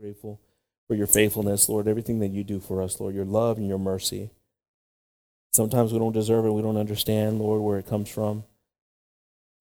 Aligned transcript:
grateful 0.00 0.40
for 0.86 0.94
your 0.94 1.08
faithfulness, 1.08 1.68
Lord, 1.68 1.88
everything 1.88 2.20
that 2.20 2.30
you 2.30 2.44
do 2.44 2.60
for 2.60 2.80
us, 2.80 3.00
Lord, 3.00 3.14
your 3.14 3.24
love 3.24 3.58
and 3.58 3.66
your 3.66 3.78
mercy. 3.78 4.30
Sometimes 5.52 5.92
we 5.92 5.98
don't 5.98 6.12
deserve 6.12 6.46
it. 6.46 6.52
We 6.52 6.62
don't 6.62 6.76
understand, 6.76 7.40
Lord, 7.40 7.62
where 7.62 7.78
it 7.78 7.86
comes 7.86 8.08
from. 8.08 8.44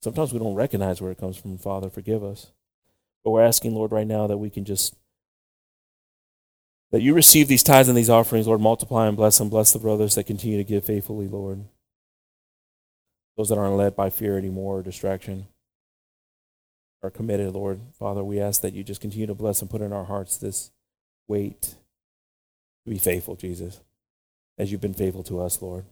Sometimes 0.03 0.31
we 0.31 0.39
don't 0.39 0.53
recognize 0.53 1.01
where 1.01 1.11
it 1.11 1.17
comes 1.17 1.37
from. 1.37 1.57
Father, 1.57 1.89
forgive 1.89 2.23
us. 2.23 2.51
But 3.23 3.31
we're 3.31 3.43
asking, 3.43 3.73
Lord, 3.73 3.91
right 3.91 4.05
now 4.05 4.27
that 4.27 4.37
we 4.37 4.51
can 4.51 4.63
just, 4.63 4.95
that 6.91 7.01
you 7.01 7.15
receive 7.15 7.47
these 7.47 7.63
tithes 7.63 7.89
and 7.89 7.97
these 7.97 8.09
offerings, 8.09 8.47
Lord, 8.47 8.61
multiply 8.61 9.07
and 9.07 9.17
bless 9.17 9.39
them. 9.39 9.49
Bless 9.49 9.73
the 9.73 9.79
brothers 9.79 10.15
that 10.15 10.25
continue 10.25 10.57
to 10.57 10.63
give 10.63 10.85
faithfully, 10.85 11.27
Lord. 11.27 11.65
Those 13.37 13.49
that 13.49 13.57
aren't 13.57 13.75
led 13.75 13.95
by 13.95 14.11
fear 14.11 14.37
anymore 14.37 14.79
or 14.79 14.83
distraction 14.83 15.47
are 17.07 17.11
committed, 17.11 17.53
Lord. 17.53 17.79
Father, 17.97 18.23
we 18.23 18.39
ask 18.39 18.61
that 18.61 18.73
you 18.73 18.83
just 18.83 19.01
continue 19.01 19.27
to 19.27 19.33
bless 19.33 19.61
and 19.61 19.69
put 19.69 19.81
in 19.81 19.93
our 19.93 20.03
hearts 20.03 20.37
this 20.37 20.71
weight 21.27 21.61
to 22.83 22.89
be 22.89 22.97
faithful, 22.97 23.35
Jesus, 23.35 23.81
as 24.57 24.71
you've 24.71 24.81
been 24.81 24.93
faithful 24.93 25.23
to 25.23 25.41
us, 25.41 25.61
Lord. 25.61 25.85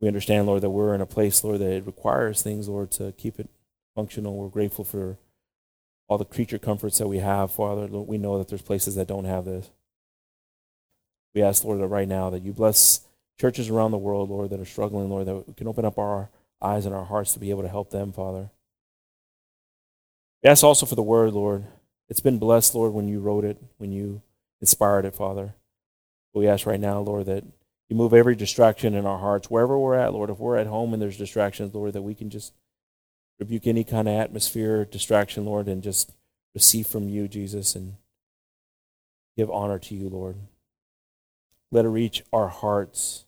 We 0.00 0.08
understand, 0.08 0.46
Lord, 0.46 0.62
that 0.62 0.70
we're 0.70 0.94
in 0.94 1.00
a 1.00 1.06
place, 1.06 1.44
Lord, 1.44 1.60
that 1.60 1.72
it 1.72 1.86
requires 1.86 2.42
things, 2.42 2.68
Lord, 2.68 2.90
to 2.92 3.12
keep 3.12 3.38
it 3.38 3.50
functional. 3.94 4.36
We're 4.36 4.48
grateful 4.48 4.84
for 4.84 5.18
all 6.08 6.16
the 6.16 6.24
creature 6.24 6.58
comforts 6.58 6.98
that 6.98 7.08
we 7.08 7.18
have, 7.18 7.52
Father. 7.52 7.86
Lord, 7.86 8.08
we 8.08 8.16
know 8.16 8.38
that 8.38 8.48
there's 8.48 8.62
places 8.62 8.94
that 8.94 9.08
don't 9.08 9.26
have 9.26 9.44
this. 9.44 9.70
We 11.34 11.42
ask, 11.42 11.64
Lord, 11.64 11.80
that 11.80 11.88
right 11.88 12.08
now 12.08 12.30
that 12.30 12.42
you 12.42 12.52
bless 12.52 13.02
churches 13.38 13.68
around 13.68 13.90
the 13.90 13.98
world, 13.98 14.30
Lord, 14.30 14.50
that 14.50 14.60
are 14.60 14.64
struggling, 14.64 15.10
Lord, 15.10 15.26
that 15.26 15.48
we 15.48 15.54
can 15.54 15.68
open 15.68 15.84
up 15.84 15.98
our 15.98 16.30
eyes 16.62 16.86
and 16.86 16.94
our 16.94 17.04
hearts 17.04 17.32
to 17.34 17.38
be 17.40 17.50
able 17.50 17.62
to 17.62 17.68
help 17.68 17.90
them, 17.90 18.12
Father. 18.12 18.50
We 20.42 20.50
ask 20.50 20.64
also 20.64 20.86
for 20.86 20.94
the 20.94 21.02
word, 21.02 21.32
Lord. 21.32 21.64
It's 22.08 22.20
been 22.20 22.38
blessed, 22.38 22.74
Lord, 22.74 22.92
when 22.92 23.08
you 23.08 23.20
wrote 23.20 23.44
it, 23.44 23.58
when 23.78 23.92
you 23.92 24.22
inspired 24.60 25.04
it, 25.04 25.14
Father. 25.14 25.54
We 26.32 26.48
ask 26.48 26.66
right 26.66 26.80
now, 26.80 27.00
Lord, 27.00 27.26
that 27.26 27.44
you 27.88 27.96
move 27.96 28.14
every 28.14 28.36
distraction 28.36 28.94
in 28.94 29.04
our 29.04 29.18
hearts, 29.18 29.50
wherever 29.50 29.78
we're 29.78 29.96
at, 29.96 30.12
Lord. 30.12 30.30
If 30.30 30.38
we're 30.38 30.56
at 30.56 30.66
home 30.66 30.92
and 30.92 31.02
there's 31.02 31.16
distractions, 31.16 31.74
Lord, 31.74 31.92
that 31.92 32.02
we 32.02 32.14
can 32.14 32.30
just 32.30 32.52
rebuke 33.38 33.66
any 33.66 33.84
kind 33.84 34.08
of 34.08 34.14
atmosphere, 34.14 34.84
distraction, 34.84 35.44
Lord, 35.44 35.66
and 35.66 35.82
just 35.82 36.12
receive 36.54 36.86
from 36.86 37.08
you, 37.08 37.26
Jesus, 37.26 37.74
and 37.74 37.94
give 39.36 39.50
honor 39.50 39.78
to 39.78 39.94
you, 39.94 40.08
Lord. 40.08 40.36
Let 41.72 41.84
it 41.84 41.88
reach 41.88 42.22
our 42.32 42.48
hearts 42.48 43.24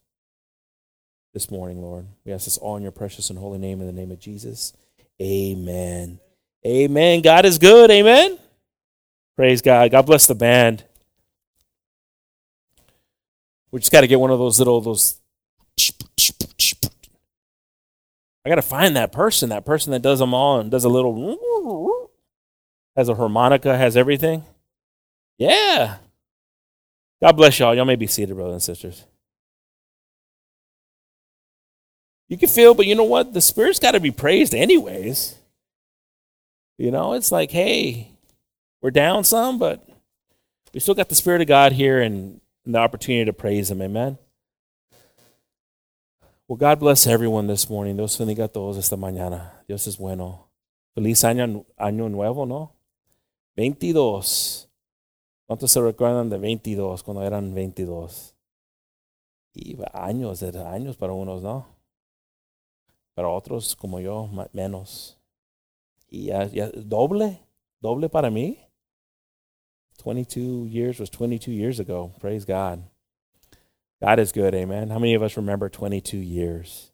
this 1.35 1.51
morning, 1.51 1.81
Lord. 1.83 2.07
We 2.25 2.33
ask 2.33 2.45
this 2.45 2.59
all 2.59 2.77
in 2.77 2.83
your 2.83 2.93
precious 2.93 3.31
and 3.31 3.39
holy 3.39 3.59
name, 3.59 3.81
in 3.81 3.87
the 3.87 3.93
name 3.93 4.11
of 4.11 4.21
Jesus. 4.21 4.75
Amen. 5.21 6.21
Amen. 6.67 7.23
God 7.23 7.45
is 7.45 7.59
good. 7.59 7.91
Amen. 7.91 8.39
Praise 9.37 9.63
God. 9.63 9.91
God 9.91 10.07
bless 10.07 10.27
the 10.27 10.35
band. 10.35 10.85
We 13.71 13.81
just 13.81 13.91
got 13.91 14.03
to 14.03 14.07
get 14.07 14.21
one 14.21 14.31
of 14.31 14.39
those 14.39 14.59
little 14.59 14.81
those. 14.81 15.19
I 18.45 18.49
got 18.49 18.57
to 18.57 18.63
find 18.63 18.97
that 18.97 19.13
person, 19.13 19.49
that 19.51 19.65
person 19.65 19.93
that 19.93 20.03
does 20.03 20.19
them 20.19 20.35
all 20.35 20.61
and 20.61 20.71
does 20.71 20.85
a 20.85 20.89
little. 20.89 22.11
Has 22.97 23.09
a 23.09 23.15
harmonica, 23.15 23.77
has 23.77 23.97
everything. 23.97 24.45
Yeah. 25.39 25.97
God 27.23 27.33
bless 27.33 27.59
y'all. 27.59 27.75
Y'all 27.75 27.87
may 27.87 27.97
be 27.97 28.07
seated, 28.07 28.35
brothers 28.35 28.53
and 28.53 28.63
sisters. 28.63 29.05
You 32.29 32.37
can 32.37 32.49
feel, 32.49 32.75
but 32.75 32.87
you 32.87 32.95
know 32.95 33.05
what? 33.05 33.33
The 33.33 33.41
Spirit's 33.41 33.79
got 33.79 33.93
to 33.93 34.01
be 34.01 34.11
praised, 34.11 34.55
anyways. 34.55 35.37
You 36.83 36.91
know, 36.91 37.13
it's 37.13 37.31
like, 37.31 37.53
hey, 37.53 38.11
we're 38.81 38.91
down 38.91 39.23
some, 39.23 39.57
but 39.57 39.89
we 40.75 40.81
still 40.81 40.97
got 40.97 41.09
the 41.09 41.15
Spirit 41.15 41.41
of 41.41 41.47
God 41.47 41.71
here 41.71 42.03
and 42.03 42.41
the 42.67 42.79
opportunity 42.79 43.25
to 43.25 43.33
praise 43.33 43.71
Him. 43.71 43.81
Amen. 43.81 44.19
Well, 46.49 46.57
God 46.57 46.81
bless 46.81 47.07
everyone 47.07 47.47
this 47.47 47.71
morning. 47.71 47.97
Dios 47.97 48.19
bendiga 48.19 48.47
a 48.47 48.49
todos 48.49 48.79
esta 48.79 48.97
mañana. 48.97 49.65
Dios 49.69 49.87
es 49.87 49.97
bueno. 49.97 50.49
Feliz 50.97 51.23
año, 51.23 51.65
año 51.79 52.09
nuevo, 52.09 52.47
¿no? 52.47 52.73
22. 53.55 54.69
¿Cuántos 55.47 55.71
se 55.71 55.81
recuerdan 55.81 56.31
de 56.31 56.39
22 56.39 57.05
cuando 57.05 57.23
eran 57.23 57.55
22? 57.55 58.35
Y 59.55 59.79
años, 59.93 60.43
era 60.43 60.73
años 60.73 60.97
para 60.97 61.13
unos, 61.13 61.45
¿no? 61.45 61.65
Para 63.15 63.29
otros, 63.29 63.77
como 63.77 64.01
yo, 64.01 64.29
menos. 64.53 65.22
Y 66.13 66.27
ya, 66.27 66.45
ya 66.53 66.71
doble, 66.75 67.41
doble 67.81 68.09
para 68.11 68.31
mí. 68.31 68.59
22 69.99 70.67
years 70.67 71.01
was 71.01 71.09
22 71.09 71.51
years 71.51 71.81
ago. 71.81 72.13
Praise 72.21 72.45
God. 72.45 72.83
God 74.03 74.19
is 74.19 74.33
good, 74.33 74.55
amen. 74.55 74.91
How 74.91 74.99
many 74.99 75.15
of 75.15 75.23
us 75.23 75.37
remember 75.37 75.69
22 75.69 76.19
years? 76.19 76.91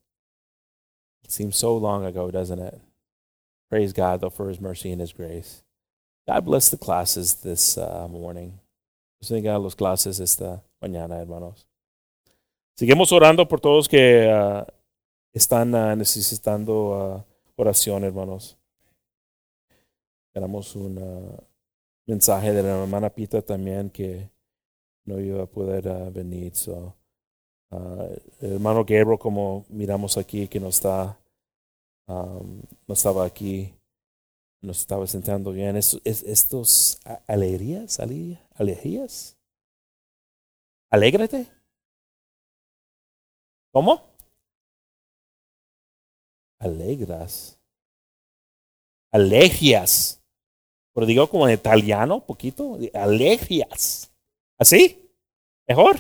It 1.25 1.33
seems 1.33 1.57
so 1.57 1.77
long 1.77 2.05
ago, 2.05 2.31
doesn't 2.31 2.59
it? 2.59 2.81
Praise 3.71 3.93
God, 3.93 4.21
though, 4.21 4.31
for 4.31 4.49
his 4.49 4.61
mercy 4.61 4.93
and 4.93 5.01
his 5.01 5.13
grace. 5.13 5.63
God 6.27 6.45
bless 6.45 6.69
the 6.69 6.77
classes 6.77 7.35
this 7.35 7.77
uh, 7.79 8.07
morning. 8.09 8.61
Bendiga 9.23 9.61
los 9.61 9.75
clases 9.75 10.21
esta 10.21 10.63
mañana, 10.83 11.19
hermanos. 11.21 11.65
Seguimos 12.79 13.11
orando 13.11 13.49
por 13.49 13.59
todos 13.59 13.89
que 13.89 14.29
uh, 14.29 14.65
están 15.35 15.75
uh, 15.75 15.97
necesitando 15.97 16.93
uh, 16.93 17.23
oración, 17.57 18.05
hermanos. 18.05 18.58
Tenemos 20.39 20.77
una 20.77 21.37
mensaje 22.07 22.53
de 22.53 22.63
la 22.63 22.81
hermana 22.81 23.11
Pita 23.11 23.43
también 23.43 23.91
que 23.91 24.31
no 25.05 25.19
iba 25.19 25.43
a 25.43 25.47
poder 25.47 25.89
uh, 25.89 26.13
venir. 26.13 26.55
So, 26.55 26.95
el 27.73 28.53
hermano 28.53 28.85
Gabriel, 28.85 29.19
como 29.19 29.67
miramos 29.69 30.17
aquí, 30.17 30.47
que 30.47 30.61
no 30.61 30.69
está, 30.69 31.19
um, 32.07 32.63
no 32.87 32.95
estaba 32.95 33.25
aquí, 33.25 33.75
no 34.63 34.71
estaba 34.71 35.09
sentando 35.09 35.51
bien. 35.51 35.77
Es, 35.77 36.01
es, 36.05 36.23
estos 36.23 37.01
alegrías, 37.27 37.99
alegrías, 37.99 39.37
alégrate. 40.89 41.49
¿Cómo? 43.73 44.05
Alegras. 46.61 47.59
Alergias 49.11 50.19
pero 50.99 51.07
digo 51.07 51.31
como 51.31 51.47
en 51.47 51.55
italiano, 51.55 52.19
poquito, 52.27 52.77
alergias. 52.93 54.13
¿Así? 54.59 55.09
¿Mejor? 55.69 55.97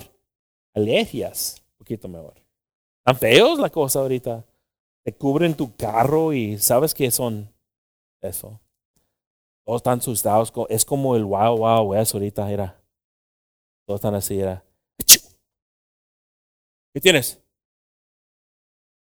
Alergias, 0.74 1.62
poquito 1.76 2.08
mejor. 2.08 2.34
Tan 3.04 3.16
feos 3.16 3.60
la 3.60 3.70
cosa 3.70 4.00
ahorita. 4.00 4.44
Te 5.04 5.14
cubren 5.14 5.54
tu 5.54 5.72
carro 5.76 6.32
y 6.32 6.58
sabes 6.58 6.94
que 6.94 7.12
son 7.12 7.48
eso. 8.20 8.60
Todos 9.64 9.78
están 9.78 10.00
asustados. 10.00 10.52
Es 10.68 10.84
como 10.84 11.14
el 11.14 11.24
wow, 11.24 11.56
wow, 11.58 11.94
eso 11.94 12.16
ahorita 12.16 12.50
era. 12.50 12.82
Todos 13.86 13.98
están 14.00 14.16
así, 14.16 14.40
era. 14.40 14.64
¿Qué 16.92 17.00
tienes? 17.00 17.40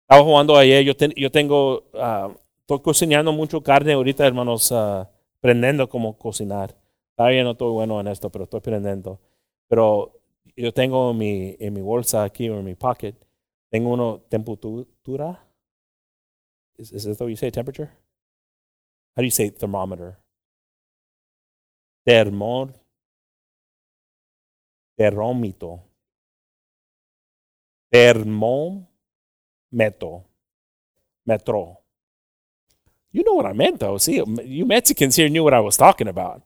Estaba 0.01 0.25
jugando 0.25 0.57
ayer. 0.57 0.83
Yo, 0.83 0.91
yo 1.15 1.31
tengo, 1.31 1.85
uh, 1.93 2.35
estoy 2.59 2.81
cocinando 2.81 3.31
mucho 3.31 3.63
carne 3.63 3.93
ahorita, 3.93 4.27
hermanos. 4.27 4.69
Uh, 4.71 5.05
aprendiendo 5.45 5.87
cómo 5.87 6.17
cocinar. 6.17 6.75
Todavía 7.15 7.43
no 7.43 7.51
estoy 7.51 7.71
bueno 7.71 8.01
en 8.01 8.07
esto, 8.07 8.31
pero 8.31 8.45
estoy 8.45 8.57
aprendiendo. 8.57 9.21
Pero 9.67 10.19
yo 10.55 10.73
tengo 10.73 11.13
mi, 11.13 11.55
en 11.59 11.71
mi 11.71 11.81
bolsa 11.81 12.23
aquí, 12.23 12.49
o 12.49 12.57
en 12.57 12.65
mi 12.65 12.73
pocket, 12.73 13.13
tengo 13.69 13.93
uno 13.93 14.21
temperatura. 14.27 15.47
Is, 16.77 16.91
is 16.91 17.03
that 17.03 17.21
what 17.21 17.29
you 17.29 17.35
say, 17.35 17.51
temperature? 17.51 17.91
How 19.15 19.21
do 19.21 19.25
you 19.25 19.29
say 19.31 19.51
thermometer? 19.51 20.17
Termor, 22.07 22.73
termómetro. 24.97 25.83
Termómetro. 27.91 28.89
Metro. 31.23 31.84
You 33.15 33.23
know 33.23 33.35
what 33.35 33.45
I 33.45 33.53
meant, 33.53 33.79
though. 33.79 33.97
See, 33.97 34.21
you 34.43 34.65
Mexicans 34.65 35.15
here 35.15 35.29
knew 35.29 35.45
what 35.45 35.53
I 35.53 35.61
was 35.61 35.77
talking 35.77 36.09
about. 36.09 36.43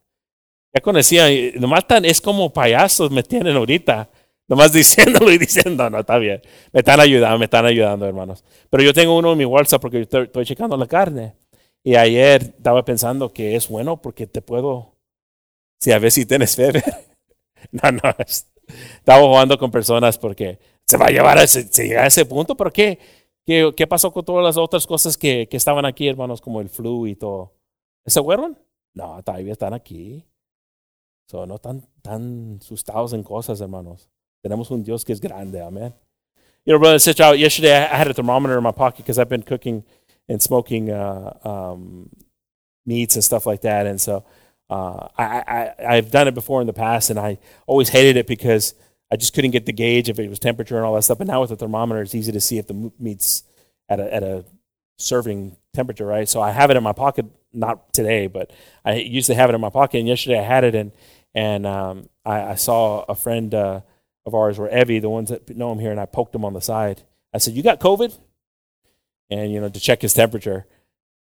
Ya 0.71 0.81
conocía, 0.81 1.25
nomás 1.55 1.87
tan, 1.87 2.05
es 2.05 2.21
como 2.21 2.53
payasos 2.53 3.09
me 3.09 3.23
tienen 3.23 3.57
ahorita. 3.57 4.07
Nomás 4.47 4.71
diciéndolo 4.79 5.31
y 5.31 5.39
diciendo, 5.39 5.89
no, 5.89 5.99
está 6.01 6.19
bien. 6.19 6.43
Me 6.71 6.81
están 6.81 6.99
ayudando, 6.99 7.39
me 7.39 7.45
están 7.45 7.65
ayudando, 7.65 8.05
hermanos. 8.05 8.43
Pero 8.69 8.83
yo 8.83 8.93
tengo 8.93 9.17
uno 9.17 9.31
en 9.31 9.39
mi 9.39 9.45
bolsa 9.45 9.79
porque 9.79 10.01
estoy, 10.01 10.25
estoy 10.25 10.45
checando 10.45 10.77
la 10.77 10.85
carne. 10.85 11.33
Y 11.83 11.95
ayer 11.95 12.43
estaba 12.43 12.85
pensando 12.85 13.33
que 13.33 13.55
es 13.55 13.67
bueno 13.67 13.99
porque 13.99 14.27
te 14.27 14.43
puedo, 14.43 14.93
si 15.79 15.91
a 15.91 15.97
ver 15.97 16.11
si 16.11 16.27
tienes 16.27 16.55
febre. 16.55 16.83
no, 17.71 17.91
no, 17.91 18.15
estaba 18.99 19.21
jugando 19.23 19.57
con 19.57 19.71
personas 19.71 20.19
porque 20.19 20.59
se 20.85 20.97
va 20.97 21.07
a 21.07 21.09
llevar 21.09 21.39
a 21.39 21.43
ese, 21.43 21.63
se 21.63 21.87
llega 21.87 22.03
a 22.03 22.07
ese 22.07 22.25
punto, 22.25 22.55
¿por 22.55 22.71
qué? 22.71 22.99
¿Qué, 23.49 23.73
¿Qué, 23.75 23.87
pasó 23.87 24.11
con 24.11 24.23
todas 24.23 24.43
las 24.43 24.57
otras 24.57 24.85
cosas 24.85 25.17
que, 25.17 25.47
que, 25.49 25.57
estaban 25.57 25.83
aquí, 25.83 26.07
hermanos, 26.07 26.39
como 26.39 26.61
el 26.61 26.69
flu 26.69 27.07
y 27.07 27.15
todo? 27.15 27.55
¿Se 28.05 28.21
fueron? 28.21 28.55
No, 28.93 29.23
todavía 29.23 29.53
están 29.53 29.73
aquí. 29.73 30.23
So, 31.25 31.47
no 31.47 31.57
tan, 31.57 31.81
tan 32.03 32.59
asustados 32.61 33.13
en 33.13 33.23
cosas, 33.23 33.59
hermanos. 33.59 34.07
Tenemos 34.43 34.69
un 34.69 34.83
Dios 34.83 35.03
que 35.03 35.13
es 35.13 35.19
grande. 35.19 35.63
Amen. 35.63 35.95
You 36.63 36.73
know, 36.73 36.79
brother 36.79 36.99
sister, 36.99 37.33
yesterday 37.33 37.87
I 37.91 37.95
had 37.95 38.07
a 38.07 38.13
thermometer 38.13 38.55
in 38.55 38.63
my 38.63 38.71
pocket 38.71 38.97
because 38.97 39.17
I've 39.17 39.29
been 39.29 39.41
cooking 39.41 39.83
and 40.27 40.39
smoking 40.39 40.91
uh, 40.91 41.33
um, 41.43 42.11
meats 42.85 43.15
and 43.15 43.23
stuff 43.23 43.47
like 43.47 43.61
that. 43.61 43.87
And 43.87 43.99
so 43.99 44.25
uh, 44.69 45.07
I, 45.17 45.73
I, 45.79 45.95
I've 45.95 46.11
done 46.11 46.27
it 46.27 46.35
before 46.35 46.61
in 46.61 46.67
the 46.67 46.73
past, 46.73 47.09
and 47.09 47.17
I 47.17 47.39
always 47.65 47.89
hated 47.89 48.15
it 48.15 48.27
because 48.27 48.75
I 49.11 49.15
just 49.15 49.33
couldn't 49.33 49.51
get 49.51 49.65
the 49.65 49.73
gauge 49.73 50.09
if 50.09 50.19
it 50.19 50.29
was 50.29 50.39
temperature 50.39 50.77
and 50.77 50.85
all 50.85 50.95
that 50.95 51.03
stuff. 51.03 51.17
But 51.17 51.27
now 51.27 51.41
with 51.41 51.49
the 51.49 51.55
thermometer, 51.55 52.01
it's 52.01 52.15
easy 52.15 52.31
to 52.31 52.41
see 52.41 52.57
if 52.57 52.67
the 52.67 52.91
meat's 52.99 53.43
at 53.89 53.99
a, 53.99 54.13
at 54.13 54.23
a 54.23 54.45
serving 54.97 55.57
temperature, 55.73 56.05
right? 56.05 56.29
So 56.29 56.41
I 56.41 56.51
have 56.51 56.69
it 56.69 56.77
in 56.77 56.83
my 56.83 56.93
pocket, 56.93 57.25
not 57.51 57.91
today, 57.93 58.27
but 58.27 58.51
I 58.85 58.95
used 58.95 59.27
to 59.27 59.35
have 59.35 59.49
it 59.49 59.55
in 59.55 59.61
my 59.61 59.69
pocket. 59.69 59.99
And 59.99 60.07
yesterday 60.07 60.39
I 60.39 60.43
had 60.43 60.63
it, 60.63 60.75
and 60.75 60.91
and 61.33 61.65
um, 61.65 62.09
I, 62.25 62.41
I, 62.41 62.55
saw 62.55 63.05
a 63.07 63.15
friend 63.15 63.53
uh, 63.53 63.81
of 64.25 64.33
ours, 64.33 64.57
were 64.57 64.69
Evie, 64.69 64.99
the 64.99 65.09
ones 65.09 65.29
that 65.29 65.55
know 65.55 65.71
him 65.71 65.79
here, 65.79 65.91
and 65.91 65.99
I 65.99 66.05
poked 66.05 66.33
him 66.33 66.43
on 66.43 66.53
the 66.53 66.61
side. 66.61 67.03
I 67.33 67.37
said, 67.37 67.53
"You 67.53 67.63
got 67.63 67.79
COVID?" 67.79 68.17
And 69.29 69.51
you 69.51 69.61
know, 69.61 69.69
to 69.69 69.79
check 69.79 70.01
his 70.01 70.13
temperature. 70.13 70.65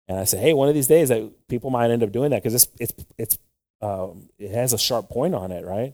And 0.07 0.19
I 0.19 0.25
said, 0.25 0.41
"Hey, 0.41 0.53
one 0.53 0.69
of 0.69 0.75
these 0.75 0.87
days, 0.87 1.09
that 1.09 1.47
people 1.47 1.69
might 1.69 1.91
end 1.91 2.03
up 2.03 2.11
doing 2.11 2.31
that 2.31 2.43
because 2.43 2.55
it's 2.55 2.67
it's 2.79 3.05
it's 3.17 3.37
um, 3.81 4.29
it 4.37 4.51
has 4.51 4.73
a 4.73 4.77
sharp 4.77 5.09
point 5.09 5.35
on 5.35 5.51
it, 5.51 5.65
right? 5.65 5.93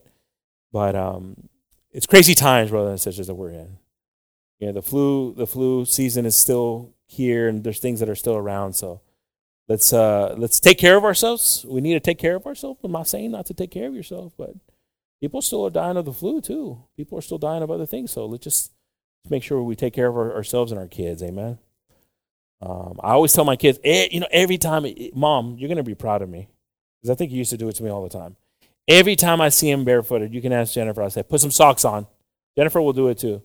But 0.72 0.95
um, 0.95 1.50
it's 1.92 2.06
crazy 2.06 2.36
times, 2.36 2.69
brothers 2.69 2.92
and 2.92 3.01
sisters, 3.01 3.28
that 3.28 3.36
we're 3.36 3.51
in. 3.51 3.78
You 4.60 4.68
know, 4.68 4.74
the 4.74 4.81
flu 4.81 5.34
the 5.34 5.48
flu 5.48 5.86
season 5.86 6.25
is 6.25 6.36
still 6.36 6.94
here, 7.06 7.48
and 7.48 7.63
there's 7.63 7.80
things 7.80 8.00
that 8.00 8.10
are 8.10 8.16
still 8.16 8.36
around. 8.36 8.74
So 8.74 9.01
let's 9.68 9.94
uh, 9.94 10.36
let's 10.38 10.60
take 10.60 10.78
care 10.78 10.98
of 10.98 11.04
ourselves. 11.04 11.66
We 11.68 11.81
need 11.81 11.94
to 11.94 12.00
take 12.00 12.19
care 12.19 12.36
of 12.36 12.45
ourselves. 12.45 12.80
I'm 12.84 12.92
not 12.92 13.07
saying 13.07 13.31
not 13.31 13.45
to 13.48 13.54
take 13.54 13.72
care 13.72 13.88
of 13.88 13.94
yourself, 13.94 14.34
but 14.38 14.51
people 15.22 15.42
still 15.42 15.66
are 15.66 15.72
dying 15.72 15.98
of 15.98 16.06
the 16.06 16.13
flu 16.13 16.42
too. 16.42 16.84
People 16.95 17.18
are 17.18 17.22
still 17.22 17.38
dying 17.38 17.63
of 17.63 17.72
other 17.72 17.86
things. 17.86 18.12
So 18.12 18.25
let's 18.25 18.44
just 18.44 18.72
make 19.30 19.44
sure 19.44 19.62
we 19.62 19.75
take 19.75 19.94
care 19.94 20.07
of 20.07 20.18
our, 20.18 20.34
ourselves 20.34 20.72
and 20.72 20.80
our 20.80 20.88
kids. 20.88 21.22
Amen. 21.22 21.60
Um, 22.62 23.00
I 23.04 23.12
always 23.12 23.34
tell 23.34 23.45
my 23.45 23.56
kids, 23.56 23.80
eh, 23.84 24.07
you 24.12 24.19
know, 24.19 24.28
every 24.31 24.57
time, 24.57 24.86
eh, 24.86 25.10
Mom, 25.13 25.57
you're 25.57 25.68
going 25.68 25.78
to 25.78 25.84
be 25.84 25.95
proud 25.95 26.22
of 26.22 26.30
me. 26.30 26.50
Because 27.00 27.12
I 27.12 27.16
think 27.16 27.31
you 27.31 27.38
used 27.38 27.51
to 27.51 27.57
do 27.57 27.68
it 27.69 27.74
to 27.74 27.84
me 27.84 27.92
all 27.92 28.01
the 28.01 28.10
time. 28.10 28.36
Every 28.88 29.16
time 29.16 29.42
I 29.42 29.50
see 29.50 29.69
him 29.69 29.84
barefooted, 29.84 30.34
you 30.34 30.42
can 30.42 30.54
ask 30.54 30.74
Jennifer. 30.74 31.04
I 31.04 31.10
say, 31.10 31.24
put 31.24 31.42
some 31.42 31.51
socks 31.51 31.84
on. 31.84 32.07
Jennifer 32.57 32.81
will 32.81 32.94
do 32.94 33.10
it 33.10 33.18
too. 33.18 33.42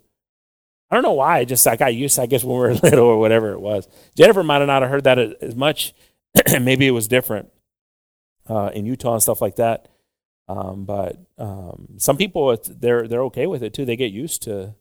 I 0.91 0.95
don't 0.95 1.03
know 1.03 1.13
why. 1.13 1.39
I 1.39 1.45
just 1.45 1.67
I 1.67 1.77
got 1.77 1.95
used. 1.95 2.17
To, 2.17 2.23
I 2.23 2.27
guess 2.27 2.45
when 2.45 2.55
we 2.55 2.61
were 2.61 2.75
little 2.83 3.07
or 3.07 3.19
whatever 3.19 3.53
it 3.53 3.61
was. 3.61 3.89
Jennifer 4.17 4.43
might 4.43 4.59
have 4.59 4.67
not 4.67 4.83
have 4.83 4.91
heard 4.91 5.05
that 5.05 5.19
as 5.19 5.57
much. 5.57 5.95
Maybe 6.61 6.87
it 6.87 6.93
was 6.93 7.09
different 7.09 7.51
uh, 8.49 8.71
in 8.75 8.87
Utah 8.87 9.15
and 9.15 9.23
stuff 9.23 9.41
like 9.41 9.57
that. 9.57 9.89
Um, 10.49 10.85
but 10.85 11.19
um, 11.39 11.95
some 11.97 12.17
people 12.17 12.57
they're 12.69 13.09
they're 13.09 13.23
okay 13.25 13.47
with 13.47 13.63
it 13.63 13.73
too. 13.73 13.85
They 13.85 13.97
get 13.97 14.13
used 14.13 14.43
to 14.43 14.75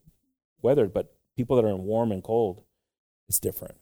weather. 0.62 0.88
But 0.88 1.14
people 1.38 1.56
that 1.56 1.66
are 1.66 1.70
in 1.70 1.84
warm 1.84 2.12
and 2.12 2.24
cold, 2.24 2.62
it's 3.30 3.40
different. 3.40 3.76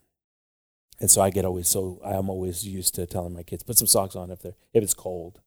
And 0.99 1.09
so 1.09 1.21
I 1.21 1.29
get 1.29 1.45
always 1.45 1.67
so 1.67 1.99
I'm 2.03 2.29
always 2.29 2.67
used 2.67 2.95
to 2.95 3.05
telling 3.05 3.33
my 3.33 3.43
kids 3.43 3.63
put 3.63 3.77
some 3.77 3.87
socks 3.87 4.15
on 4.15 4.31
if 4.31 4.41
they're 4.41 4.55
if 4.73 4.83
it's 4.83 4.93
cold. 4.93 5.41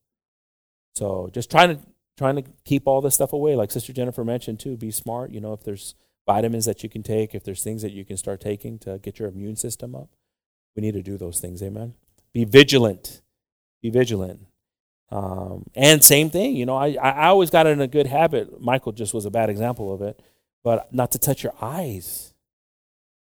So 0.94 1.30
just 1.32 1.50
trying 1.50 1.76
to 1.76 1.82
trying 2.16 2.36
to 2.36 2.44
keep 2.64 2.86
all 2.86 3.00
this 3.00 3.14
stuff 3.14 3.32
away, 3.32 3.56
like 3.56 3.70
Sister 3.70 3.92
Jennifer 3.92 4.24
mentioned 4.24 4.60
too. 4.60 4.76
Be 4.76 4.90
smart. 4.90 5.30
You 5.30 5.40
know, 5.40 5.52
if 5.52 5.64
there's 5.64 5.94
vitamins 6.26 6.66
that 6.66 6.82
you 6.82 6.88
can 6.88 7.02
take, 7.02 7.34
if 7.34 7.44
there's 7.44 7.62
things 7.62 7.82
that 7.82 7.92
you 7.92 8.04
can 8.04 8.16
start 8.16 8.40
taking 8.40 8.78
to 8.80 8.98
get 8.98 9.18
your 9.18 9.28
immune 9.28 9.56
system 9.56 9.94
up, 9.94 10.08
we 10.76 10.82
need 10.82 10.94
to 10.94 11.02
do 11.02 11.16
those 11.16 11.40
things. 11.40 11.62
Amen. 11.62 11.94
Be 12.32 12.44
vigilant. 12.44 13.22
Be 13.82 13.90
vigilant. 13.90 14.46
Um, 15.10 15.66
and 15.74 16.02
same 16.02 16.30
thing, 16.30 16.56
you 16.56 16.64
know, 16.64 16.74
I, 16.74 16.94
I 16.94 17.26
always 17.26 17.50
got 17.50 17.66
in 17.66 17.82
a 17.82 17.86
good 17.86 18.06
habit. 18.06 18.62
Michael 18.62 18.92
just 18.92 19.12
was 19.12 19.26
a 19.26 19.30
bad 19.30 19.50
example 19.50 19.92
of 19.92 20.00
it, 20.00 20.18
but 20.64 20.90
not 20.90 21.12
to 21.12 21.18
touch 21.18 21.42
your 21.42 21.52
eyes. 21.60 22.32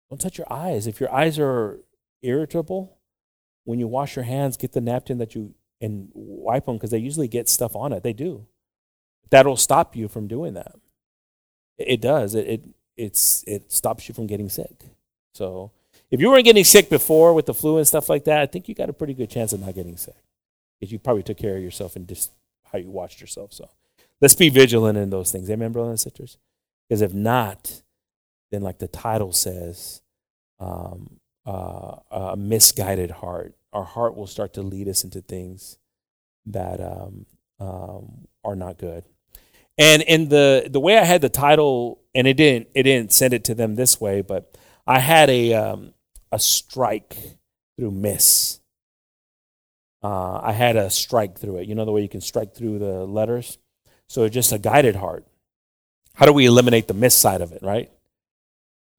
Don't 0.09 0.21
touch 0.21 0.39
your 0.39 0.47
eyes. 0.53 0.87
If 0.87 1.01
your 1.01 1.13
eyes 1.13 1.37
are 1.37 1.81
irritable, 2.23 2.97
when 3.65 3.81
you 3.81 3.89
wash 3.89 4.15
your 4.15 4.25
hands, 4.25 4.57
get 4.57 4.71
the 4.71 4.81
napkin 4.81 5.19
that 5.19 5.35
you 5.35 5.55
and 5.81 6.11
wipe 6.15 6.67
them 6.67 6.77
because 6.77 6.91
they 6.91 6.99
usually 6.99 7.29
get 7.29 7.49
stuff 7.49 7.75
on 7.75 7.93
it. 7.93 8.03
They 8.03 8.13
do. 8.13 8.47
That'll 9.31 9.57
stop 9.57 9.97
you 9.97 10.09
from 10.09 10.27
doing 10.27 10.55
that. 10.55 10.75
It 11.79 12.01
does. 12.01 12.35
It, 12.35 12.47
it 12.47 12.65
it's 12.97 13.45
it 13.47 13.73
stops 13.73 14.09
you 14.09 14.15
from 14.15 14.27
getting 14.27 14.49
sick. 14.49 14.85
So 15.35 15.73
if 16.11 16.21
you 16.21 16.31
weren't 16.31 16.45
getting 16.45 16.65
sick 16.65 16.91
before 16.91 17.33
with 17.33 17.47
the 17.47 17.55
flu 17.55 17.79
and 17.79 17.87
stuff 17.87 18.09
like 18.09 18.25
that, 18.25 18.41
I 18.41 18.47
think 18.47 18.69
you 18.69 18.75
got 18.75 18.91
a 18.91 18.95
pretty 18.95 19.15
good 19.15 19.31
chance 19.31 19.53
of 19.53 19.61
not 19.61 19.75
getting 19.75 19.97
sick 19.97 20.17
because 20.79 20.93
you 20.93 20.99
probably 20.99 21.23
took 21.23 21.39
care 21.39 21.57
of 21.57 21.63
yourself 21.63 21.97
and 21.97 22.09
just 22.09 22.33
how 22.65 22.79
you 22.79 22.91
watched 22.91 23.21
yourself. 23.21 23.53
So 23.53 23.71
let's 24.21 24.35
be 24.35 24.49
vigilant 24.49 24.99
in 24.99 25.11
those 25.11 25.33
things. 25.33 25.51
Amen, 25.51 25.73
brothers 25.73 25.91
and 25.91 26.01
sisters. 26.01 26.37
Because 26.89 27.03
if 27.03 27.15
not, 27.15 27.83
then 28.51 28.63
like 28.63 28.79
the 28.79 28.89
title 28.89 29.33
says, 29.33 30.03
um, 30.59 31.21
uh, 31.47 31.97
a 32.11 32.37
misguided 32.37 33.11
heart. 33.11 33.55
Our 33.73 33.85
heart 33.85 34.17
will 34.17 34.27
start 34.27 34.55
to 34.55 34.63
lead 34.63 34.89
us 34.89 35.05
into 35.05 35.21
things 35.21 35.79
that 36.47 36.81
um, 36.81 37.27
um, 37.59 38.27
are 38.45 38.57
not 38.57 38.79
good. 38.79 39.05
And 39.79 40.03
in 40.03 40.29
the 40.29 40.69
the 40.71 40.81
way 40.81 40.99
I 40.99 41.05
had 41.05 41.23
the 41.23 41.29
title, 41.29 42.01
and 42.15 42.27
it 42.27 42.35
didn't 42.35 42.69
it 42.75 42.83
didn't 42.83 43.13
send 43.13 43.33
it 43.33 43.45
to 43.45 43.55
them 43.55 43.77
this 43.77 44.01
way, 44.01 44.21
but 44.21 44.59
I 44.87 44.99
had 44.99 45.31
a 45.31 45.55
um, 45.55 45.95
a 46.33 46.39
strike 46.39 47.17
through 47.79 47.93
miss. 47.93 48.61
Uh, 50.03 50.41
I 50.43 50.53
had 50.53 50.77
a 50.77 50.91
strike 50.91 51.39
through 51.39 51.59
it. 51.59 51.69
You 51.69 51.75
know 51.75 51.85
the 51.85 51.93
way 51.93 52.03
you 52.03 52.09
can 52.09 52.21
strike 52.21 52.55
through 52.55 52.79
the 52.79 53.05
letters. 53.07 53.59
So 54.09 54.29
just 54.29 54.53
a 54.53 54.59
guided 54.59 54.97
heart. 54.97 55.27
How 56.15 56.27
do 56.27 56.33
we 56.33 56.47
eliminate 56.47 56.89
the 56.89 56.95
miss 56.95 57.15
side 57.15 57.41
of 57.41 57.53
it, 57.53 57.63
right? 57.63 57.91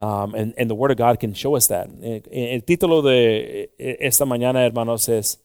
Um, 0.02 0.34
and, 0.34 0.68
the 0.68 0.74
Word 0.74 0.90
of 0.92 0.98
God 0.98 1.20
can 1.20 1.34
show 1.36 1.56
us 1.56 1.68
that. 1.68 1.88
El 2.02 2.64
título 2.64 3.04
de 3.04 3.72
esta 3.78 4.26
mañana, 4.26 4.66
hermanos, 4.66 5.08
es, 5.10 5.40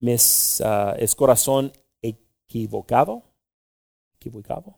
mis, 0.00 0.60
uh, 0.60 0.94
es 0.98 1.14
Corazón 1.14 1.72
Equivocado. 2.02 3.22
Equivocado. 4.20 4.74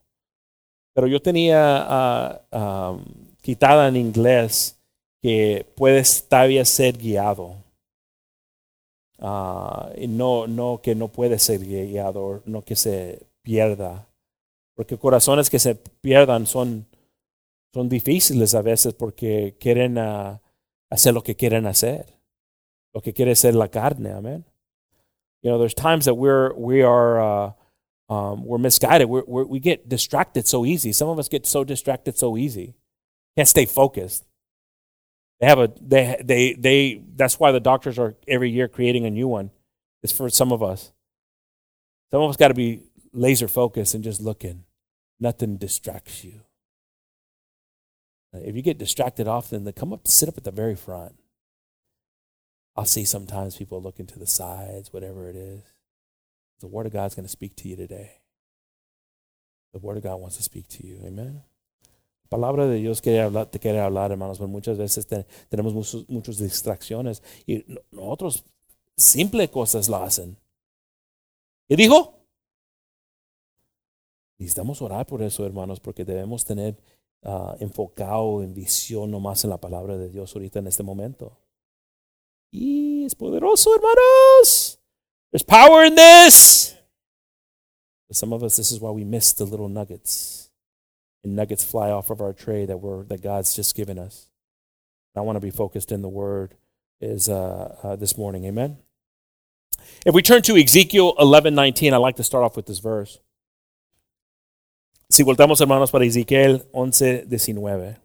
Pero 0.94 1.08
yo 1.08 1.20
tenía 1.20 2.40
uh, 2.52 2.56
um, 2.56 3.04
quitada 3.42 3.88
en 3.88 3.96
inglés 3.96 4.78
que 5.20 5.66
puedes 5.75 6.28
todavía 6.28 6.64
ser 6.64 6.96
guiado. 6.96 7.56
Uh, 9.19 10.06
no, 10.06 10.46
no 10.46 10.81
que 10.81 10.94
no 10.94 11.08
puede 11.08 11.40
ser 11.40 11.58
guiado, 11.60 12.42
no 12.46 12.62
que 12.62 12.76
se 12.76 13.26
pierda. 13.42 14.06
Porque 14.76 14.96
corazones 14.96 15.50
que 15.50 15.58
se 15.58 15.74
pierdan 15.74 16.46
son 16.46 16.86
son 17.74 17.88
difíciles 17.88 18.54
a 18.54 18.62
veces 18.62 18.94
porque 18.94 19.56
quieren 19.58 19.98
uh, 19.98 20.38
hacer 20.90 21.12
lo 21.12 21.22
que 21.22 21.34
quieren 21.34 21.66
hacer, 21.66 22.06
lo 22.94 23.00
que 23.00 23.12
quiere 23.12 23.34
ser 23.34 23.54
la 23.54 23.69
carne. 23.69 24.12
Amen. 24.12 24.44
You 25.43 25.50
know, 25.50 25.58
there's 25.58 25.74
times 25.74 26.04
that 26.04 26.14
we're 26.14 26.54
we 26.54 26.82
are 26.82 27.20
uh, 27.20 27.52
um, 28.08 28.44
we're 28.44 28.58
misguided. 28.58 29.08
We're, 29.08 29.24
we're, 29.26 29.44
we 29.44 29.58
get 29.58 29.88
distracted 29.88 30.46
so 30.46 30.64
easy. 30.64 30.93
Some 30.93 31.08
of 31.08 31.19
us 31.19 31.28
get 31.28 31.46
so 31.46 31.64
distracted 31.64 32.16
so 32.16 32.36
easy. 32.36 32.74
Can't 33.36 33.48
stay 33.48 33.66
focused. 33.66 34.24
They 35.40 35.46
have 35.48 35.58
a 35.58 35.72
they 35.81 36.16
they 36.24 36.52
they. 36.54 37.02
That's 37.16 37.40
why 37.40 37.50
the 37.50 37.60
doctors 37.60 37.98
are 37.98 38.14
every 38.28 38.50
year 38.50 38.69
creating 38.69 39.04
a 39.04 39.10
new 39.10 39.26
one. 39.26 39.50
It's 40.02 40.12
for 40.12 40.31
some 40.31 40.52
of 40.52 40.62
us. 40.62 40.93
Some 42.12 42.22
of 42.22 42.31
us 42.31 42.36
got 42.36 42.48
to 42.48 42.54
be 42.54 42.84
laser 43.12 43.48
focused 43.48 43.94
and 43.94 44.04
just 44.04 44.20
looking. 44.20 44.62
Nothing 45.19 45.56
distracts 45.56 46.22
you. 46.22 46.44
Uh, 48.34 48.38
if 48.43 48.56
you 48.56 48.62
get 48.62 48.79
distracted 48.79 49.29
often, 49.29 49.64
then 49.64 49.72
come 49.74 49.93
up, 49.93 50.08
sit 50.08 50.29
up 50.29 50.36
at 50.36 50.44
the 50.44 50.50
very 50.50 50.74
front. 50.74 51.14
I'll 52.76 52.84
see 52.84 53.05
sometimes 53.05 53.56
people 53.56 53.81
looking 53.81 54.06
to 54.06 54.19
the 54.19 54.26
sides, 54.26 54.93
whatever 54.93 55.29
it 55.29 55.36
is. 55.36 55.62
The 56.60 56.67
Word 56.67 56.86
of 56.86 56.93
God's 56.93 57.14
going 57.14 57.26
to 57.26 57.31
speak 57.31 57.55
to 57.56 57.69
you 57.69 57.76
today. 57.76 58.10
The 59.72 59.79
Word 59.79 59.96
of 59.96 60.03
God 60.03 60.17
wants 60.17 60.36
to 60.36 60.43
speak 60.43 60.69
to 60.69 60.86
you. 60.86 61.00
Amen. 61.05 61.43
Palabra 62.29 62.67
de 62.67 62.79
Dios 62.79 63.00
quiere 63.00 63.20
hablar, 63.20 63.50
te 63.50 63.58
quiere 63.58 63.79
hablar, 63.79 64.10
hermanos, 64.10 64.38
pero 64.38 64.48
muchas 64.48 64.76
veces 64.76 65.06
te, 65.06 65.24
tenemos 65.48 65.72
muchos, 66.08 66.38
distracciones 66.38 67.22
y 67.46 67.64
nosotros 67.93 68.44
simple 68.96 69.48
cosas 69.50 69.88
lo 69.88 69.98
hacen. 69.98 70.36
¿Y 71.69 71.76
dijo? 71.76 72.19
Necesitamos 74.38 74.82
orar 74.82 75.06
por 75.06 75.22
eso, 75.22 75.46
hermanos, 75.46 75.79
porque 75.79 76.05
debemos 76.05 76.44
tener 76.44 76.76
uh, 77.24 77.56
enfocado 77.60 78.43
en 78.43 78.54
visión 78.54 79.10
nomás 79.10 79.44
en 79.44 79.50
la 79.50 79.58
palabra 79.58 79.96
de 79.96 80.08
Dios 80.08 80.34
ahorita 80.34 80.58
en 80.60 80.66
este 80.66 80.82
momento. 80.82 81.38
Y 82.52 83.04
es 83.04 83.14
poderoso, 83.14 83.74
hermanos. 83.74 84.78
There's 85.32 85.43
power 85.43 85.84
in 85.84 85.96
this. 85.96 86.76
But 88.08 88.16
some 88.16 88.32
of 88.32 88.44
us, 88.44 88.56
this 88.56 88.70
is 88.70 88.81
why 88.81 88.90
we 88.90 89.04
miss 89.04 89.32
the 89.32 89.44
little 89.44 89.69
nuggets. 89.69 90.50
And 91.24 91.34
nuggets 91.34 91.64
fly 91.64 91.90
off 91.90 92.10
of 92.10 92.20
our 92.20 92.32
tray 92.32 92.66
that 92.66 92.76
we're 92.76 93.02
that 93.04 93.22
God's 93.22 93.56
just 93.56 93.74
given 93.74 93.98
us. 93.98 94.28
I 95.16 95.22
want 95.22 95.36
to 95.36 95.40
be 95.40 95.50
focused 95.50 95.90
in 95.90 96.02
the 96.02 96.08
Word 96.08 96.54
is 97.00 97.28
uh, 97.28 97.76
uh, 97.82 97.96
this 97.96 98.19
morning. 98.19 98.44
Amen. 98.44 98.78
If 100.04 100.14
we 100.14 100.22
turn 100.22 100.43
to 100.43 100.56
Ezekiel 100.56 101.14
eleven 101.19 101.54
nineteen, 101.54 101.94
I'd 101.94 101.96
like 101.96 102.16
to 102.16 102.24
start 102.24 102.44
off 102.44 102.56
with 102.56 102.66
this 102.66 102.78
verse. 102.78 103.20
Si 105.14 105.22
voltamos, 105.22 105.60
hermanos, 105.60 105.92
para 105.92 106.04
Ezequiel 106.04 106.66
11, 106.72 107.26
19. 107.28 108.00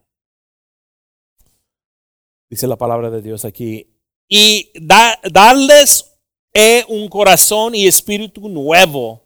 Dice 2.51 2.67
la 2.67 2.75
palabra 2.75 3.09
de 3.09 3.23
Dios 3.23 3.45
aquí. 3.45 3.87
Y 4.27 4.69
darles 4.79 6.15
un 6.87 7.09
corazón 7.09 7.73
y 7.73 7.87
espíritu 7.87 8.47
nuevo. 8.47 9.23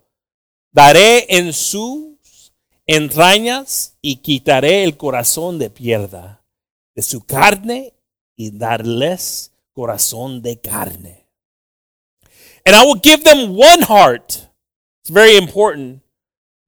Daré 0.71 1.25
en 1.27 1.51
sus 1.51 2.53
entrañas 2.85 3.97
y 4.01 4.15
quitaré 4.15 4.85
el 4.85 4.95
corazón 4.95 5.59
de 5.59 5.69
piedra 5.69 6.41
de 6.95 7.01
su 7.01 7.25
carne 7.25 7.95
y 8.37 8.57
darles 8.57 9.51
corazón 9.73 10.41
de 10.41 10.57
carne. 10.57 11.27
And 12.65 12.77
I 12.77 12.85
will 12.85 13.01
give 13.03 13.25
them 13.25 13.57
one 13.57 13.81
heart. 13.81 14.37
It's 15.01 15.11
very 15.11 15.35
important 15.35 16.02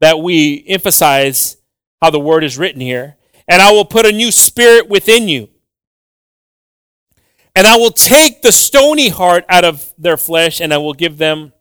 that 0.02 0.20
we 0.20 0.64
emphasize 0.68 1.58
how 2.02 2.10
the 2.10 2.20
word 2.20 2.44
is 2.44 2.58
written 2.58 2.82
here. 2.82 3.18
And 3.48 3.62
I 3.62 3.72
will 3.72 3.86
put 3.86 4.06
a 4.06 4.12
new 4.12 4.32
spirit 4.32 4.90
within 4.90 5.28
you. 5.28 5.50
And 7.56 7.66
I 7.66 7.78
will 7.78 7.92
take 7.92 8.42
the 8.42 8.52
stony 8.52 9.10
heart 9.10 9.46
out 9.48 9.64
of 9.64 9.94
their 9.98 10.18
flesh, 10.18 10.60
and 10.60 10.74
I 10.74 10.78
will 10.78 10.94
give 10.94 11.18
them 11.18 11.54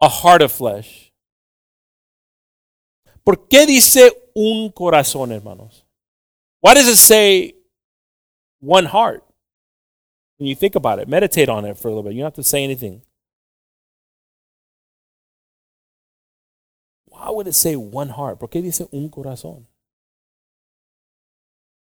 a 0.00 0.08
heart 0.08 0.42
of 0.42 0.52
flesh. 0.52 1.10
¿Por 3.24 3.36
qué 3.48 3.66
dice 3.66 4.10
un 4.34 4.70
corazón, 4.72 5.30
hermanos? 5.30 5.84
Why 6.60 6.74
does 6.74 6.88
it 6.88 6.96
say 6.96 7.54
one 8.60 8.84
heart? 8.84 9.24
When 10.36 10.48
you 10.48 10.54
think 10.54 10.74
about 10.74 10.98
it, 10.98 11.08
meditate 11.08 11.48
on 11.48 11.64
it 11.64 11.78
for 11.78 11.88
a 11.88 11.90
little 11.90 12.02
bit. 12.02 12.12
You 12.12 12.20
don't 12.20 12.26
have 12.26 12.34
to 12.34 12.42
say 12.42 12.62
anything. 12.62 13.02
Why 17.18 17.30
would 17.30 17.48
it 17.48 17.54
say 17.54 17.74
one 17.74 18.12
heart? 18.12 18.38
¿Por 18.38 18.48
qué 18.48 18.62
dice 18.62 18.86
un 18.92 19.08
corazón? 19.08 19.66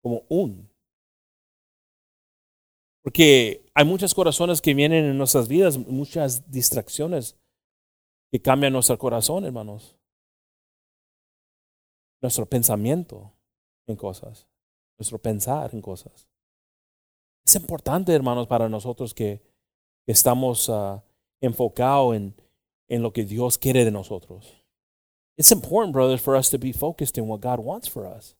Como 0.02 0.24
un. 0.30 0.70
Porque 3.02 3.66
hay 3.74 3.86
muchos 3.86 4.14
corazones 4.14 4.62
que 4.62 4.74
vienen 4.74 5.06
en 5.06 5.18
nuestras 5.18 5.48
vidas, 5.48 5.78
muchas 5.78 6.50
distracciones 6.52 7.36
que 8.32 8.42
cambian 8.42 8.74
nuestro 8.74 8.98
corazón, 8.98 9.44
hermanos. 9.46 9.96
Nuestro 12.22 12.46
pensamiento 12.46 13.34
en 13.88 13.96
cosas, 13.96 14.48
nuestro 14.98 15.18
pensar 15.18 15.74
en 15.74 15.82
cosas. 15.82 16.28
Es 17.46 17.56
importante, 17.56 18.14
hermanos, 18.14 18.48
para 18.48 18.70
nosotros 18.70 19.14
que, 19.14 19.42
estamos 20.06 20.68
uh, 20.68 21.02
enfocados 21.40 22.18
en, 22.18 22.36
en 22.90 23.02
lo 23.02 23.14
que 23.14 23.24
Dios 23.24 23.58
quiere 23.58 23.86
de 23.86 23.92
nosotros. 23.92 24.63
It's 25.38 25.52
important, 25.52 25.94
brothers, 25.94 26.22
for 26.22 26.36
us 26.36 26.50
to 26.50 26.58
be 26.58 26.72
focused 26.72 27.18
in 27.18 27.28
what 27.28 27.42
God 27.42 27.60
wants 27.60 27.88
for 27.88 28.08
us. 28.08 28.36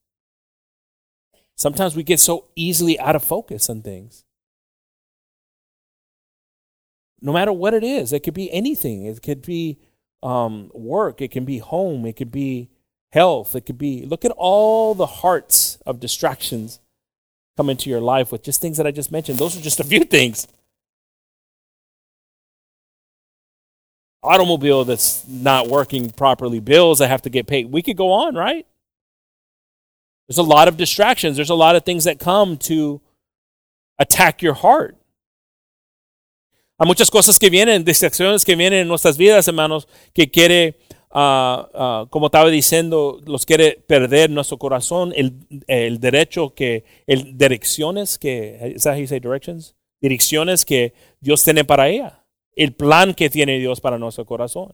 Sometimes 1.56 1.96
we 1.96 2.04
get 2.04 2.20
so 2.20 2.46
easily 2.56 3.00
out 3.00 3.16
of 3.16 3.24
focus 3.24 3.70
on 3.70 3.82
things. 3.82 4.26
No 7.22 7.32
matter 7.32 7.54
what 7.54 7.74
it 7.74 7.84
is, 7.84 8.12
it 8.12 8.22
could 8.22 8.34
be 8.34 8.52
anything. 8.52 9.06
It 9.06 9.22
could 9.22 9.42
be 9.42 9.80
um, 10.22 10.72
work, 10.74 11.22
it 11.22 11.32
can 11.32 11.46
be 11.46 11.60
home, 11.60 12.06
it 12.06 12.16
could 12.16 12.32
be 12.32 12.70
health, 13.12 13.56
it 13.56 13.66
could 13.66 13.78
be. 13.78 14.06
Look 14.06 14.26
at 14.26 14.32
all 14.32 14.96
the 14.96 15.06
hearts 15.06 15.78
of 15.86 16.00
distractions 16.00 16.80
come 17.56 17.70
into 17.70 17.90
your 17.90 18.02
life 18.02 18.32
with 18.32 18.44
just 18.44 18.62
things 18.62 18.78
that 18.78 18.88
I 18.88 18.92
just 18.92 19.12
mentioned. 19.12 19.38
Those 19.38 19.58
are 19.58 19.62
just 19.62 19.80
a 19.80 19.84
few 19.84 20.04
things. 20.04 20.48
Automobile 24.24 24.86
that's 24.86 25.28
not 25.28 25.68
working 25.68 26.10
properly, 26.10 26.60
bills 26.60 27.00
that 27.00 27.10
have 27.10 27.22
to 27.24 27.30
get 27.30 27.46
paid. 27.46 27.72
We 27.72 27.82
could 27.82 27.98
go 27.98 28.12
on, 28.12 28.36
right? 28.36 28.66
There's 30.28 30.38
a 30.38 30.44
lot 30.44 30.68
of 30.68 30.78
distractions. 30.78 31.36
There's 31.36 31.50
a 31.50 31.56
lot 31.56 31.76
of 31.76 31.84
things 31.84 32.06
that 32.06 32.20
come 32.20 32.58
to 32.70 33.02
attack 34.00 34.42
your 34.42 34.54
heart. 34.54 34.96
Hay 36.80 36.88
muchas 36.88 37.10
cosas 37.10 37.38
que 37.38 37.50
vienen, 37.50 37.84
distracciones 37.84 38.44
que 38.44 38.56
vienen 38.56 38.80
en 38.82 38.88
nuestras 38.88 39.18
vidas, 39.18 39.48
hermanos, 39.48 39.88
que 40.14 40.28
quiere 40.28 40.76
uh, 41.14 41.68
uh, 41.74 42.06
como 42.10 42.28
estaba 42.28 42.50
diciendo, 42.50 43.22
los 43.26 43.46
quiere 43.46 43.84
perder 43.88 44.30
nuestro 44.30 44.58
corazón, 44.58 45.14
el, 45.16 45.34
el 45.68 46.00
derecho 46.00 46.54
que, 46.54 46.84
el 47.08 47.38
direcciones 47.38 48.18
que, 48.18 48.74
¿is 48.76 48.84
that 48.84 48.96
how 48.96 49.00
you 49.00 49.08
say 49.08 49.20
directions? 49.20 49.76
Direcciones 50.02 50.66
que 50.66 50.94
Dios 51.22 51.44
tiene 51.44 51.64
para 51.64 51.88
ella, 51.88 52.23
el 52.56 52.74
plan 52.74 53.14
que 53.14 53.30
tiene 53.30 53.60
Dios 53.60 53.82
para 53.82 53.98
nuestro 53.98 54.26
corazón. 54.26 54.74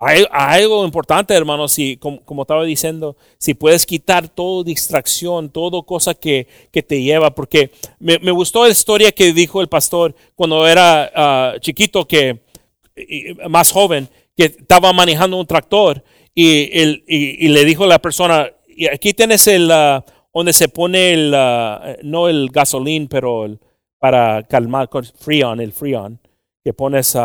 Hay, 0.00 0.26
algo 0.30 0.84
importante, 0.84 1.32
hermano, 1.34 1.68
si, 1.68 1.96
como, 1.96 2.22
como, 2.24 2.42
estaba 2.42 2.64
diciendo, 2.64 3.16
si 3.38 3.54
puedes 3.54 3.86
quitar 3.86 4.28
toda 4.28 4.64
distracción, 4.64 5.50
toda 5.50 5.82
cosa 5.82 6.14
que, 6.14 6.48
que 6.72 6.82
te 6.82 7.00
lleva, 7.00 7.34
porque 7.34 7.70
me, 8.00 8.18
me, 8.18 8.32
gustó 8.32 8.64
la 8.64 8.70
historia 8.70 9.12
que 9.12 9.32
dijo 9.32 9.60
el 9.60 9.68
pastor 9.68 10.14
cuando 10.34 10.66
era 10.66 11.54
uh, 11.54 11.58
chiquito, 11.60 12.06
que 12.06 12.42
más 13.48 13.70
joven, 13.72 14.08
que 14.36 14.44
estaba 14.44 14.92
manejando 14.92 15.38
un 15.38 15.46
tractor 15.46 16.04
y, 16.34 16.78
el, 16.78 17.04
y, 17.06 17.48
le 17.48 17.64
dijo 17.64 17.84
a 17.84 17.88
la 17.88 17.98
persona, 17.98 18.50
y 18.68 18.88
aquí 18.88 19.14
tienes 19.14 19.46
el, 19.46 19.70
uh, 19.70 20.02
donde 20.34 20.52
se 20.52 20.68
pone 20.68 21.12
el, 21.12 21.32
uh, 21.32 21.96
no 22.02 22.28
el 22.28 22.50
gasolín, 22.52 23.06
pero 23.06 23.46
el, 23.46 23.60
para 24.04 24.42
calmar, 24.42 24.90
el 24.92 25.72
freon, 25.72 26.20
que 26.62 26.74
pones 26.74 27.16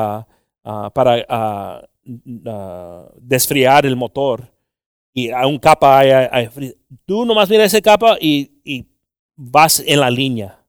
para 0.94 1.90
desfriar 3.18 3.86
el 3.86 3.98
motor. 3.98 4.50
Y 5.14 5.30
a 5.30 5.46
un 5.46 5.60
capa, 5.60 6.00
hay, 6.00 6.50
tú 7.06 7.26
nomás 7.26 7.50
mira 7.50 7.66
ese 7.66 7.82
capa 7.82 8.16
y, 8.22 8.88
vas 9.36 9.84
en 9.86 10.00
la 10.00 10.10
línea. 10.10 10.66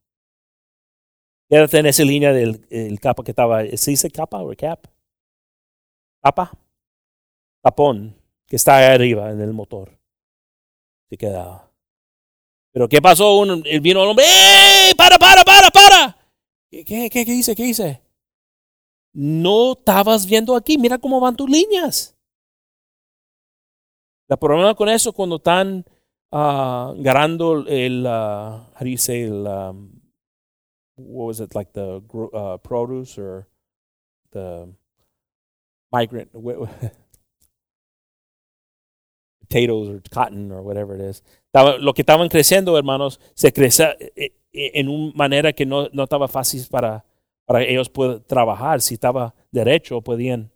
Quédate 1.49 1.79
en 1.79 1.87
esa 1.87 2.03
línea 2.03 2.33
del 2.33 2.67
el 2.71 2.99
capa 2.99 3.23
que 3.23 3.31
estaba, 3.31 3.65
¿se 3.65 3.93
dice 3.93 4.11
capa 4.11 4.43
o 4.43 4.53
cap? 4.57 4.89
tapa, 6.21 6.51
tapón 7.63 8.17
que 8.49 8.57
está 8.57 8.93
arriba 8.93 9.31
en 9.31 9.41
el 9.41 9.53
motor. 9.53 9.97
Se 11.09 11.17
quedaba. 11.17 11.70
Pero 12.73 12.89
¿qué 12.89 13.03
pasó? 13.03 13.39
Un, 13.39 13.63
vino 13.83 14.03
el 14.03 14.09
hombre, 14.09 14.25
¡eh! 14.27 14.95
¡Para, 14.97 15.19
para, 15.19 15.43
para, 15.45 15.71
para! 15.71 16.17
¿Qué, 16.71 16.85
qué, 16.85 17.11
qué, 17.11 17.25
qué 17.25 17.35
hice? 17.35 17.57
¿Qué 17.57 17.67
hice? 17.67 18.03
No 19.13 19.73
estabas 19.73 20.25
viendo 20.27 20.55
aquí, 20.55 20.79
mira 20.79 20.99
cómo 20.99 21.19
van 21.19 21.35
tus 21.35 21.51
líneas. 21.51 22.17
El 24.29 24.39
problema 24.39 24.75
con 24.77 24.89
eso 24.89 25.13
cuando 25.13 25.37
están 25.37 25.85
uh, 26.31 26.95
ganando 27.03 27.67
el, 27.67 28.07
uh, 28.07 28.61
how 28.73 28.81
do 28.81 28.87
you 28.87 28.97
say, 28.97 29.25
el, 29.25 29.47
um, 29.49 30.01
what 30.97 31.27
was 31.27 31.41
it, 31.41 31.55
like 31.57 31.73
the 31.73 32.01
uh, 32.33 32.57
produce 32.59 33.19
or 33.19 33.49
the 34.31 34.73
migrant 35.91 36.31
potatoes 39.41 39.89
or 39.89 40.01
cotton 40.13 40.53
or 40.53 40.63
whatever 40.63 40.95
it 40.95 41.01
is. 41.01 41.23
Lo 41.53 41.95
que 41.95 42.03
estaban 42.03 42.29
creciendo, 42.29 42.77
hermanos, 42.79 43.21
se 43.35 43.53
crecía 43.53 43.97
eh, 43.99 44.33
eh, 44.53 44.71
en 44.75 44.89
una 44.89 45.13
manera 45.15 45.53
que 45.53 45.67
no, 45.67 45.89
no 45.93 46.05
estaba 46.05 46.29
fácil 46.29 46.65
para, 46.71 47.05
para 47.45 47.63
ellos 47.63 47.89
poder 47.89 48.21
trabajar. 48.21 48.81
Si 48.81 48.95
estaba 48.95 49.35
derecho, 49.51 50.01
podían. 50.01 50.51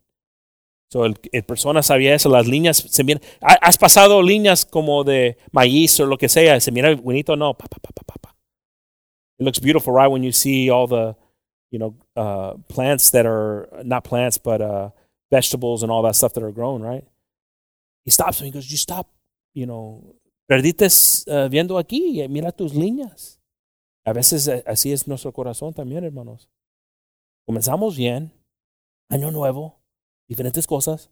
So 0.90 1.04
el, 1.06 1.16
el 1.32 1.42
persona 1.42 1.82
sabía 1.82 2.14
eso, 2.14 2.28
las 2.28 2.46
líneas 2.46 2.76
se 2.76 3.02
miran. 3.02 3.22
¿Has 3.40 3.78
pasado 3.78 4.22
líneas 4.22 4.64
como 4.64 5.02
de 5.02 5.36
maíz 5.50 5.98
o 5.98 6.06
lo 6.06 6.16
que 6.16 6.28
sea? 6.28 6.60
¿Se 6.60 6.70
mira 6.70 6.94
bonito? 6.94 7.34
No. 7.34 7.54
Pa, 7.54 7.66
pa, 7.66 7.78
pa. 7.80 7.94
It 9.38 9.44
looks 9.44 9.58
beautiful, 9.58 9.92
right? 9.92 10.10
When 10.10 10.22
you 10.22 10.32
see 10.32 10.70
all 10.70 10.86
the, 10.86 11.16
you 11.70 11.78
know, 11.78 11.96
uh, 12.16 12.54
plants 12.68 13.10
that 13.10 13.26
are 13.26 13.68
not 13.82 14.04
plants, 14.04 14.38
but 14.38 14.60
uh, 14.60 14.90
vegetables 15.30 15.82
and 15.82 15.90
all 15.90 16.02
that 16.02 16.14
stuff 16.14 16.34
that 16.34 16.44
are 16.44 16.52
grown, 16.52 16.82
right? 16.82 17.04
He 18.04 18.10
stops 18.10 18.40
me. 18.40 18.46
He 18.46 18.52
goes, 18.52 18.70
"You 18.70 18.76
stop, 18.76 19.08
you 19.52 19.66
know, 19.66 20.14
perdites 20.46 21.24
uh, 21.26 21.48
viendo 21.48 21.78
aquí. 21.78 22.26
Mira 22.28 22.52
tus 22.52 22.74
líneas." 22.74 23.40
A 24.04 24.12
veces 24.12 24.46
eh, 24.48 24.62
así 24.66 24.92
es 24.92 25.08
nuestro 25.08 25.32
corazón 25.32 25.72
también, 25.72 26.04
hermanos. 26.04 26.50
Comenzamos 27.46 27.96
bien, 27.96 28.32
año 29.08 29.30
nuevo, 29.30 29.80
diferentes 30.28 30.66
cosas. 30.66 31.10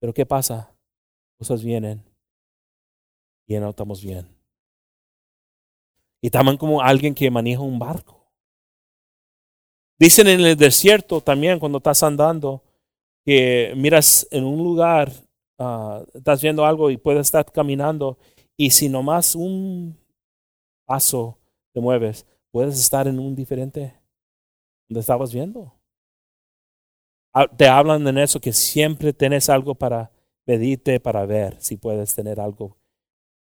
Pero 0.00 0.12
¿qué 0.12 0.26
pasa? 0.26 0.74
Cosas 1.38 1.62
vienen 1.62 2.04
y 3.46 3.54
no 3.58 3.70
estamos 3.70 4.02
bien. 4.02 4.26
Y 6.20 6.30
también 6.30 6.56
como 6.56 6.80
alguien 6.80 7.14
que 7.14 7.30
maneja 7.30 7.60
un 7.60 7.78
barco. 7.78 8.32
Dicen 9.98 10.26
en 10.26 10.40
el 10.40 10.56
desierto 10.56 11.20
también 11.20 11.58
cuando 11.60 11.78
estás 11.78 12.02
andando, 12.02 12.62
que 13.24 13.72
miras 13.76 14.26
en 14.30 14.44
un 14.44 14.58
lugar, 14.58 15.12
uh, 15.62 16.04
estás 16.14 16.42
viendo 16.42 16.64
algo 16.64 16.90
y 16.90 16.96
puedes 16.96 17.26
estar 17.26 17.44
caminando 17.50 18.18
y 18.56 18.70
si 18.70 18.88
nomás 18.88 19.34
un 19.34 19.98
paso 20.84 21.38
te 21.72 21.80
mueves, 21.80 22.26
puedes 22.50 22.78
estar 22.78 23.06
en 23.06 23.18
un 23.18 23.34
diferente 23.34 23.94
donde 24.88 25.00
estabas 25.00 25.32
viendo. 25.32 25.72
Ah, 27.34 27.46
te 27.48 27.66
hablan 27.66 28.06
en 28.06 28.18
eso 28.18 28.40
que 28.40 28.52
siempre 28.52 29.12
tienes 29.12 29.48
algo 29.48 29.74
para 29.74 30.10
medite 30.46 31.00
para 31.00 31.24
ver 31.24 31.56
si 31.60 31.76
puedes 31.76 32.14
tener 32.14 32.38
algo, 32.40 32.76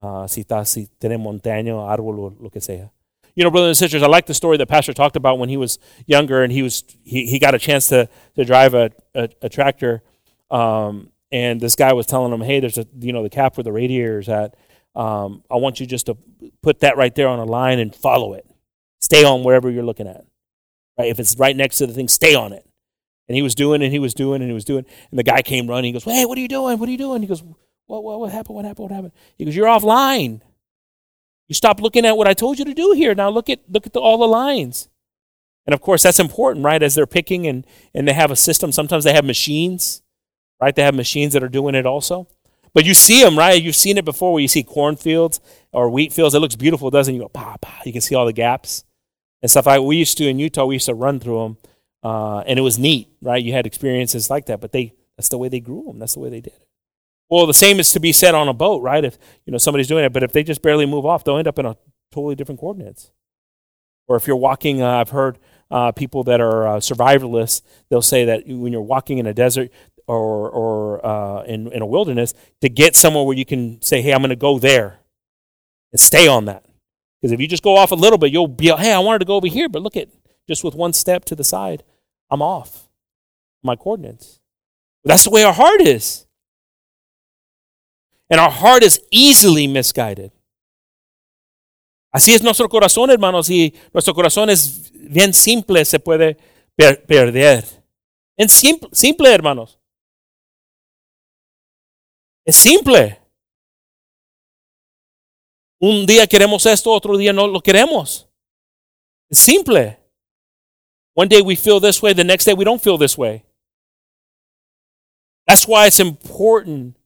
uh, 0.03 0.29
si, 0.29 0.43
está, 0.43 0.65
si 0.67 0.87
tiene 0.99 1.17
montaña, 1.17 1.91
árbol 1.91 2.21
o 2.21 2.31
lo 2.31 2.51
que 2.51 2.61
sea. 2.61 2.93
You 3.37 3.45
know, 3.45 3.51
brothers 3.51 3.81
and 3.81 3.91
sisters, 3.91 4.03
I 4.03 4.07
like 4.07 4.27
the 4.27 4.35
story 4.35 4.59
that 4.59 4.67
Pastor 4.69 4.93
talked 4.93 5.17
about 5.17 5.39
when 5.39 5.49
he 5.49 5.57
was 5.57 5.79
younger 6.07 6.43
and 6.43 6.53
he 6.53 6.63
was 6.63 6.85
he, 7.05 7.27
he 7.27 7.39
got 7.39 7.55
a 7.55 7.59
chance 7.59 7.89
to, 7.89 8.09
to 8.35 8.45
drive 8.45 8.75
a, 8.75 8.91
a, 9.15 9.29
a 9.43 9.49
tractor. 9.49 10.03
Um, 10.51 11.11
and 11.33 11.61
this 11.61 11.77
guy 11.77 11.93
was 11.93 12.07
telling 12.07 12.33
him, 12.33 12.41
hey, 12.41 12.61
there's 12.61 12.79
a, 12.79 12.87
you 12.99 13.13
know, 13.13 13.23
the 13.23 13.31
cap 13.31 13.57
where 13.57 13.65
the 13.65 13.73
radiator 13.73 14.19
is 14.19 14.29
at. 14.29 14.57
Um, 14.95 15.45
I 15.51 15.57
want 15.57 15.79
you 15.79 15.87
just 15.87 16.07
to 16.07 16.17
put 16.63 16.81
that 16.81 16.97
right 16.97 17.15
there 17.15 17.29
on 17.29 17.39
a 17.39 17.45
line 17.45 17.79
and 17.79 17.95
follow 17.95 18.35
it. 18.35 18.47
Stay 19.01 19.25
on 19.25 19.45
wherever 19.45 19.71
you're 19.71 19.85
looking 19.85 20.09
at. 20.09 20.25
Right? 20.99 21.09
If 21.09 21.21
it's 21.21 21.37
right 21.39 21.57
next 21.57 21.79
to 21.79 21.87
the 21.87 21.93
thing, 21.93 22.09
stay 22.09 22.35
on 22.35 22.53
it. 22.53 22.67
And 23.29 23.37
he 23.37 23.43
was 23.43 23.55
doing 23.55 23.81
and 23.83 23.93
he 23.93 24.01
was 24.01 24.13
doing 24.13 24.43
and 24.43 24.51
he 24.51 24.55
was 24.55 24.65
doing. 24.65 24.85
And 25.11 25.19
the 25.19 25.23
guy 25.23 25.43
came 25.43 25.69
running. 25.69 25.85
He 25.85 25.93
goes, 25.93 26.05
Hey, 26.05 26.25
what 26.25 26.37
are 26.37 26.41
you 26.41 26.49
doing? 26.49 26.79
What 26.79 26.89
are 26.89 26.93
you 26.93 26.99
doing? 26.99 27.23
He 27.23 27.29
goes, 27.29 27.45
What, 27.87 28.03
what, 28.03 28.19
what 28.19 28.33
happened? 28.33 28.57
What 28.57 28.65
happened? 28.65 28.91
What 28.91 28.95
happened? 28.95 29.13
He 29.39 29.45
goes, 29.45 29.55
You're 29.55 29.69
offline. 29.69 30.41
You 31.47 31.55
stop 31.55 31.81
looking 31.81 32.05
at 32.05 32.17
what 32.17 32.27
I 32.27 32.35
told 32.35 32.59
you 32.59 32.65
to 32.65 32.75
do 32.75 32.93
here. 32.93 33.15
Now 33.15 33.31
look 33.31 33.49
at 33.49 33.61
look 33.69 33.87
at 33.87 33.93
the, 33.93 34.01
all 34.01 34.19
the 34.19 34.27
lines. 34.27 34.89
And 35.67 35.75
of 35.75 35.81
course, 35.81 36.03
that's 36.03 36.19
important, 36.19 36.65
right? 36.65 36.83
As 36.83 36.95
they're 36.95 37.07
picking 37.07 37.47
and, 37.47 37.65
and 37.95 38.09
they 38.09 38.13
have 38.13 38.31
a 38.31 38.37
system. 38.37 38.73
Sometimes 38.73 39.05
they 39.05 39.13
have 39.13 39.25
machines, 39.25 40.03
right? 40.61 40.75
They 40.75 40.83
have 40.83 40.95
machines 40.95 41.33
that 41.33 41.43
are 41.43 41.49
doing 41.49 41.75
it 41.75 41.87
also. 41.87 42.29
But 42.73 42.85
you 42.85 42.95
see 42.95 43.23
them, 43.23 43.37
right? 43.37 43.61
You've 43.61 43.77
seen 43.77 43.99
it 43.99 44.05
before 44.05 44.33
where 44.33 44.43
you 44.43 44.49
see 44.49 44.63
cornfields 44.63 45.41
or 45.73 45.91
wheat 45.91 46.13
fields. 46.13 46.35
It 46.35 46.39
looks 46.39 46.57
beautiful, 46.57 46.91
doesn't 46.91 47.13
it? 47.13 47.17
You 47.17 47.25
go, 47.25 47.29
pa, 47.29 47.57
pa. 47.61 47.81
You 47.85 47.93
can 47.93 48.01
see 48.01 48.15
all 48.15 48.27
the 48.27 48.33
gaps 48.33 48.85
and 49.43 49.51
stuff 49.51 49.67
like 49.67 49.83
we 49.83 49.97
used 49.97 50.19
to 50.19 50.29
in 50.29 50.39
Utah. 50.39 50.67
We 50.67 50.77
used 50.77 50.87
to 50.87 50.95
run 50.95 51.19
through 51.19 51.43
them, 51.43 51.59
uh, 52.03 52.41
and 52.41 52.59
it 52.59 52.63
was 52.63 52.79
neat, 52.79 53.09
right? 53.23 53.43
You 53.43 53.53
had 53.53 53.67
experiences 53.67 54.31
like 54.31 54.47
that, 54.47 54.61
but 54.61 54.73
they 54.73 54.95
that's 55.17 55.29
the 55.29 55.39
way 55.39 55.49
they 55.49 55.61
grew 55.61 55.85
them. 55.85 55.99
That's 55.99 56.15
the 56.15 56.21
way 56.21 56.31
they 56.31 56.41
did 56.41 56.53
it. 56.53 56.67
Well, 57.29 57.47
the 57.47 57.55
same 57.55 57.79
is 57.81 57.93
to 57.93 58.01
be 58.01 58.13
said 58.13 58.35
on 58.35 58.49
a 58.49 58.53
boat, 58.53 58.83
right? 58.83 59.05
If 59.05 59.19
you 59.45 59.53
know 59.53 59.59
somebody's 59.59 59.89
doing 59.89 60.05
it, 60.05 60.13
but 60.13 60.23
if 60.23 60.33
they 60.33 60.43
just 60.43 60.63
barely 60.63 60.87
move 60.87 61.07
off, 61.07 61.25
they'll 61.25 61.39
end 61.39 61.49
up 61.49 61.59
in 61.59 61.67
a 61.67 61.77
totally 62.13 62.35
different 62.35 62.61
coordinates. 62.61 63.11
Or 64.09 64.17
if 64.17 64.27
you're 64.27 64.37
walking, 64.37 64.83
uh, 64.83 64.99
I've 64.99 65.11
heard 65.11 65.39
uh, 65.71 65.93
people 65.93 66.25
that 66.25 66.41
are 66.41 66.67
uh, 66.67 66.77
survivalists, 66.79 67.63
they'll 67.89 68.03
say 68.03 68.25
that 68.25 68.43
when 68.47 68.73
you're 68.73 68.83
walking 68.83 69.19
in 69.19 69.27
a 69.27 69.33
desert 69.33 69.71
or 70.11 70.51
or 70.51 71.07
uh, 71.07 71.43
in 71.45 71.73
in 71.73 71.83
a 71.83 71.87
wilderness, 71.87 72.35
to 72.61 72.69
get 72.69 72.97
somewhere 72.97 73.25
where 73.25 73.37
you 73.37 73.45
can 73.45 73.81
say, 73.83 74.03
"Hey, 74.03 74.13
I'm 74.13 74.21
going 74.21 74.31
to 74.31 74.37
go 74.37 74.59
there," 74.59 75.01
and 75.93 76.01
stay 76.01 76.27
on 76.27 76.45
that. 76.47 76.65
Because 77.21 77.33
if 77.33 77.41
you 77.41 77.47
just 77.47 77.63
go 77.63 77.77
off 77.77 77.91
a 77.91 77.95
little 77.95 78.19
bit, 78.19 78.33
you'll 78.33 78.49
be, 78.49 78.69
"Hey, 78.77 78.93
I 78.93 78.99
wanted 78.99 79.21
to 79.21 79.25
go 79.25 79.37
over 79.37 79.47
here, 79.47 79.69
but 79.69 79.83
look 79.83 79.97
at 79.97 80.09
just 80.49 80.65
with 80.65 80.75
one 80.75 80.93
step 80.93 81.25
to 81.27 81.35
the 81.35 81.45
side, 81.45 81.83
I'm 82.31 82.43
off 82.43 82.89
my 83.63 83.77
coordinates." 83.77 84.41
That's 85.05 85.25
the 85.25 85.31
way 85.31 85.45
our 85.45 85.55
heart 85.55 85.81
is. 85.81 86.27
And 88.29 88.41
our 88.41 88.51
heart 88.51 88.83
is 88.83 89.01
easily 89.11 89.67
misguided. 89.67 90.31
Así 92.15 92.35
es 92.35 92.43
nuestro 92.43 92.69
corazón, 92.69 93.11
hermanos, 93.11 93.49
y 93.49 93.73
nuestro 93.93 94.15
corazón 94.15 94.51
es 94.51 94.91
bien 94.93 95.33
simple, 95.33 95.85
se 95.85 95.99
puede 95.99 96.37
per 96.77 97.05
perder. 97.07 97.65
En 98.37 98.49
simple, 98.49 98.89
simple, 98.93 99.33
hermanos. 99.33 99.80
Es 102.47 102.57
simple. 102.57 103.19
Un 105.81 106.07
día 106.07 106.27
queremos 106.27 106.67
esto, 106.67 106.93
otro 106.93 107.17
día 107.17 107.33
no 107.33 107.47
lo 107.47 107.61
queremos. 107.61 108.27
Es 109.31 109.39
simple. 109.39 109.99
One 111.15 111.29
day 111.29 111.43
we 111.43 111.57
feel 111.57 111.81
this 111.81 112.03
way, 112.03 112.13
the 112.13 112.25
next 112.25 112.45
day 112.45 112.55
we 112.55 112.65
don't 112.65 112.83
feel 112.83 112.99
this 112.99 113.17
way. 113.17 113.45
That's 115.47 115.67
why 115.67 115.87
it's 115.87 116.01
important 116.01 116.97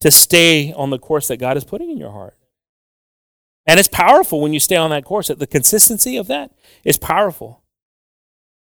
to 0.00 0.10
stay 0.10 0.72
on 0.72 0.90
the 0.90 0.98
course 0.98 1.28
that 1.28 1.36
God 1.38 1.56
is 1.56 1.64
putting 1.64 1.90
in 1.90 1.98
your 1.98 2.12
heart. 2.12 2.36
And 3.66 3.78
it's 3.78 3.88
powerful 3.88 4.40
when 4.40 4.52
you 4.52 4.60
stay 4.60 4.76
on 4.76 4.90
that 4.90 5.04
course. 5.04 5.28
The 5.28 5.46
consistency 5.46 6.16
of 6.16 6.26
that 6.28 6.50
is 6.82 6.98
powerful. 6.98 7.62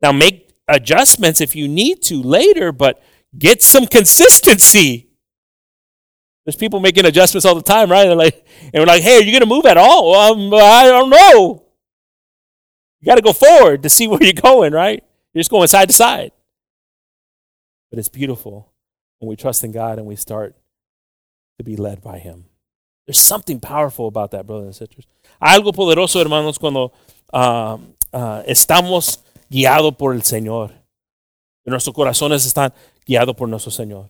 Now, 0.02 0.12
make 0.12 0.54
adjustments 0.68 1.40
if 1.40 1.56
you 1.56 1.68
need 1.68 2.02
to 2.04 2.22
later, 2.22 2.72
but 2.72 3.02
get 3.38 3.62
some 3.62 3.86
consistency. 3.86 5.11
There's 6.46 6.56
people 6.56 6.80
making 6.80 7.06
adjustments 7.06 7.46
all 7.46 7.56
the 7.56 7.62
time, 7.62 7.92
right? 7.92 8.06
They're 8.06 8.16
like, 8.16 8.46
and 8.74 8.82
we're 8.82 8.88
like, 8.88 9.04
hey, 9.04 9.18
are 9.18 9.22
you 9.22 9.32
going 9.32 9.42
to 9.42 9.46
move 9.46 9.66
at 9.66 9.78
all? 9.78 10.16
Um, 10.16 10.54
I 10.54 10.86
don't 10.86 11.10
know. 11.10 11.64
You 13.00 13.06
got 13.06 13.16
to 13.16 13.22
go 13.22 13.34
forward 13.34 13.84
to 13.84 13.90
see 13.90 14.08
where 14.10 14.22
you're 14.22 14.34
going, 14.34 14.74
right? 14.74 15.04
You're 15.34 15.42
just 15.42 15.52
going 15.52 15.68
side 15.68 15.90
to 15.90 15.94
side. 15.94 16.32
But 17.90 18.00
it's 18.00 18.10
beautiful 18.10 18.72
when 19.20 19.30
we 19.30 19.36
trust 19.36 19.64
in 19.64 19.72
God 19.72 19.98
and 20.00 20.08
we 20.08 20.16
start 20.16 20.56
to 21.58 21.64
be 21.64 21.76
led 21.76 22.02
by 22.02 22.20
Him. 22.20 22.46
There's 23.06 23.20
something 23.20 23.60
powerful 23.60 24.08
about 24.08 24.32
that, 24.32 24.48
brothers 24.48 24.66
and 24.66 24.76
sisters. 24.76 25.06
Algo 25.42 25.74
poderoso, 25.74 26.22
hermanos, 26.22 26.58
cuando 26.58 26.94
uh, 27.34 27.78
uh, 28.14 28.44
estamos 28.48 29.20
guiados 29.50 29.96
por 29.98 30.14
el 30.14 30.22
Señor. 30.22 30.72
Nuestros 31.66 31.96
corazones 31.96 32.46
están 32.46 32.74
guiados 33.06 33.36
por 33.36 33.48
nuestro 33.48 33.72
Señor. 33.72 34.10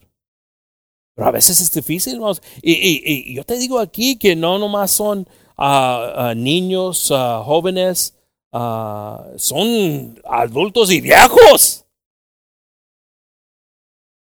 Pero 1.14 1.28
a 1.28 1.30
veces 1.30 1.60
es 1.60 1.72
difícil, 1.72 2.14
hermanos. 2.14 2.42
Y, 2.62 3.34
yo 3.34 3.44
te 3.44 3.58
digo 3.58 3.78
aquí 3.78 4.16
que 4.16 4.34
no 4.34 4.58
nomás 4.58 4.90
son 4.90 5.26
uh, 5.58 6.34
niños, 6.34 7.08
jóvenes, 7.44 8.18
son 9.36 10.20
adultos 10.24 10.90
y 10.90 11.00
viejos. 11.00 11.84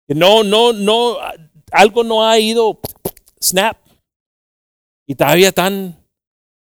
No, 0.07 0.43
no, 0.43 0.73
no, 0.73 1.17
algo 1.71 2.03
no 2.03 2.27
ha 2.27 2.37
ido 2.39 2.79
snap. 3.41 3.77
Y 5.07 5.15
todavía 5.15 5.49
están 5.49 5.97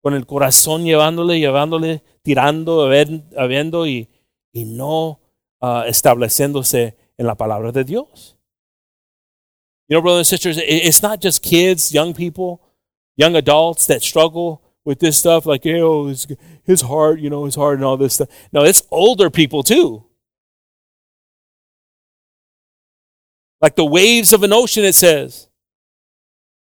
con 0.02 0.14
el 0.14 0.26
corazón 0.26 0.84
llevándole, 0.84 1.40
llevándole, 1.40 2.04
tirando, 2.22 2.90
habiendo 3.38 3.88
y, 3.88 4.10
y 4.52 4.66
no 4.66 5.20
uh, 5.62 5.84
estableciéndose 5.86 6.98
en 7.18 7.28
la 7.28 7.36
palabra 7.36 7.72
de 7.72 7.84
Dios. 7.84 8.38
You 9.92 9.98
know, 9.98 10.04
brothers 10.04 10.32
and 10.32 10.40
sisters, 10.40 10.58
it's 10.58 11.04
not 11.04 11.20
just 11.20 11.44
kids, 11.44 11.94
young 11.94 12.14
people, 12.14 12.64
young 13.18 13.36
adults 13.36 13.88
that 13.88 14.02
struggle 14.02 14.64
with 14.86 15.00
this 15.00 15.18
stuff, 15.18 15.46
like, 15.46 15.66
oh, 15.66 16.08
his, 16.08 16.28
his 16.64 16.80
heart, 16.80 17.20
you 17.20 17.30
know, 17.30 17.44
his 17.44 17.56
heart 17.56 17.76
and 17.76 17.84
all 17.84 17.98
this 17.98 18.14
stuff. 18.14 18.30
No, 18.54 18.64
it's 18.64 18.84
older 18.90 19.30
people 19.30 19.64
too. 19.64 20.06
Like 23.60 23.76
the 23.76 23.84
waves 23.84 24.32
of 24.32 24.44
an 24.44 24.54
ocean, 24.54 24.86
it 24.86 24.96
says. 24.96 25.50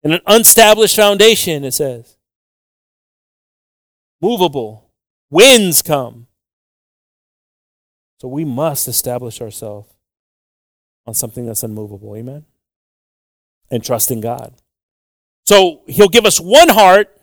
And 0.03 0.13
an 0.13 0.21
unestablished 0.25 0.95
foundation, 0.95 1.63
it 1.63 1.75
says. 1.75 2.17
Movable. 4.21 4.89
Winds 5.29 5.83
come. 5.83 6.25
So 8.21 8.27
we 8.27 8.43
must 8.43 8.87
establish 8.87 9.39
ourselves 9.39 9.93
on 11.05 11.13
something 11.13 11.45
that's 11.45 11.61
unmovable. 11.61 12.15
Amen? 12.15 12.45
And 13.71 13.83
trust 13.83 14.09
in 14.11 14.21
God. 14.21 14.53
So 15.45 15.81
he'll 15.87 16.09
give 16.09 16.25
us 16.25 16.39
one 16.39 16.69
heart, 16.69 17.15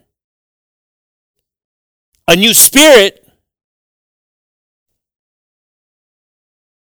a 2.29 2.37
new 2.37 2.55
spirit, 2.55 3.27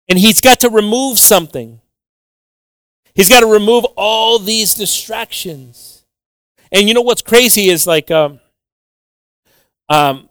and 0.08 0.18
he's 0.18 0.40
got 0.40 0.60
to 0.60 0.70
remove 0.70 1.18
something. 1.18 1.80
He's 3.14 3.28
got 3.28 3.40
to 3.40 3.46
remove 3.46 3.84
all 3.96 4.38
these 4.38 4.74
distractions. 4.74 6.04
And 6.70 6.88
you 6.88 6.94
know 6.94 7.02
what's 7.02 7.22
crazy 7.22 7.68
is 7.68 7.86
like, 7.86 8.10
um, 8.10 8.40
um, 9.88 10.28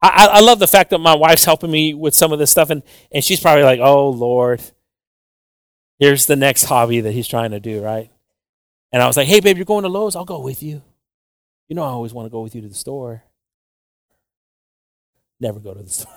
I, 0.00 0.28
I 0.32 0.40
love 0.40 0.60
the 0.60 0.66
fact 0.66 0.90
that 0.90 0.98
my 0.98 1.14
wife's 1.14 1.44
helping 1.44 1.70
me 1.70 1.94
with 1.94 2.14
some 2.14 2.32
of 2.32 2.38
this 2.38 2.50
stuff, 2.50 2.70
and, 2.70 2.82
and 3.10 3.24
she's 3.24 3.40
probably 3.40 3.64
like, 3.64 3.80
oh, 3.80 4.10
Lord, 4.10 4.62
here's 5.98 6.26
the 6.26 6.36
next 6.36 6.64
hobby 6.64 7.00
that 7.00 7.12
he's 7.12 7.26
trying 7.26 7.50
to 7.50 7.60
do, 7.60 7.82
right? 7.82 8.10
And 8.92 9.02
I 9.02 9.06
was 9.06 9.16
like, 9.16 9.28
hey, 9.28 9.40
babe, 9.40 9.56
you're 9.56 9.66
going 9.66 9.82
to 9.82 9.88
Lowe's? 9.88 10.16
I'll 10.16 10.24
go 10.24 10.40
with 10.40 10.62
you. 10.62 10.82
You 11.68 11.76
know, 11.76 11.82
I 11.82 11.88
always 11.88 12.14
want 12.14 12.26
to 12.26 12.30
go 12.30 12.40
with 12.40 12.54
you 12.54 12.62
to 12.62 12.68
the 12.68 12.74
store. 12.74 13.22
Never 15.40 15.60
go 15.60 15.74
to 15.74 15.82
the 15.82 15.88
store. 15.90 16.12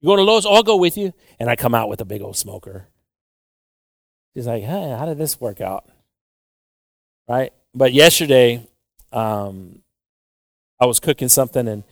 you 0.00 0.08
going 0.08 0.18
to 0.18 0.24
Lowe's? 0.24 0.46
I'll 0.46 0.62
go 0.62 0.76
with 0.76 0.96
you. 0.96 1.12
And 1.38 1.48
I 1.48 1.56
come 1.56 1.74
out 1.74 1.88
with 1.88 2.00
a 2.00 2.04
big 2.04 2.22
old 2.22 2.36
smoker. 2.36 2.88
She's 4.34 4.46
like, 4.46 4.62
hey, 4.62 4.96
how 4.98 5.06
did 5.06 5.18
this 5.18 5.40
work 5.40 5.60
out? 5.60 5.88
Right? 7.28 7.52
But 7.74 7.92
yesterday, 7.92 8.66
um, 9.12 9.82
I 10.80 10.86
was 10.86 11.00
cooking 11.00 11.28
something 11.28 11.68
and 11.68 11.84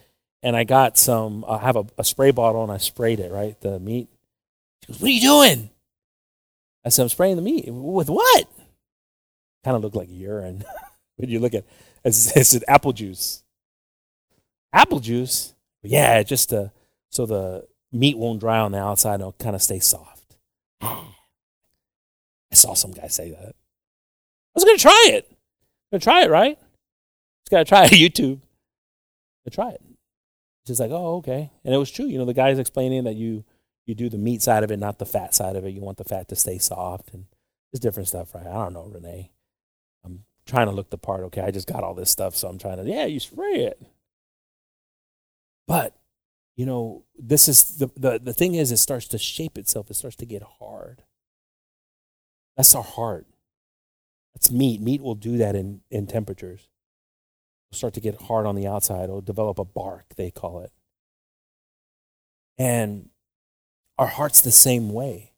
and 0.42 0.56
I 0.56 0.64
got 0.64 0.96
some. 0.96 1.44
I 1.48 1.58
have 1.58 1.76
a, 1.76 1.84
a, 1.98 2.04
spray 2.04 2.30
bottle 2.30 2.62
and 2.62 2.70
I 2.70 2.78
sprayed 2.78 3.18
it 3.18 3.32
right 3.32 3.60
the 3.60 3.80
meat. 3.80 4.08
She 4.82 4.92
goes, 4.92 5.00
"What 5.00 5.08
are 5.08 5.12
you 5.12 5.20
doing?" 5.20 5.70
I 6.84 6.90
said, 6.90 7.02
"I'm 7.02 7.08
spraying 7.08 7.36
the 7.36 7.42
meat 7.42 7.64
with 7.68 8.08
what?" 8.08 8.48
Kind 9.68 9.76
of 9.76 9.82
looked 9.82 9.96
like 9.96 10.08
urine 10.10 10.64
when 11.16 11.28
you 11.28 11.40
look 11.40 11.52
at. 11.52 11.66
It 12.02 12.12
said 12.12 12.64
apple 12.66 12.94
juice. 12.94 13.42
Apple 14.72 14.98
juice, 14.98 15.52
yeah, 15.82 16.22
just 16.22 16.48
to, 16.48 16.72
so 17.10 17.26
the 17.26 17.66
meat 17.92 18.16
won't 18.16 18.40
dry 18.40 18.60
on 18.60 18.72
the 18.72 18.78
outside 18.78 19.14
and 19.14 19.20
it'll 19.20 19.32
kind 19.32 19.54
of 19.54 19.60
stay 19.60 19.78
soft. 19.78 20.38
I 20.80 21.04
saw 22.54 22.72
some 22.72 22.92
guy 22.92 23.08
say 23.08 23.28
that. 23.30 23.48
I 23.48 24.54
was 24.54 24.64
to 24.64 24.76
try 24.78 25.08
it. 25.10 25.30
I'm 25.92 26.00
to 26.00 26.02
try 26.02 26.22
it, 26.22 26.30
right? 26.30 26.58
Just 27.42 27.50
got 27.50 27.58
to 27.58 27.64
try 27.66 27.84
it. 27.84 27.90
YouTube. 27.90 28.40
To 29.44 29.50
try 29.50 29.72
it. 29.72 29.82
She's 30.66 30.80
like, 30.80 30.92
oh, 30.92 31.16
okay. 31.16 31.50
And 31.62 31.74
it 31.74 31.78
was 31.78 31.90
true. 31.90 32.06
You 32.06 32.16
know, 32.16 32.24
the 32.24 32.32
guy's 32.32 32.58
explaining 32.58 33.04
that 33.04 33.16
you 33.16 33.44
you 33.84 33.94
do 33.94 34.08
the 34.08 34.16
meat 34.16 34.40
side 34.40 34.64
of 34.64 34.70
it, 34.70 34.78
not 34.78 34.98
the 34.98 35.04
fat 35.04 35.34
side 35.34 35.56
of 35.56 35.66
it. 35.66 35.74
You 35.74 35.82
want 35.82 35.98
the 35.98 36.04
fat 36.04 36.28
to 36.28 36.36
stay 36.36 36.56
soft 36.56 37.12
and 37.12 37.26
it's 37.70 37.80
different 37.80 38.08
stuff, 38.08 38.34
right? 38.34 38.46
I 38.46 38.54
don't 38.54 38.72
know, 38.72 38.90
Renee. 38.90 39.30
Trying 40.48 40.66
to 40.68 40.72
look 40.72 40.88
the 40.88 40.96
part. 40.96 41.24
Okay, 41.24 41.42
I 41.42 41.50
just 41.50 41.68
got 41.68 41.84
all 41.84 41.92
this 41.94 42.10
stuff, 42.10 42.34
so 42.34 42.48
I'm 42.48 42.58
trying 42.58 42.78
to, 42.78 42.84
yeah, 42.84 43.04
you 43.04 43.20
spray 43.20 43.66
it. 43.66 43.82
But, 45.66 45.94
you 46.56 46.64
know, 46.64 47.04
this 47.18 47.48
is 47.48 47.76
the, 47.76 47.90
the, 47.94 48.18
the 48.18 48.32
thing 48.32 48.54
is, 48.54 48.72
it 48.72 48.78
starts 48.78 49.06
to 49.08 49.18
shape 49.18 49.58
itself, 49.58 49.90
it 49.90 49.94
starts 49.94 50.16
to 50.16 50.26
get 50.26 50.42
hard. 50.58 51.02
That's 52.56 52.74
our 52.74 52.82
heart. 52.82 53.26
That's 54.34 54.50
meat. 54.50 54.80
Meat 54.80 55.02
will 55.02 55.14
do 55.14 55.36
that 55.36 55.54
in, 55.54 55.82
in 55.90 56.06
temperatures. 56.06 56.68
It'll 57.70 57.76
start 57.76 57.94
to 57.94 58.00
get 58.00 58.22
hard 58.22 58.46
on 58.46 58.54
the 58.54 58.66
outside. 58.66 59.04
It'll 59.04 59.20
develop 59.20 59.58
a 59.58 59.64
bark, 59.66 60.14
they 60.16 60.30
call 60.30 60.60
it. 60.60 60.72
And 62.56 63.10
our 63.98 64.06
heart's 64.06 64.40
the 64.40 64.50
same 64.50 64.94
way. 64.94 65.32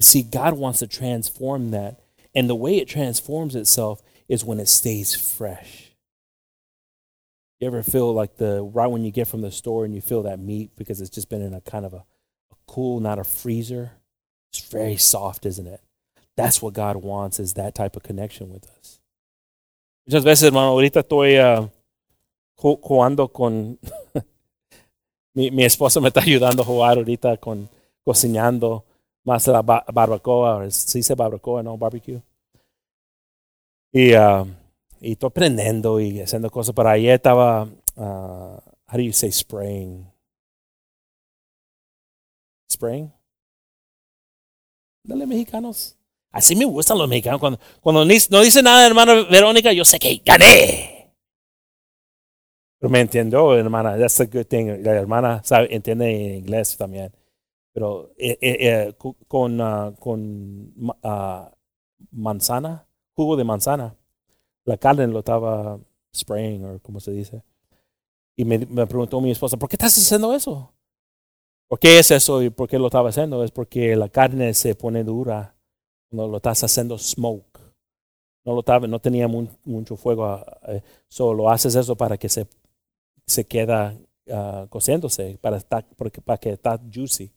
See, 0.00 0.22
God 0.22 0.54
wants 0.54 0.78
to 0.78 0.86
transform 0.86 1.72
that. 1.72 2.00
And 2.34 2.48
the 2.48 2.54
way 2.54 2.76
it 2.76 2.88
transforms 2.88 3.54
itself 3.56 4.00
is 4.32 4.46
when 4.46 4.58
it 4.58 4.66
stays 4.66 5.14
fresh. 5.14 5.92
You 7.60 7.66
ever 7.66 7.82
feel 7.82 8.14
like 8.14 8.38
the 8.38 8.62
right 8.62 8.86
when 8.86 9.04
you 9.04 9.12
get 9.12 9.28
from 9.28 9.42
the 9.42 9.50
store 9.50 9.84
and 9.84 9.94
you 9.94 10.00
feel 10.00 10.22
that 10.22 10.38
meat 10.38 10.70
because 10.74 11.02
it's 11.02 11.10
just 11.10 11.28
been 11.28 11.42
in 11.42 11.52
a 11.52 11.60
kind 11.60 11.84
of 11.84 11.92
a, 11.92 12.04
a 12.50 12.56
cool, 12.66 12.98
not 12.98 13.18
a 13.18 13.24
freezer? 13.24 13.92
It's 14.50 14.62
very 14.70 14.96
soft, 14.96 15.44
isn't 15.44 15.66
it? 15.66 15.82
That's 16.34 16.62
what 16.62 16.72
God 16.72 16.96
wants 16.96 17.38
is 17.38 17.52
that 17.54 17.74
type 17.74 17.94
of 17.94 18.02
connection 18.02 18.50
with 18.50 18.64
us. 18.78 19.00
Muchas 20.08 20.24
veces, 20.24 20.44
hermano, 20.48 20.72
ahorita 20.72 21.02
estoy 21.02 21.36
uh, 21.38 21.68
jugando 22.56 23.30
con 23.30 23.78
mi, 25.34 25.50
mi 25.50 25.64
esposa 25.64 26.00
me 26.00 26.08
está 26.08 26.22
ayudando 26.22 26.62
a 26.62 26.64
jugar 26.64 26.96
ahorita 26.96 27.38
con 27.38 27.68
cocinando 28.02 28.82
más 29.24 29.46
la 29.46 29.60
barbacoa, 29.60 30.70
si 30.70 31.02
se 31.02 31.14
barbacoa, 31.14 31.62
no 31.62 31.76
barbecue. 31.76 32.22
Y, 33.92 34.14
uh, 34.14 34.46
y 35.00 35.12
estoy 35.12 35.28
aprendiendo 35.28 36.00
y 36.00 36.20
haciendo 36.20 36.50
cosas, 36.50 36.74
pero 36.74 36.88
ayer 36.88 37.14
estaba, 37.14 37.64
uh, 37.96 38.58
how 38.86 38.94
do 38.94 39.00
you 39.00 39.12
spraying? 39.12 40.10
Spraying? 42.70 43.12
Dale, 45.04 45.26
mexicanos. 45.26 45.96
Así 46.30 46.56
me 46.56 46.64
gustan 46.64 46.96
los 46.96 47.08
mexicanos. 47.08 47.40
Cuando, 47.40 47.60
cuando 47.80 48.04
no 48.04 48.40
dice 48.40 48.62
nada, 48.62 48.86
hermana 48.86 49.26
Verónica, 49.30 49.72
yo 49.72 49.84
sé 49.84 49.98
que 49.98 50.22
gané. 50.24 51.12
Pero 52.78 52.90
me 52.90 53.00
entiendo, 53.00 53.54
hermana. 53.54 53.98
That's 53.98 54.20
a 54.20 54.24
good 54.24 54.46
thing. 54.46 54.82
La 54.82 54.92
hermana 54.92 55.42
sabe, 55.44 55.74
entiende 55.74 56.10
en 56.10 56.38
inglés 56.38 56.76
también. 56.76 57.12
Pero 57.72 58.12
eh, 58.16 58.38
eh, 58.40 58.56
eh 58.60 58.94
con, 59.28 59.60
uh, 59.60 59.94
con 59.96 60.74
manzana, 62.10 62.86
jugo 63.14 63.36
de 63.36 63.44
manzana, 63.44 63.94
la 64.64 64.76
carne 64.76 65.06
lo 65.06 65.20
estaba 65.20 65.78
spraying, 66.14 66.64
o 66.64 66.78
como 66.80 67.00
se 67.00 67.12
dice. 67.12 67.42
Y 68.36 68.44
me, 68.44 68.58
preguntó 68.86 69.20
mi 69.20 69.30
esposa, 69.30 69.56
¿por 69.56 69.68
qué 69.68 69.76
estás 69.76 69.96
haciendo 69.96 70.34
eso? 70.34 70.72
¿Por 71.68 71.78
qué 71.78 71.98
es 71.98 72.10
eso 72.10 72.42
y 72.42 72.50
por 72.50 72.68
qué 72.68 72.78
lo 72.78 72.86
estaba 72.86 73.08
haciendo? 73.08 73.44
Es 73.44 73.50
porque 73.50 73.96
la 73.96 74.08
carne 74.08 74.54
se 74.54 74.74
pone 74.74 75.04
dura 75.04 75.54
cuando 76.08 76.28
lo 76.28 76.36
estás 76.36 76.64
haciendo 76.64 76.98
smoke. 76.98 77.60
No, 78.44 78.54
lo 78.54 78.60
estaba, 78.60 78.86
no 78.86 78.98
tenía 78.98 79.28
mucho 79.28 79.96
fuego, 79.96 80.44
eh, 80.68 80.82
solo 81.08 81.48
haces 81.48 81.74
eso 81.76 81.96
para 81.96 82.18
que 82.18 82.28
se 82.28 82.46
se 83.26 83.44
queda 83.44 83.96
uh, 84.26 84.66
cociéndose 84.68 85.38
para, 85.40 85.56
estar, 85.56 85.86
para 86.24 86.38
que 86.38 86.50
está 86.50 86.78
juicy. 86.92 87.32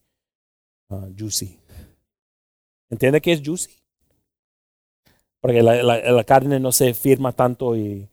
Uh, 0.89 1.13
juicy. 1.17 1.59
¿Entiende 2.89 3.21
qué 3.21 3.33
es 3.33 3.41
juicy? 3.43 3.71
Porque 5.45 5.61
la, 5.61 5.83
la, 5.83 5.99
la, 5.99 6.23
carne 6.23 6.59
no 6.59 6.71
se 6.71 6.95
firma 6.95 7.31
tanto 7.31 7.75
y, 7.75 8.09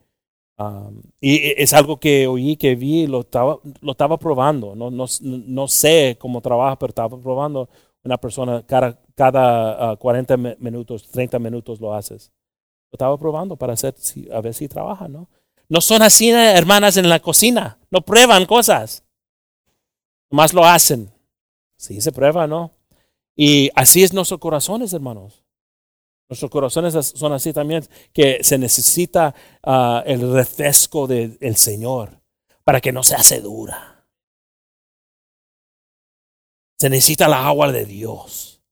um, 0.59 1.01
y 1.19 1.55
es 1.57 1.73
algo 1.73 1.99
que 1.99 2.27
oí, 2.27 2.59
que 2.59 2.75
vi, 2.75 3.07
lo 3.07 3.21
estaba, 3.21 3.59
lo 3.81 3.93
estaba 3.93 4.19
probando. 4.19 4.75
No, 4.75 4.91
no, 4.91 5.07
no 5.23 5.67
sé 5.67 6.19
cómo 6.21 6.43
trabaja, 6.43 6.79
pero 6.79 6.91
estaba 6.91 7.19
probando 7.19 7.71
una 8.05 8.19
persona 8.19 8.63
cada, 8.67 9.01
cada 9.15 9.95
uh, 9.95 9.97
40 9.97 10.37
minutos, 10.37 11.09
30 11.09 11.39
minutos 11.39 11.81
lo 11.81 11.95
haces. 11.95 12.31
Lo 12.91 12.97
estaba 12.97 13.17
probando 13.17 13.57
para 13.57 13.73
hacer, 13.73 13.95
a 14.31 14.43
ver 14.43 14.53
si 14.53 14.69
trabaja, 14.69 15.09
¿no? 15.09 15.31
No 15.71 15.81
son 15.81 16.03
así, 16.03 16.29
hermanas, 16.29 16.99
en 16.99 17.09
la 17.09 17.21
cocina. 17.21 17.79
No 17.91 18.03
prueban 18.03 18.45
cosas. 18.45 19.05
Más 20.29 20.53
lo 20.53 20.67
hacen. 20.67 21.11
Sí, 21.79 21.99
se 22.03 22.13
prueba, 22.13 22.47
¿no? 22.47 22.73
Y 23.35 23.71
así 23.75 24.03
es 24.03 24.13
nuestros 24.13 24.39
corazones, 24.39 24.93
hermanos. 24.93 25.42
Nuestros 26.33 26.51
corazones 26.51 26.95
son 27.15 27.35
así 27.35 27.53
también, 27.53 27.85
que 28.11 28.43
se 28.43 28.57
necesita 28.57 29.35
uh, 29.67 30.01
el 30.07 30.33
refresco 30.33 31.07
del 31.07 31.57
Señor 31.57 32.23
para 32.65 32.81
que 32.81 32.91
no 32.91 33.03
se 33.03 33.15
hace 33.15 33.43
dura. 33.43 34.07
Se 36.81 36.89
necesita 36.89 37.29
la 37.29 37.47
agua 37.47 37.71
de 37.71 37.85
Dios. 37.85 38.63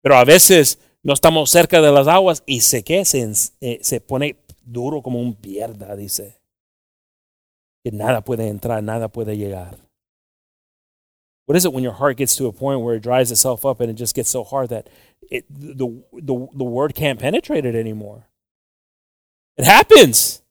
Pero 0.00 0.16
a 0.16 0.24
veces 0.24 0.78
no 1.02 1.12
estamos 1.12 1.50
cerca 1.50 1.82
de 1.82 1.92
las 1.92 2.08
aguas 2.08 2.42
y 2.46 2.62
se, 2.62 2.82
¿qué? 2.82 3.04
se, 3.04 3.30
eh, 3.60 3.80
se 3.82 4.00
pone 4.00 4.38
duro 4.64 5.02
como 5.02 5.20
un 5.20 5.34
pierda, 5.34 5.94
dice. 5.96 6.40
Que 7.84 7.92
nada 7.92 8.22
puede 8.22 8.48
entrar, 8.48 8.82
nada 8.82 9.08
puede 9.08 9.36
llegar. 9.36 9.76
What 11.44 11.56
is 11.56 11.66
it 11.66 11.74
when 11.74 11.84
your 11.84 11.92
heart 11.92 12.16
gets 12.16 12.34
to 12.36 12.46
a 12.46 12.52
point 12.52 12.80
where 12.80 12.94
it 12.94 13.02
dries 13.02 13.30
itself 13.30 13.66
up 13.66 13.82
and 13.82 13.90
it 13.90 13.98
just 13.98 14.14
gets 14.14 14.30
so 14.30 14.42
hard 14.42 14.70
that 14.70 14.88
it, 15.30 15.44
the, 15.48 16.02
the, 16.12 16.48
the 16.54 16.64
word 16.64 16.94
can't 16.94 17.18
penetrate 17.18 17.64
it 17.64 17.74
anymore? 17.74 18.28
It 19.56 19.64
happens. 19.64 20.42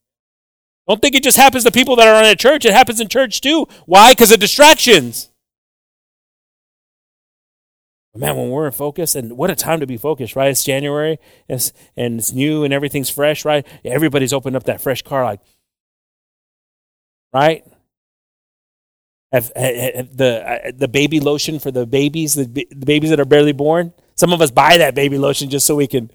Don't 0.87 1.01
think 1.01 1.15
it 1.15 1.23
just 1.23 1.37
happens 1.37 1.63
to 1.63 1.71
people 1.71 1.95
that 1.95 2.07
are 2.07 2.23
in 2.23 2.29
a 2.29 2.35
church. 2.35 2.65
It 2.65 2.73
happens 2.73 2.99
in 2.99 3.07
church 3.07 3.41
too. 3.41 3.67
Why? 3.85 4.11
Because 4.11 4.31
of 4.31 4.39
distractions. 4.39 5.29
Man, 8.13 8.35
when 8.35 8.49
we're 8.49 8.65
in 8.65 8.73
focus, 8.73 9.15
and 9.15 9.37
what 9.37 9.49
a 9.49 9.55
time 9.55 9.79
to 9.79 9.87
be 9.87 9.95
focused, 9.95 10.35
right? 10.35 10.49
It's 10.49 10.65
January, 10.65 11.17
it's, 11.47 11.71
and 11.95 12.19
it's 12.19 12.33
new 12.33 12.65
and 12.65 12.73
everything's 12.73 13.09
fresh, 13.09 13.45
right? 13.45 13.65
Everybody's 13.85 14.33
opened 14.33 14.57
up 14.57 14.63
that 14.63 14.81
fresh 14.81 15.01
car, 15.01 15.23
like, 15.23 15.39
right? 17.33 17.63
Have, 19.31 19.49
have 19.55 20.17
the 20.17 20.43
uh, 20.45 20.71
the 20.75 20.89
baby 20.89 21.21
lotion 21.21 21.57
for 21.57 21.71
the 21.71 21.85
babies, 21.85 22.33
the, 22.33 22.43
the 22.43 22.85
babies 22.85 23.11
that 23.11 23.19
are 23.21 23.25
barely 23.25 23.53
born. 23.53 23.93
Some 24.21 24.33
of 24.33 24.41
us 24.43 24.51
buy 24.51 24.77
that 24.77 24.93
baby 24.93 25.17
lotion 25.17 25.49
just 25.49 25.65
so 25.65 25.75
we 25.75 25.87
can. 25.87 26.11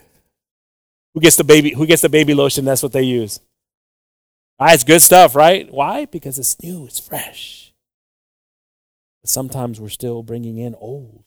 Who 1.12 1.20
gets 1.20 1.34
the 1.34 1.42
baby? 1.42 1.74
Who 1.74 1.86
gets 1.86 2.02
the 2.02 2.08
baby 2.08 2.34
lotion? 2.34 2.64
That's 2.64 2.84
what 2.84 2.92
they 2.92 3.02
use. 3.02 3.40
Ah, 4.60 4.72
it's 4.72 4.84
good 4.84 5.02
stuff, 5.02 5.34
right? 5.34 5.68
Why? 5.72 6.04
Because 6.04 6.38
it's 6.38 6.62
new, 6.62 6.86
it's 6.86 7.00
fresh. 7.00 7.74
But 9.24 9.30
sometimes 9.30 9.80
we're 9.80 9.88
still 9.88 10.22
bringing 10.22 10.56
in 10.56 10.76
old. 10.76 11.24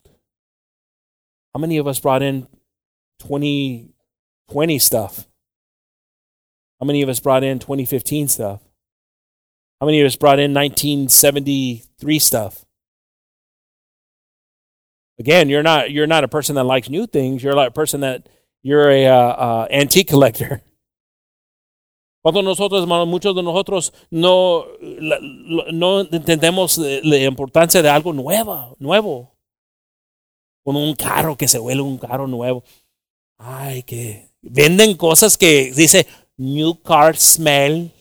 How 1.54 1.60
many 1.60 1.78
of 1.80 1.86
us 1.86 2.00
brought 2.00 2.24
in 2.24 2.48
2020 3.24 4.80
stuff? 4.80 5.28
How 6.80 6.86
many 6.86 7.02
of 7.02 7.10
us 7.10 7.20
brought 7.20 7.44
in 7.44 7.60
2015 7.60 8.30
stuff? 8.30 8.62
How 9.82 9.86
many 9.86 10.00
of 10.00 10.06
us 10.06 10.16
brought 10.16 10.40
in 10.40 10.54
1973 10.54 12.20
stuff? 12.20 12.64
Again, 15.20 15.50
you're 15.50 15.64
not 15.64 15.92
you're 15.92 16.08
not 16.08 16.24
a 16.24 16.28
person 16.28 16.56
that 16.56 16.64
likes 16.64 16.90
new 16.90 17.06
things. 17.06 17.44
You're 17.44 17.58
a 17.58 17.72
person 17.72 18.02
that 18.02 18.30
you're 18.64 18.90
a 18.90 19.06
uh, 19.06 19.14
uh, 19.14 19.68
antique 19.70 20.08
collector. 20.08 20.62
Cuando 22.22 22.42
nosotros, 22.42 22.82
hermanos, 22.82 23.08
muchos 23.08 23.34
de 23.34 23.42
nosotros 23.42 23.94
no, 24.12 24.66
no 25.72 26.02
entendemos 26.02 26.78
la 26.78 27.18
importancia 27.18 27.82
de 27.82 27.90
algo 27.90 28.12
nuevo, 28.12 28.76
nuevo 28.78 29.32
con 30.66 30.76
un 30.76 30.96
carro 30.96 31.38
que 31.38 31.48
se 31.48 31.60
huele 31.60 31.82
un 31.82 31.98
carro 31.98 32.28
nuevo. 32.28 32.64
Ay, 33.38 33.84
que 33.84 34.30
venden 34.42 34.98
cosas 34.98 35.38
que 35.38 35.72
dice 35.74 36.08
new 36.36 36.76
car 36.82 37.16
smell. 37.16 37.92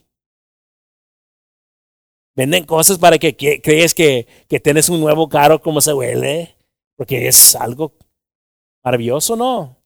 Venden 2.35 2.65
cosas 2.65 2.97
para 2.97 3.17
que, 3.17 3.35
crees 3.61 3.93
que, 3.93 4.27
que 4.47 4.59
tienes 4.59 4.89
un 4.89 4.99
nuevo 4.99 5.27
carro 5.29 5.61
como 5.61 5.81
se 5.81 5.93
huele, 5.93 6.55
porque 6.99 7.29
es 7.29 7.55
algo 7.55 7.93
maravilloso, 8.83 9.37
¿no? 9.37 9.77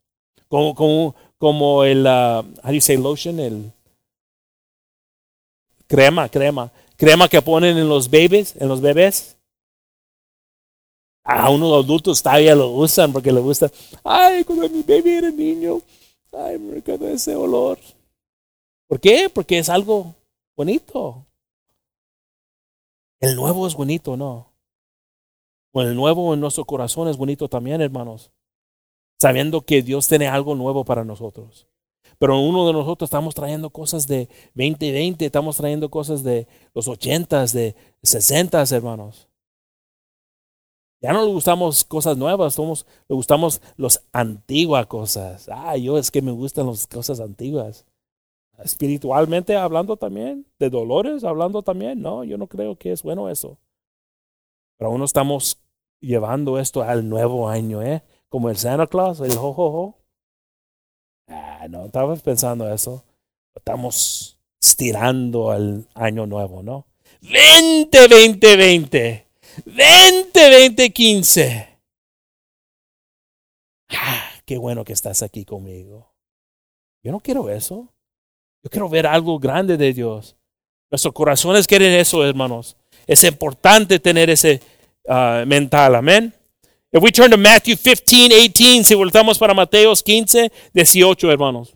Como, 0.47 0.73
como, 0.73 1.15
como 1.37 1.83
el, 1.83 2.07
uh, 2.07 2.39
how 2.39 2.69
do 2.69 2.73
you 2.73 2.81
say 2.81 2.97
lotion? 2.97 3.39
El 3.39 3.71
crema, 5.85 6.27
crema. 6.27 6.71
Crema 6.97 7.29
que 7.29 7.39
ponen 7.43 7.77
en 7.77 7.87
los 7.87 8.09
bebés, 8.09 8.55
en 8.55 8.67
los 8.67 8.81
bebés 8.81 9.37
a 11.23 11.51
unos 11.51 11.85
adultos 11.85 12.23
todavía 12.23 12.55
lo 12.55 12.71
usan 12.71 13.13
porque 13.13 13.31
le 13.31 13.41
gusta. 13.41 13.71
Ay, 14.03 14.43
cuando 14.43 14.67
mi 14.67 14.81
bebé 14.81 15.19
era 15.19 15.29
niño, 15.29 15.81
Ay, 16.31 16.57
me 16.57 16.73
recuerdo 16.73 17.09
ese 17.09 17.35
olor. 17.35 17.77
¿Por 18.87 18.99
qué? 18.99 19.29
Porque 19.29 19.59
es 19.59 19.69
algo 19.69 20.15
bonito. 20.57 21.23
El 23.19 23.35
nuevo 23.35 23.67
es 23.67 23.75
bonito, 23.75 24.17
¿no? 24.17 24.52
Bueno, 25.73 25.89
el 25.89 25.95
nuevo 25.95 26.33
en 26.35 26.39
nuestro 26.39 26.65
corazón 26.65 27.07
es 27.07 27.17
bonito 27.17 27.49
también, 27.49 27.81
hermanos. 27.81 28.31
Sabiendo 29.19 29.61
que 29.61 29.81
Dios 29.81 30.07
tiene 30.07 30.27
algo 30.27 30.53
nuevo 30.53 30.85
para 30.85 31.03
nosotros. 31.03 31.67
Pero 32.19 32.39
uno 32.39 32.67
de 32.67 32.73
nosotros 32.73 33.07
estamos 33.07 33.33
trayendo 33.33 33.71
cosas 33.71 34.07
de 34.07 34.29
2020, 34.53 35.25
estamos 35.25 35.57
trayendo 35.57 35.89
cosas 35.89 36.23
de 36.23 36.47
los 36.75 36.87
80, 36.87 37.47
de 37.47 37.75
60, 38.03 38.63
hermanos. 38.71 39.27
Ya 41.01 41.11
no 41.11 41.25
le 41.25 41.31
gustamos 41.31 41.83
cosas 41.83 42.17
nuevas, 42.17 42.53
somos, 42.53 42.85
le 43.09 43.15
gustamos 43.15 43.61
las 43.75 44.05
antiguas 44.13 44.85
cosas. 44.85 45.49
Ah, 45.51 45.75
yo 45.75 45.97
es 45.97 46.11
que 46.11 46.21
me 46.21 46.31
gustan 46.31 46.67
las 46.67 46.85
cosas 46.85 47.19
antiguas. 47.19 47.85
Espiritualmente 48.59 49.55
hablando 49.55 49.97
también, 49.97 50.45
de 50.59 50.69
dolores 50.69 51.23
hablando 51.23 51.63
también, 51.63 52.01
no, 52.01 52.23
yo 52.23 52.37
no 52.37 52.47
creo 52.47 52.77
que 52.77 52.91
es 52.91 53.01
bueno 53.01 53.27
eso. 53.29 53.57
Pero 54.77 54.91
aún 54.91 55.03
estamos 55.03 55.62
llevando 56.03 56.59
esto 56.59 56.83
al 56.83 57.07
nuevo 57.07 57.49
año, 57.49 57.81
¿eh? 57.81 58.03
Como 58.29 58.49
el 58.49 58.57
Santa 58.57 58.87
Claus, 58.87 59.21
el 59.21 59.35
jojojo. 59.35 59.97
Ah, 61.27 61.67
no, 61.69 61.85
estabas 61.85 62.21
pensando 62.21 62.71
eso. 62.71 63.03
Estamos 63.55 64.37
estirando 64.61 65.51
al 65.51 65.87
año 65.93 66.25
nuevo, 66.27 66.61
¿no? 66.61 66.85
20, 67.21 68.07
20, 68.07 68.57
20. 68.57 69.27
20, 69.65 70.49
20, 70.49 70.89
15. 70.91 71.79
Ah, 73.89 74.31
qué 74.45 74.57
bueno 74.57 74.83
que 74.83 74.93
estás 74.93 75.21
aquí 75.23 75.45
conmigo. 75.45 76.11
Yo 77.03 77.11
no 77.11 77.19
quiero 77.19 77.49
eso. 77.49 77.93
Yo 78.63 78.69
quiero 78.69 78.89
ver 78.89 79.05
algo 79.07 79.39
grande 79.39 79.77
de 79.77 79.93
Dios. 79.93 80.35
Nuestros 80.89 81.13
corazones 81.13 81.67
quieren 81.67 81.93
eso, 81.93 82.25
hermanos. 82.25 82.77
Es 83.07 83.23
importante 83.23 83.99
tener 83.99 84.29
ese 84.29 84.61
uh, 85.07 85.45
mental. 85.45 85.95
Amén. 85.95 86.33
If 86.91 87.01
we 87.01 87.11
turn 87.11 87.31
to 87.31 87.37
Matthew 87.37 87.75
15, 87.75 88.29
18, 88.29 88.83
si 88.83 88.93
voltamos 88.93 89.39
para 89.39 89.53
Mateos 89.53 90.03
15, 90.03 90.51
18, 90.73 91.31
hermanos. 91.31 91.73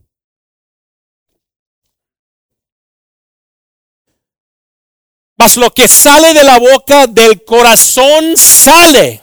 Mas 5.37 5.55
lo 5.55 5.71
que 5.71 5.87
sale 5.87 6.33
de 6.33 6.43
la 6.43 6.59
boca 6.59 7.07
del 7.07 7.43
corazón 7.43 8.35
sale. 8.37 9.21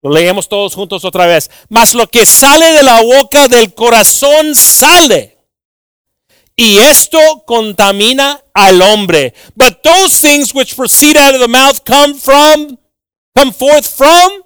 Lo 0.00 0.10
leemos 0.10 0.48
todos 0.48 0.74
juntos 0.74 1.04
otra 1.04 1.26
vez. 1.26 1.50
Mas 1.68 1.94
lo 1.94 2.08
que 2.08 2.26
sale 2.26 2.72
de 2.72 2.82
la 2.82 3.02
boca 3.02 3.46
del 3.46 3.72
corazón 3.74 4.54
sale. 4.54 5.38
Y 6.56 6.78
esto 6.78 7.18
contamina 7.46 8.41
al 8.54 8.80
hombre. 8.80 9.32
But 9.56 9.82
those 9.82 10.20
things 10.20 10.54
which 10.54 10.76
proceed 10.76 11.16
out 11.16 11.34
of 11.34 11.40
the 11.40 11.48
mouth 11.48 11.84
come 11.84 12.14
from, 12.14 12.78
come 13.36 13.52
forth 13.52 13.86
from 13.86 14.42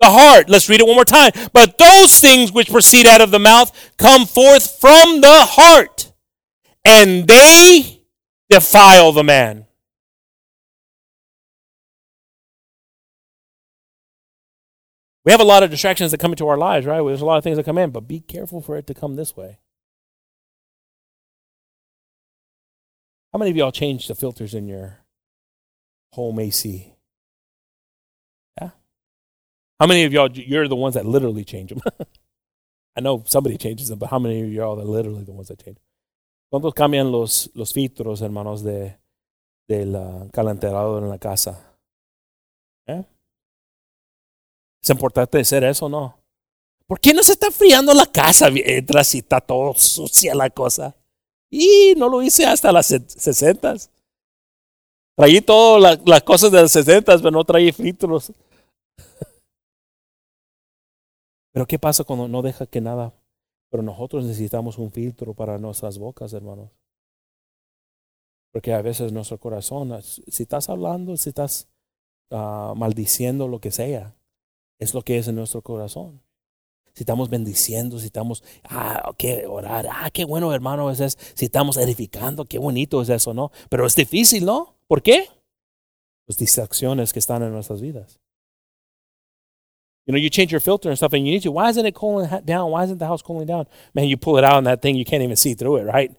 the 0.00 0.10
heart. 0.10 0.48
Let's 0.48 0.68
read 0.68 0.80
it 0.80 0.86
one 0.86 0.96
more 0.96 1.04
time. 1.04 1.32
But 1.52 1.78
those 1.78 2.20
things 2.20 2.52
which 2.52 2.70
proceed 2.70 3.06
out 3.06 3.20
of 3.20 3.30
the 3.30 3.38
mouth 3.38 3.92
come 3.96 4.26
forth 4.26 4.78
from 4.80 5.20
the 5.20 5.46
heart. 5.46 6.12
And 6.84 7.26
they 7.26 8.02
defile 8.50 9.12
the 9.12 9.24
man. 9.24 9.66
We 15.24 15.30
have 15.30 15.40
a 15.40 15.44
lot 15.44 15.62
of 15.62 15.70
distractions 15.70 16.10
that 16.10 16.18
come 16.18 16.32
into 16.32 16.48
our 16.48 16.58
lives, 16.58 16.84
right? 16.84 17.00
There's 17.00 17.20
a 17.20 17.26
lot 17.26 17.38
of 17.38 17.44
things 17.44 17.56
that 17.56 17.64
come 17.64 17.78
in, 17.78 17.90
but 17.90 18.08
be 18.08 18.18
careful 18.18 18.60
for 18.60 18.76
it 18.76 18.88
to 18.88 18.94
come 18.94 19.14
this 19.14 19.36
way. 19.36 19.58
How 23.32 23.38
many 23.38 23.50
of 23.50 23.56
y'all 23.56 23.72
changed 23.72 24.08
the 24.08 24.14
filters 24.14 24.54
in 24.54 24.68
your 24.68 24.98
home 26.12 26.38
AC? 26.38 26.92
Yeah? 28.60 28.70
How 29.80 29.86
many 29.86 30.04
of 30.04 30.12
y'all, 30.12 30.30
you're 30.30 30.68
the 30.68 30.76
ones 30.76 30.94
that 30.94 31.06
literally 31.06 31.44
change 31.44 31.70
them? 31.70 31.80
I 32.96 33.00
know 33.00 33.24
somebody 33.26 33.56
changes 33.56 33.88
them, 33.88 33.98
but 33.98 34.10
how 34.10 34.18
many 34.18 34.42
of 34.42 34.52
y'all 34.52 34.78
are 34.78 34.84
literally 34.84 35.24
the 35.24 35.32
ones 35.32 35.48
that 35.48 35.64
change 35.64 35.76
them? 35.76 35.84
¿Cuántos 36.52 36.74
cambian 36.74 37.10
los, 37.10 37.48
los 37.54 37.72
filtros, 37.72 38.20
hermanos, 38.20 38.62
de, 38.62 38.98
del 39.66 39.96
uh, 39.96 40.28
en 40.30 41.08
la 41.08 41.18
casa? 41.18 41.78
¿Eh? 42.86 43.02
Es 44.82 44.90
importante 44.90 45.40
hacer 45.40 45.64
eso, 45.64 45.88
¿no? 45.88 46.18
¿Por 46.86 47.00
qué 47.00 47.14
no 47.14 47.22
se 47.22 47.32
está 47.32 47.50
friando 47.50 47.94
la 47.94 48.04
casa 48.04 48.50
mientras 48.50 49.14
está 49.14 49.40
todo 49.40 49.72
sucia 49.72 50.34
la 50.34 50.50
cosa? 50.50 50.94
Y 51.52 51.94
no 51.96 52.08
lo 52.08 52.22
hice 52.22 52.46
hasta 52.46 52.72
las 52.72 52.86
sesentas. 52.86 53.90
Traí 55.14 55.42
todas 55.42 56.00
las 56.04 56.22
cosas 56.22 56.50
de 56.50 56.62
las 56.62 56.72
sesentas, 56.72 57.20
pero 57.20 57.30
no 57.30 57.44
traí 57.44 57.70
filtros. 57.70 58.32
Pero 61.52 61.66
¿qué 61.66 61.78
pasa 61.78 62.02
cuando 62.02 62.28
no 62.28 62.40
deja 62.40 62.64
que 62.64 62.80
nada 62.80 63.12
pero 63.72 63.82
nosotros 63.82 64.26
necesitamos 64.26 64.76
un 64.76 64.92
filtro 64.92 65.32
para 65.32 65.56
nuestras 65.56 65.98
bocas, 65.98 66.34
hermanos. 66.34 66.68
Porque 68.52 68.74
a 68.74 68.82
veces 68.82 69.12
nuestro 69.12 69.38
corazón, 69.38 69.98
si 70.02 70.42
estás 70.42 70.68
hablando, 70.68 71.16
si 71.16 71.30
estás 71.30 71.70
uh, 72.30 72.74
maldiciendo 72.76 73.48
lo 73.48 73.62
que 73.62 73.70
sea, 73.70 74.14
es 74.78 74.92
lo 74.92 75.00
que 75.00 75.16
es 75.16 75.26
en 75.26 75.36
nuestro 75.36 75.62
corazón. 75.62 76.20
Si 76.94 77.02
estamos 77.02 77.30
bendiciendo, 77.30 77.98
si 77.98 78.06
estamos, 78.06 78.44
ah, 78.64 79.12
qué 79.16 79.46
orar, 79.46 79.86
ah, 79.90 80.10
qué 80.10 80.24
bueno 80.24 80.52
hermano 80.52 80.90
es 80.90 81.00
eso. 81.00 81.18
Si 81.34 81.46
estamos 81.46 81.76
edificando, 81.78 82.44
qué 82.44 82.58
bonito 82.58 83.00
es 83.00 83.08
eso, 83.08 83.32
¿no? 83.32 83.50
Pero 83.70 83.86
es 83.86 83.94
difícil, 83.94 84.44
¿no? 84.44 84.76
¿Por 84.86 85.02
qué? 85.02 85.28
Las 86.26 86.36
distracciones 86.36 87.12
que 87.12 87.18
están 87.18 87.42
en 87.42 87.52
nuestras 87.52 87.80
vidas. 87.80 88.20
You 90.06 90.12
know, 90.12 90.18
you 90.18 90.28
change 90.30 90.50
your 90.50 90.60
filter 90.60 90.90
and 90.90 90.96
stuff, 90.96 91.12
and 91.12 91.24
you 91.24 91.32
need 91.32 91.42
to. 91.44 91.52
Why 91.52 91.70
isn't 91.70 91.86
it 91.86 91.94
cooling 91.94 92.28
down? 92.44 92.70
Why 92.72 92.82
isn't 92.84 92.98
the 92.98 93.06
house 93.06 93.22
cooling 93.22 93.46
down? 93.46 93.66
Man, 93.94 94.08
you 94.08 94.16
pull 94.16 94.36
it 94.36 94.44
out, 94.44 94.58
and 94.58 94.66
that 94.66 94.82
thing 94.82 94.96
you 94.96 95.04
can't 95.04 95.22
even 95.22 95.36
see 95.36 95.54
through 95.54 95.76
it, 95.76 95.84
right? 95.84 96.10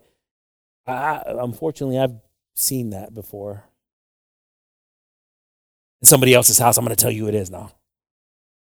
I, 0.88 1.22
unfortunately, 1.28 2.00
I've 2.00 2.16
seen 2.56 2.92
that 2.92 3.14
before. 3.14 3.66
In 6.02 6.08
somebody 6.08 6.34
else's 6.34 6.60
house, 6.60 6.78
I'm 6.78 6.86
going 6.86 6.96
to 6.96 7.02
tell 7.02 7.12
you 7.12 7.28
it 7.28 7.36
is 7.36 7.52
now. 7.52 7.72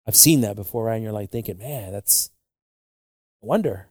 I've 0.06 0.16
seen 0.16 0.40
that 0.42 0.56
before, 0.56 0.84
right? 0.84 0.94
And 0.94 1.02
you're 1.02 1.12
like 1.12 1.30
thinking, 1.30 1.58
man, 1.58 1.92
that's 1.92 2.30
a 3.42 3.46
wonder. 3.46 3.88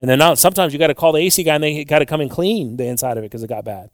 And 0.00 0.10
then 0.10 0.18
now 0.18 0.34
sometimes 0.34 0.72
you 0.72 0.78
got 0.78 0.88
to 0.88 0.94
call 0.94 1.12
the 1.12 1.20
AC 1.20 1.42
guy 1.42 1.54
and 1.54 1.64
they 1.64 1.84
got 1.84 2.00
to 2.00 2.06
come 2.06 2.20
and 2.20 2.30
clean 2.30 2.76
the 2.76 2.86
inside 2.86 3.16
of 3.16 3.24
it 3.24 3.30
because 3.30 3.42
it 3.42 3.48
got 3.48 3.64
bad. 3.64 3.90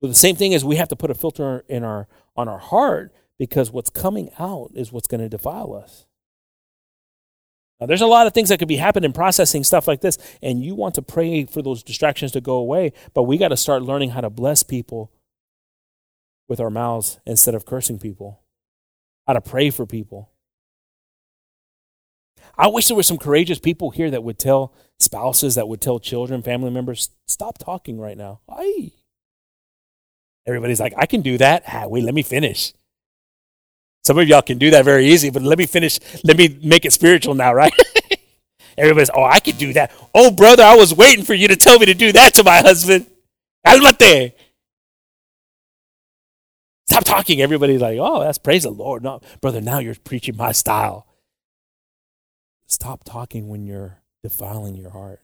But 0.00 0.08
the 0.08 0.14
same 0.14 0.36
thing 0.36 0.52
is 0.52 0.64
we 0.64 0.76
have 0.76 0.88
to 0.88 0.96
put 0.96 1.10
a 1.10 1.14
filter 1.14 1.64
in 1.68 1.84
our 1.84 2.08
on 2.36 2.48
our 2.48 2.58
heart 2.58 3.12
because 3.38 3.70
what's 3.70 3.90
coming 3.90 4.30
out 4.38 4.70
is 4.74 4.92
what's 4.92 5.06
going 5.06 5.20
to 5.20 5.28
defile 5.28 5.74
us. 5.74 6.06
Now, 7.80 7.86
there's 7.86 8.02
a 8.02 8.06
lot 8.06 8.26
of 8.26 8.34
things 8.34 8.50
that 8.50 8.58
could 8.58 8.68
be 8.68 8.76
happening 8.76 9.12
processing 9.12 9.64
stuff 9.64 9.88
like 9.88 10.02
this, 10.02 10.18
and 10.42 10.62
you 10.62 10.74
want 10.74 10.94
to 10.96 11.02
pray 11.02 11.46
for 11.46 11.62
those 11.62 11.82
distractions 11.82 12.32
to 12.32 12.42
go 12.42 12.56
away, 12.56 12.92
but 13.14 13.22
we 13.22 13.38
got 13.38 13.48
to 13.48 13.56
start 13.56 13.82
learning 13.82 14.10
how 14.10 14.20
to 14.20 14.28
bless 14.28 14.62
people 14.62 15.10
with 16.46 16.60
our 16.60 16.68
mouths 16.68 17.18
instead 17.24 17.54
of 17.54 17.64
cursing 17.64 17.98
people, 17.98 18.39
how 19.26 19.34
to 19.34 19.40
pray 19.40 19.70
for 19.70 19.86
people. 19.86 20.30
I 22.56 22.66
wish 22.66 22.88
there 22.88 22.96
were 22.96 23.02
some 23.02 23.18
courageous 23.18 23.58
people 23.58 23.90
here 23.90 24.10
that 24.10 24.22
would 24.22 24.38
tell 24.38 24.74
spouses, 24.98 25.54
that 25.54 25.68
would 25.68 25.80
tell 25.80 25.98
children, 25.98 26.42
family 26.42 26.70
members, 26.70 27.10
stop 27.26 27.58
talking 27.58 27.98
right 27.98 28.16
now. 28.16 28.40
Aye. 28.48 28.92
Everybody's 30.46 30.80
like, 30.80 30.92
I 30.96 31.06
can 31.06 31.22
do 31.22 31.38
that. 31.38 31.62
Ah, 31.68 31.86
wait, 31.86 32.04
let 32.04 32.14
me 32.14 32.22
finish. 32.22 32.72
Some 34.04 34.18
of 34.18 34.28
y'all 34.28 34.42
can 34.42 34.58
do 34.58 34.70
that 34.70 34.84
very 34.84 35.06
easy, 35.06 35.30
but 35.30 35.42
let 35.42 35.58
me 35.58 35.66
finish. 35.66 36.00
Let 36.24 36.36
me 36.36 36.58
make 36.62 36.84
it 36.84 36.92
spiritual 36.92 37.34
now, 37.34 37.52
right? 37.52 37.72
Everybody's, 38.78 39.10
oh, 39.14 39.24
I 39.24 39.40
could 39.40 39.58
do 39.58 39.72
that. 39.74 39.92
Oh, 40.14 40.30
brother, 40.30 40.62
I 40.62 40.74
was 40.74 40.94
waiting 40.94 41.24
for 41.24 41.34
you 41.34 41.48
to 41.48 41.56
tell 41.56 41.78
me 41.78 41.86
to 41.86 41.94
do 41.94 42.12
that 42.12 42.34
to 42.34 42.44
my 42.44 42.58
husband. 42.58 43.06
Cálmate. 43.66 44.32
Stop 46.90 47.04
talking. 47.04 47.40
Everybody's 47.40 47.80
like, 47.80 47.98
oh, 48.00 48.18
that's 48.18 48.38
praise 48.38 48.64
the 48.64 48.70
Lord. 48.70 49.04
No, 49.04 49.20
brother, 49.40 49.60
now 49.60 49.78
you're 49.78 49.94
preaching 49.94 50.36
my 50.36 50.50
style. 50.50 51.06
Stop 52.66 53.04
talking 53.04 53.48
when 53.48 53.64
you're 53.64 54.02
defiling 54.24 54.74
your 54.74 54.90
heart. 54.90 55.20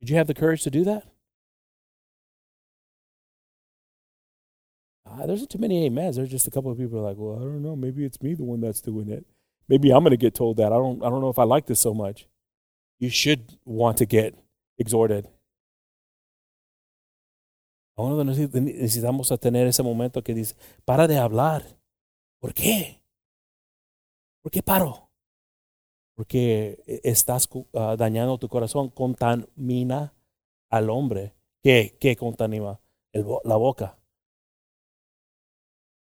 Did 0.00 0.10
you 0.10 0.16
have 0.16 0.26
the 0.26 0.34
courage 0.34 0.62
to 0.64 0.70
do 0.70 0.82
that? 0.84 1.04
Uh, 5.08 5.26
there's 5.26 5.46
too 5.46 5.58
many 5.58 5.86
amens. 5.86 6.16
There's 6.16 6.30
just 6.30 6.48
a 6.48 6.50
couple 6.50 6.70
of 6.70 6.78
people 6.78 7.00
like, 7.00 7.16
well, 7.16 7.36
I 7.36 7.40
don't 7.40 7.62
know. 7.62 7.76
Maybe 7.76 8.04
it's 8.04 8.20
me, 8.20 8.34
the 8.34 8.44
one 8.44 8.60
that's 8.60 8.80
doing 8.80 9.08
it. 9.08 9.24
Maybe 9.68 9.90
I'm 9.90 10.02
going 10.02 10.10
to 10.10 10.16
get 10.16 10.34
told 10.34 10.56
that. 10.56 10.72
I 10.72 10.76
don't. 10.76 11.02
I 11.04 11.08
don't 11.10 11.20
know 11.20 11.28
if 11.28 11.38
I 11.38 11.44
like 11.44 11.66
this 11.66 11.80
so 11.80 11.94
much. 11.94 12.26
You 12.98 13.08
should 13.08 13.56
want 13.64 13.98
to 13.98 14.06
get 14.06 14.34
exhorted. 14.78 15.28
Necesitamos 18.06 19.28
tener 19.40 19.66
ese 19.66 19.82
momento 19.82 20.22
que 20.22 20.34
dice, 20.34 20.54
para 20.84 21.06
de 21.08 21.18
hablar. 21.18 21.64
¿Por 22.40 22.54
qué? 22.54 23.02
¿Por 24.42 24.52
qué 24.52 24.62
paro? 24.62 25.10
Porque 26.14 26.82
estás 27.02 27.48
uh, 27.52 27.96
dañando 27.96 28.38
tu 28.38 28.48
corazón, 28.48 28.90
contamina 28.90 30.14
al 30.70 30.90
hombre. 30.90 31.34
¿Qué, 31.62 31.96
qué 32.00 32.16
contamina? 32.16 32.80
La 33.12 33.56
boca. 33.56 33.98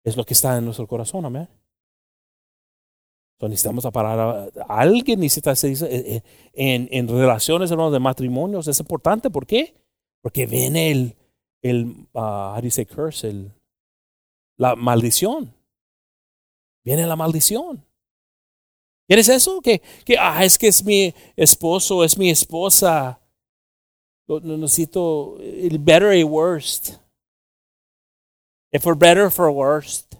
Es 0.05 0.17
lo 0.17 0.25
que 0.25 0.35
está 0.35 0.57
en 0.59 0.65
nuestro 0.65 0.87
corazón, 0.87 1.25
amén. 1.25 1.49
So, 3.39 3.49
necesitamos 3.49 3.85
parar 3.93 4.19
a, 4.19 4.51
alguien 4.69 5.21
necesita 5.21 5.53
eh, 5.53 5.77
eh, 5.91 6.23
en, 6.55 6.89
en 6.91 7.09
relaciones 7.09 7.71
hermanos, 7.71 7.93
de 7.93 7.99
matrimonios 7.99 8.67
es 8.67 8.81
importante 8.81 9.29
¿por 9.29 9.47
qué? 9.47 9.75
porque 10.23 10.47
viene 10.47 10.91
el 10.91 11.17
el 11.71 12.09
uh, 12.13 12.95
curse 12.95 13.29
el 13.29 13.53
la 14.59 14.75
maldición 14.77 15.55
viene 16.85 17.07
la 17.07 17.17
maldición 17.17 17.87
¿Quieres 19.07 19.29
eso? 19.29 19.61
Que, 19.61 19.81
que 20.05 20.19
ah, 20.19 20.45
es 20.45 20.59
que 20.59 20.67
es 20.67 20.85
mi 20.85 21.15
esposo, 21.37 22.03
es 22.03 22.19
mi 22.19 22.29
esposa. 22.29 23.21
No, 24.27 24.41
necesito 24.41 25.39
el 25.41 25.79
better 25.79 26.17
y 26.17 26.25
worst. 26.25 26.95
If 28.73 28.85
we're 28.85 28.99
better 28.99 29.31
for 29.31 29.49
worst. 29.51 30.17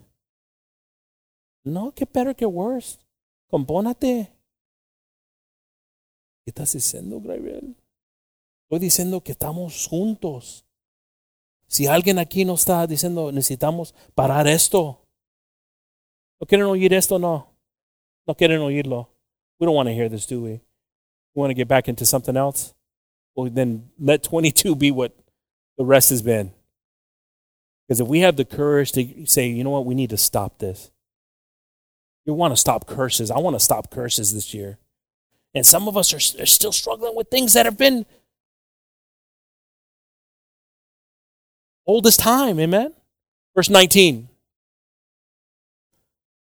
No, 1.65 1.93
que 1.93 2.05
better 2.05 2.35
que 2.35 2.47
worst. 2.47 3.03
Compónate. 3.51 4.33
¿Qué 6.45 6.51
estás 6.51 6.73
diciendo, 6.73 7.21
Gabriel? 7.21 7.75
Estoy 8.63 8.79
diciendo 8.79 9.21
que 9.21 9.33
estamos 9.33 9.89
juntos. 9.89 10.65
Si 11.69 11.87
alguien 11.87 12.19
aquí 12.19 12.45
no 12.45 12.55
está 12.55 12.87
diciendo 12.87 13.33
necesitamos 13.33 13.95
parar 14.15 14.47
esto, 14.47 15.01
¿no 16.41 16.47
quieren 16.47 16.67
oír 16.67 16.93
esto? 16.93 17.19
No. 17.19 17.53
No 18.27 18.35
quieren 18.35 18.61
oírlo. 18.61 19.09
We 19.59 19.67
don't 19.67 19.75
want 19.75 19.89
to 19.89 19.95
hear 19.95 20.09
this, 20.09 20.27
do 20.27 20.43
we? 20.43 20.61
We 21.35 21.41
want 21.41 21.51
to 21.51 21.55
get 21.55 21.69
back 21.69 21.89
into 21.89 22.05
something 22.05 22.37
else? 22.37 22.75
Well, 23.35 23.51
then 23.51 23.91
let 23.99 24.23
22 24.23 24.75
be 24.75 24.91
what 24.91 25.17
the 25.77 25.85
rest 25.85 26.11
has 26.11 26.23
been. 26.23 26.53
Because 27.87 28.01
if 28.01 28.09
we 28.09 28.21
have 28.21 28.37
the 28.37 28.45
courage 28.45 28.93
to 28.93 29.27
say, 29.27 29.49
you 29.49 29.63
know 29.63 29.71
what, 29.71 29.87
we 29.87 29.95
need 29.95 30.11
to 30.11 30.17
stop 30.17 30.59
this. 30.59 30.91
You 32.25 32.35
want 32.35 32.53
to 32.53 32.57
stop 32.57 32.87
curses. 32.87 33.31
I 33.31 33.39
want 33.39 33.55
to 33.55 33.61
stop 33.61 33.91
curses 33.91 34.35
this 34.35 34.53
year. 34.53 34.79
And 35.55 35.65
some 35.65 35.87
of 35.87 35.97
us 35.97 36.13
are, 36.13 36.43
are 36.43 36.47
still 36.47 36.73
struggling 36.73 37.15
with 37.15 37.29
things 37.29 37.53
that 37.53 37.65
have 37.65 37.79
been 37.79 38.05
old 41.87 42.07
as 42.07 42.17
time. 42.17 42.59
Amen. 42.61 42.93
Verse 43.55 43.69
19. 43.69 44.29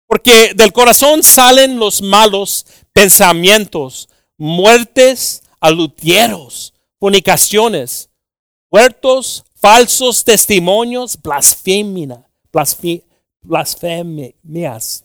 Porque 0.06 0.52
del 0.54 0.72
corazón 0.72 1.22
salen 1.22 1.78
los 1.78 2.02
malos 2.02 2.66
pensamientos, 2.92 4.08
muertes, 4.36 5.42
alutieros, 5.60 6.74
fornicaciones, 6.98 8.10
huertos, 8.70 9.44
falsos 9.54 10.24
testimonios, 10.24 11.16
blasfemia, 11.16 12.26
blasfemias. 13.42 15.04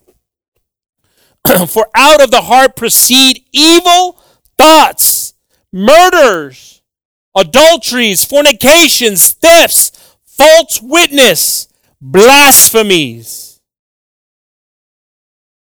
For 1.67 1.88
out 1.93 2.21
of 2.21 2.31
the 2.31 2.41
heart 2.41 2.75
proceed 2.75 3.45
evil 3.51 4.17
thoughts, 4.57 5.35
murders, 5.71 6.81
adulteries, 7.35 8.25
fornications, 8.25 9.33
thefts, 9.33 9.91
false 10.37 10.81
witness, 10.81 11.67
blasphemies. 12.01 13.61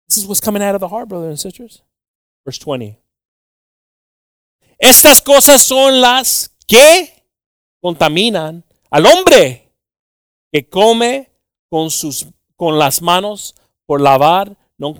This 0.09 0.19
is 0.19 0.27
what's 0.27 0.41
coming 0.41 0.63
out 0.63 0.75
of 0.75 0.81
the 0.81 0.89
heart, 0.89 1.09
brothers 1.09 1.31
and 1.31 1.41
sisters. 1.41 1.83
Verse 2.45 2.59
20. 2.59 2.99
Estas 4.79 5.23
cosas 5.23 5.63
son 5.63 6.01
las 6.01 6.51
que 6.67 7.09
contaminan 7.81 8.65
al 8.91 9.07
hombre 9.07 9.71
que 10.53 10.69
come 10.69 11.31
con, 11.71 11.91
sus, 11.91 12.27
con 12.57 12.79
las 12.79 13.01
manos 13.01 13.55
por 13.87 14.01
lavar 14.01 14.57
no 14.77 14.95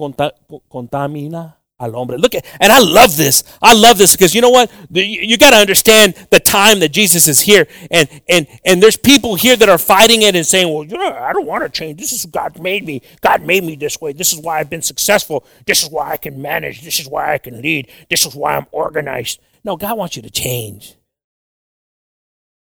contamina 0.69 1.62
al 1.83 1.93
hombre. 1.93 2.17
Look 2.17 2.35
at, 2.35 2.47
and 2.61 2.73
I 2.73 2.79
love 2.79 3.17
this. 3.17 3.45
I 3.61 3.75
love 3.75 3.99
this 3.99 4.13
because 4.17 4.35
you 4.35 4.41
know 4.41 4.51
what? 4.51 4.71
You 4.91 5.37
got 5.37 5.51
to 5.51 5.57
understand 5.57 6.15
the 6.31 6.41
time 6.41 6.81
that 6.81 6.91
Jesus 6.91 7.29
is 7.29 7.41
here, 7.41 7.67
and 7.91 8.09
and 8.29 8.47
and 8.65 8.83
there's 8.83 8.97
people 8.97 9.35
here 9.35 9.57
that 9.57 9.69
are 9.69 9.79
fighting 9.79 10.23
it 10.23 10.35
and 10.35 10.47
saying, 10.47 10.73
"Well, 10.73 10.85
you 10.85 10.97
know, 10.97 11.13
I 11.13 11.33
don't 11.33 11.47
want 11.47 11.65
to 11.65 11.69
change. 11.69 12.01
This 12.01 12.13
is 12.13 12.25
God 12.27 12.59
made 12.61 12.85
me. 12.87 13.03
God 13.21 13.43
made 13.43 13.65
me 13.65 13.77
this 13.77 14.01
way. 14.01 14.13
This 14.13 14.33
is 14.33 14.39
why 14.39 14.61
I've 14.61 14.71
been 14.71 14.83
successful. 14.83 15.45
This 15.67 15.83
is 15.83 15.91
why 15.91 16.13
I 16.13 16.17
can 16.17 16.41
manage. 16.41 16.83
This 16.83 16.99
is 16.99 17.09
why 17.09 17.35
I 17.35 17.39
can 17.39 17.61
lead. 17.61 17.91
This 18.09 18.25
is 18.25 18.35
why 18.35 18.57
I'm 18.57 18.67
organized." 18.71 19.41
No, 19.65 19.77
God 19.77 19.97
wants 19.97 20.17
you 20.17 20.23
to 20.23 20.31
change. 20.31 20.97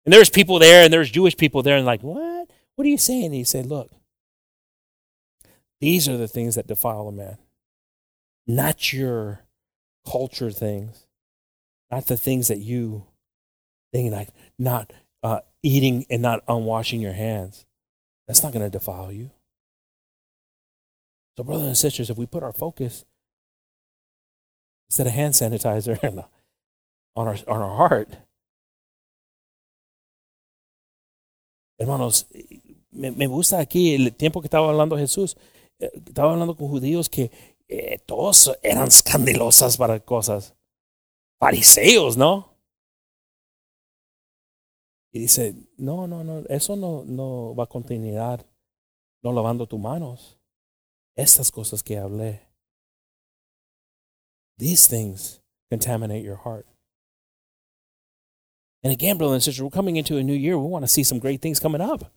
And 0.07 0.13
there's 0.13 0.31
people 0.31 0.59
there, 0.59 0.85
and 0.85 0.93
there's 0.93 1.11
Jewish 1.11 1.37
people 1.37 1.63
there, 1.63 1.77
and 1.77 1.85
like, 1.85 2.03
what? 2.03 2.51
What 2.77 2.87
are 2.87 2.89
you 2.91 2.97
saying? 2.97 3.27
And 3.27 3.35
he 3.35 3.45
said, 3.45 3.67
look, 3.67 3.91
these 5.81 6.09
are 6.09 6.17
the 6.17 6.29
things 6.29 6.55
that 6.55 6.67
defile 6.67 7.09
a 7.09 7.13
man, 7.13 7.37
not 8.49 8.93
your 8.93 9.45
culture 10.11 10.51
things, 10.51 11.07
not 11.91 12.07
the 12.07 12.17
things 12.17 12.49
that 12.49 12.59
you 12.59 13.05
think 13.93 14.11
like 14.11 14.31
not 14.59 14.93
uh, 15.23 15.41
eating 15.63 16.07
and 16.11 16.23
not 16.23 16.43
unwashing 16.49 17.01
your 17.01 17.13
hands. 17.13 17.67
That's 18.27 18.43
not 18.43 18.53
going 18.53 18.65
to 18.65 18.71
defile 18.71 19.13
you. 19.13 19.31
So, 21.37 21.45
brothers 21.45 21.67
and 21.67 21.79
sisters, 21.79 22.11
if 22.11 22.19
we 22.19 22.27
put 22.27 22.43
our 22.43 22.53
focus 22.53 23.05
instead 24.91 25.07
of 25.07 25.13
hand 25.13 25.35
sanitizer 25.35 26.03
on 27.17 27.29
our, 27.29 27.37
on 27.47 27.63
our 27.63 27.77
heart, 27.77 28.09
hermanos, 31.79 32.25
me, 32.93 33.11
me 33.11 33.27
gusta 33.27 33.59
aquí 33.59 33.95
el 33.95 34.11
tiempo 34.13 34.41
que 34.41 34.49
estaba 34.49 34.69
hablando 34.69 34.97
Jesús. 34.97 35.37
estaba 35.81 36.33
hablando 36.33 36.57
con 36.57 36.69
judíos 36.69 37.09
que 37.09 37.31
eh, 37.69 37.99
todos 38.07 38.59
eran 38.63 38.89
escandalosas 38.89 39.77
para 39.77 40.01
cosas. 40.01 40.55
Fariseos, 41.39 42.17
¿no? 42.17 42.57
Y 45.13 45.21
dice, 45.21 45.55
no, 45.77 46.07
no, 46.07 46.25
no, 46.25 46.41
eso 46.49 46.77
no, 46.77 47.05
no 47.05 47.55
va 47.55 47.65
a 47.65 47.69
continuar 47.69 48.45
no 49.23 49.33
lavando 49.33 49.67
tus 49.67 49.81
manos. 49.81 50.39
Estas 51.17 51.51
cosas 51.51 51.83
que 51.83 51.99
hablé. 51.99 52.41
These 54.57 54.87
things 54.89 55.41
contaminate 55.71 56.25
your 56.25 56.37
heart. 56.37 56.67
And 58.83 58.93
again, 58.93 59.19
brothers 59.19 59.35
and 59.35 59.43
sisters, 59.43 59.63
we're 59.63 59.71
coming 59.71 59.97
into 59.97 60.19
a 60.19 60.23
new 60.23 60.35
year. 60.35 60.57
We 60.57 60.69
want 60.69 60.85
to 60.85 60.89
see 60.89 61.03
some 61.03 61.19
great 61.19 61.43
things 61.43 61.59
coming 61.59 61.81
up. 61.81 62.13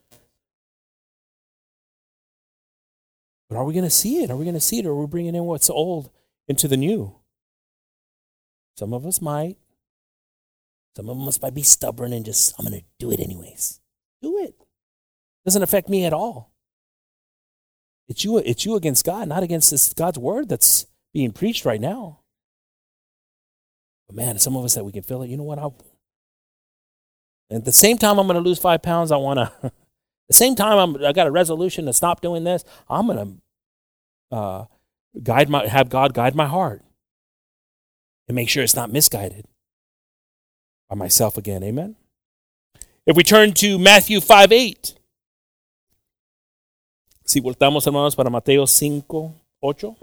But 3.52 3.58
are 3.58 3.66
we 3.66 3.74
going 3.74 3.84
to 3.84 3.90
see 3.90 4.24
it? 4.24 4.32
Are 4.32 4.38
we 4.38 4.46
going 4.46 4.56
to 4.56 4.62
see 4.62 4.80
it? 4.80 4.86
Or 4.86 4.92
are 4.92 5.02
we 5.02 5.08
bringing 5.08 5.36
in 5.36 5.44
what's 5.44 5.70
old 5.70 6.10
into 6.48 6.70
the 6.70 6.78
new? 6.78 7.18
Some 8.78 8.94
of 8.94 9.06
us 9.06 9.22
might. 9.22 9.58
Some 10.96 11.10
of 11.10 11.28
us 11.28 11.42
might 11.42 11.54
be 11.54 11.62
stubborn 11.62 12.14
and 12.14 12.24
just, 12.24 12.54
I'm 12.58 12.66
going 12.66 12.80
to 12.80 12.86
do 12.98 13.12
it 13.12 13.20
anyways. 13.20 13.82
Do 14.22 14.38
it. 14.38 14.56
Doesn't 15.44 15.64
affect 15.64 15.90
me 15.90 16.06
at 16.06 16.14
all. 16.14 16.54
It's 18.08 18.24
you, 18.24 18.38
it's 18.38 18.66
you 18.66 18.76
against 18.76 19.04
God, 19.04 19.28
not 19.28 19.44
against 19.44 19.70
this 19.70 19.92
God's 19.92 20.18
word 20.18 20.48
that's 20.48 20.86
being 21.14 21.34
preached 21.34 21.66
right 21.66 21.82
now. 21.82 22.22
But 24.08 24.16
man, 24.16 24.40
some 24.40 24.56
of 24.56 24.64
us 24.64 24.76
that 24.76 24.86
we 24.86 24.94
can 24.94 25.04
feel 25.04 25.24
it, 25.24 25.30
you 25.30 25.36
know 25.36 25.44
what? 25.44 25.60
I, 25.60 25.68
at 27.54 27.66
the 27.66 27.74
same 27.74 27.98
time, 27.98 28.18
I'm 28.18 28.28
going 28.28 28.42
to 28.42 28.50
lose 28.50 28.60
five 28.60 28.82
pounds. 28.82 29.12
I 29.12 29.18
want 29.18 29.40
to 29.40 29.74
the 30.32 30.38
same 30.38 30.56
time, 30.56 30.78
I'm, 30.78 31.04
I 31.04 31.12
got 31.12 31.28
a 31.28 31.32
resolution 31.32 31.86
to 31.86 31.94
stop 31.94 32.22
doing 32.22 32.44
this. 32.44 32.64
I'm 32.90 33.08
going 33.08 33.42
to 34.32 34.36
uh, 34.36 34.66
guide 35.22 35.50
my, 35.50 35.68
have 35.68 35.90
God 35.90 36.14
guide 36.14 36.36
my 36.36 36.48
heart 36.48 36.84
and 38.28 38.36
make 38.36 38.48
sure 38.48 38.64
it's 38.64 38.76
not 38.76 38.92
misguided 38.92 39.46
by 40.90 40.96
myself 40.96 41.38
again. 41.38 41.64
Amen. 41.64 41.96
If 43.06 43.18
we 43.18 43.24
turn 43.24 43.54
to 43.56 43.78
Matthew 43.78 44.22
5 44.22 44.52
8. 44.52 44.94
Si 47.26 47.42
voltamos, 47.42 47.86
hermanos, 47.86 48.16
para 48.16 48.30
Mateo 48.30 48.66
5 48.66 49.34
8. 49.62 49.96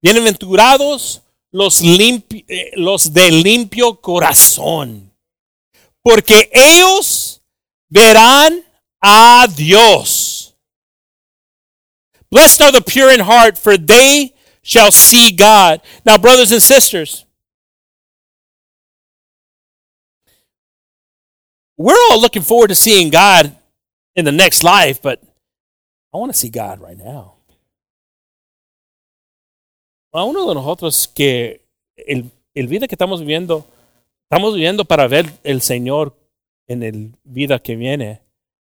Bienaventurados 0.00 1.27
los, 1.50 1.82
eh, 1.82 2.72
los 2.76 3.12
de 3.12 3.30
limpio 3.30 4.00
corazón, 4.00 5.12
porque 6.02 6.50
ellos 6.52 7.42
verán 7.88 8.64
a 9.00 9.46
Dios. 9.46 10.54
Blessed 12.30 12.60
are 12.60 12.72
the 12.72 12.82
pure 12.82 13.10
in 13.10 13.20
heart, 13.20 13.56
for 13.56 13.76
they 13.78 14.34
shall 14.62 14.92
see 14.92 15.32
God. 15.32 15.80
Now, 16.04 16.18
brothers 16.18 16.52
and 16.52 16.62
sisters, 16.62 17.24
we're 21.78 21.96
all 22.10 22.20
looking 22.20 22.42
forward 22.42 22.68
to 22.68 22.74
seeing 22.74 23.08
God 23.08 23.56
in 24.14 24.24
the 24.26 24.32
next 24.32 24.62
life, 24.62 25.00
but 25.00 25.22
I 26.12 26.18
want 26.18 26.32
to 26.32 26.38
see 26.38 26.50
God 26.50 26.80
right 26.80 26.98
now. 26.98 27.37
A 30.12 30.24
uno 30.24 30.48
de 30.48 30.54
nosotros 30.54 31.08
que 31.08 31.66
el, 31.96 32.30
el 32.54 32.68
vida 32.68 32.88
que 32.88 32.94
estamos 32.94 33.20
viviendo, 33.20 33.64
estamos 34.22 34.54
viviendo 34.54 34.84
para 34.84 35.06
ver 35.06 35.26
el 35.44 35.60
Señor 35.60 36.16
en 36.66 36.82
el 36.82 37.14
vida 37.24 37.58
que 37.58 37.76
viene. 37.76 38.22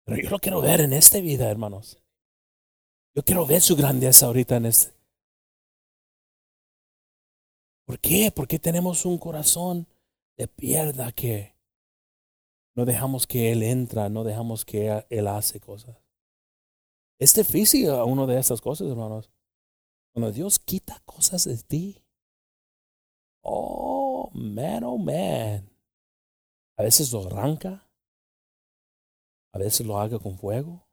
Pero 0.05 0.23
yo 0.23 0.31
lo 0.31 0.39
quiero 0.39 0.61
ver 0.61 0.81
en 0.81 0.93
esta 0.93 1.21
vida, 1.21 1.51
hermanos. 1.51 1.99
Yo 3.15 3.23
quiero 3.23 3.47
ver 3.47 3.61
su 3.61 3.77
grandeza 3.77 4.27
ahorita 4.27 4.57
en 4.57 4.67
este. 4.67 4.95
¿Por 7.85 7.99
qué? 7.99 8.31
Porque 8.35 8.59
tenemos 8.59 9.05
un 9.05 9.19
corazón 9.19 9.87
de 10.37 10.47
pierda 10.47 11.11
que 11.13 11.57
no 12.77 12.85
dejamos 12.85 13.27
que 13.27 13.51
Él 13.51 13.63
entra, 13.63 14.09
no 14.09 14.23
dejamos 14.23 14.65
que 14.65 15.05
Él 15.11 15.27
hace 15.27 15.59
cosas. 15.59 15.97
Es 17.19 17.35
difícil 17.35 17.91
a 17.91 18.05
uno 18.05 18.27
de 18.27 18.39
esas 18.39 18.61
cosas, 18.61 18.89
hermanos. 18.89 19.31
Cuando 20.13 20.33
Dios 20.33 20.59
quita 20.59 21.01
cosas 21.05 21.45
de 21.45 21.57
ti. 21.63 22.05
Oh, 23.43 24.31
man, 24.35 24.85
oh, 24.85 24.99
man. 24.99 25.71
A 26.77 26.83
veces 26.83 27.13
lo 27.13 27.27
arranca. 27.27 27.89
A 29.53 29.59
veces 29.59 29.87
lo 29.87 29.99
haga 29.99 30.19
con 30.19 30.37
fuego. 30.37 30.87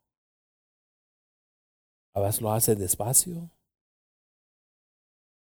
A 2.13 2.21
veces 2.21 2.41
lo 2.41 2.51
hace 2.51 2.75
despacio. 2.75 3.51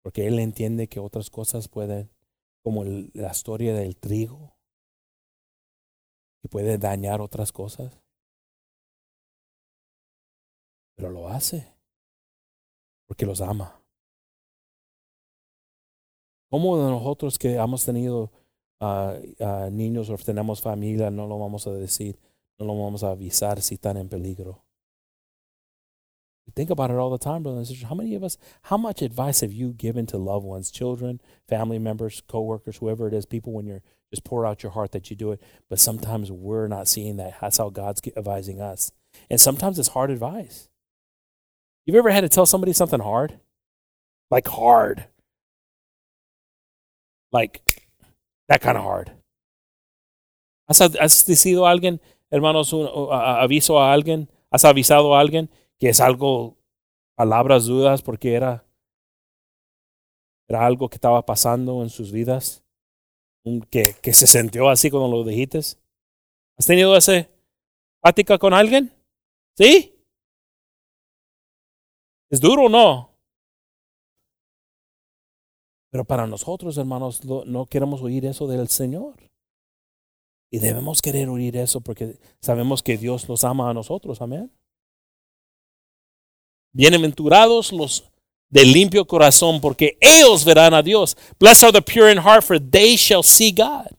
Porque 0.04 0.28
Él 0.28 0.40
entiende 0.40 0.88
que 0.90 1.00
otras 1.00 1.30
cosas 1.30 1.68
pueden, 1.68 2.12
como 2.64 2.84
la 2.84 3.32
historia 3.32 3.74
del 3.74 3.98
trigo, 3.98 4.58
y 6.44 6.48
puede 6.48 6.78
dañar 6.78 7.22
otras 7.22 7.52
cosas. 7.52 8.02
Pero 10.96 11.12
lo 11.12 11.30
hace 11.30 11.81
porque 13.12 13.26
los 13.26 13.42
ama. 13.42 13.78
¿Cómo 16.50 16.78
de 16.78 16.90
nosotros 16.90 17.38
que 17.38 17.56
hemos 17.56 17.84
tenido 17.84 18.32
uh, 18.80 19.70
niños 19.70 20.10
o 20.10 20.16
tenemos 20.16 20.62
familia 20.62 21.12
no 21.12 21.28
lo 21.28 21.38
vamos 21.38 21.68
a 21.68 21.74
decir, 21.74 22.18
no 22.58 22.66
lo 22.66 22.82
vamos 22.82 23.04
a 23.04 23.12
avisar 23.12 23.62
si 23.62 23.76
están 23.76 23.98
en 23.98 24.08
peligro? 24.08 24.64
think 26.56 26.70
about 26.70 26.90
it 26.90 26.96
all 26.96 27.10
the 27.10 27.18
time, 27.18 27.44
brothers 27.44 27.58
and 27.60 27.68
sisters. 27.68 27.90
How 27.90 27.96
many 27.96 28.16
of 28.16 28.24
us, 28.24 28.38
how 28.64 28.78
much 28.78 29.02
advice 29.02 29.42
have 29.42 29.52
you 29.52 29.74
given 29.74 30.06
to 30.08 30.18
loved 30.18 30.46
ones, 30.46 30.72
children, 30.72 31.20
family 31.50 31.80
members, 31.80 32.22
coworkers, 32.30 32.78
whoever 32.78 33.10
it 33.10 33.14
is, 33.14 33.26
people 33.26 33.52
when 33.52 33.66
you're 33.66 33.84
just 34.10 34.24
pour 34.24 34.46
out 34.46 34.64
your 34.64 34.72
heart 34.72 34.94
that 34.94 35.10
you 35.10 35.18
do 35.18 35.34
it. 35.34 35.42
But 35.70 35.82
sometimes 35.82 36.32
we're 36.32 36.70
not 36.70 36.88
seeing 36.88 37.18
that. 37.18 37.36
That's 37.42 37.58
how 37.58 37.70
God's 37.72 38.02
advising 38.16 38.62
us. 38.62 38.94
And 39.30 39.40
sometimes 39.40 39.80
it's 39.80 39.90
hard 39.90 40.12
advice. 40.12 40.70
You've 41.86 41.98
ever 41.98 42.12
had 42.12 42.22
to 42.22 42.30
tell 42.30 42.46
somebody 42.46 42.74
something 42.74 43.00
hard? 43.00 43.40
Like 44.30 44.48
hard. 44.48 45.08
Like 47.32 47.62
that 48.48 48.62
kind 48.62 48.78
of 48.78 48.84
hard. 48.84 49.12
¿Has, 50.68 50.82
has 50.82 51.26
decidido 51.26 51.66
a 51.66 51.72
alguien, 51.72 52.00
hermanos, 52.30 52.72
un, 52.74 52.88
aviso 53.12 53.80
a 53.80 53.94
alguien? 53.94 54.30
¿Has 54.52 54.64
avisado 54.64 55.16
a 55.16 55.20
alguien 55.20 55.50
que 55.80 55.90
es 55.90 56.00
algo, 56.00 56.58
palabras 57.16 57.66
dudas, 57.66 58.02
porque 58.02 58.36
era, 58.36 58.64
era 60.48 60.66
algo 60.66 60.90
que 60.90 60.96
estaba 60.96 61.26
pasando 61.26 61.82
en 61.82 61.90
sus 61.90 62.12
vidas? 62.12 62.64
que, 63.70 63.96
que 64.02 64.14
se 64.14 64.28
sintió 64.28 64.70
así 64.70 64.90
cuando 64.90 65.10
lo 65.10 65.24
dijiste? 65.24 65.58
¿Has 65.58 66.66
tenido 66.66 66.96
esa 66.96 67.28
plática 68.02 68.38
con 68.38 68.54
alguien? 68.54 68.92
¿Sí? 69.58 69.91
¿Es 72.32 72.40
duro 72.40 72.70
no? 72.70 73.12
Pero 75.92 76.06
para 76.06 76.26
nosotros, 76.26 76.78
hermanos, 76.78 77.24
no 77.26 77.66
queremos 77.66 78.02
oír 78.02 78.26
eso 78.26 78.48
del 78.48 78.70
Señor. 78.70 79.16
Y 80.50 80.60
debemos 80.60 81.02
querer 81.02 81.28
oír 81.28 81.58
eso 81.58 81.82
porque 81.82 82.18
sabemos 82.40 82.82
que 82.82 82.98
Dios 82.98 83.28
los 83.28 83.44
ama 83.44 83.70
a 83.70 83.74
nosotros. 83.74 84.22
Amén. 84.22 84.50
Bienaventurados 86.74 87.74
los 87.74 88.10
de 88.50 88.66
limpio 88.66 89.06
corazón, 89.06 89.60
porque 89.60 89.98
ellos 90.00 90.46
verán 90.46 90.74
a 90.74 90.82
Dios. 90.82 91.18
Blessed 91.38 91.64
are 91.66 91.74
the 91.74 91.82
pure 91.82 92.12
in 92.12 92.18
heart, 92.18 92.44
for 92.44 92.60
they 92.60 92.96
shall 92.96 93.24
see 93.24 93.52
God. 93.52 93.98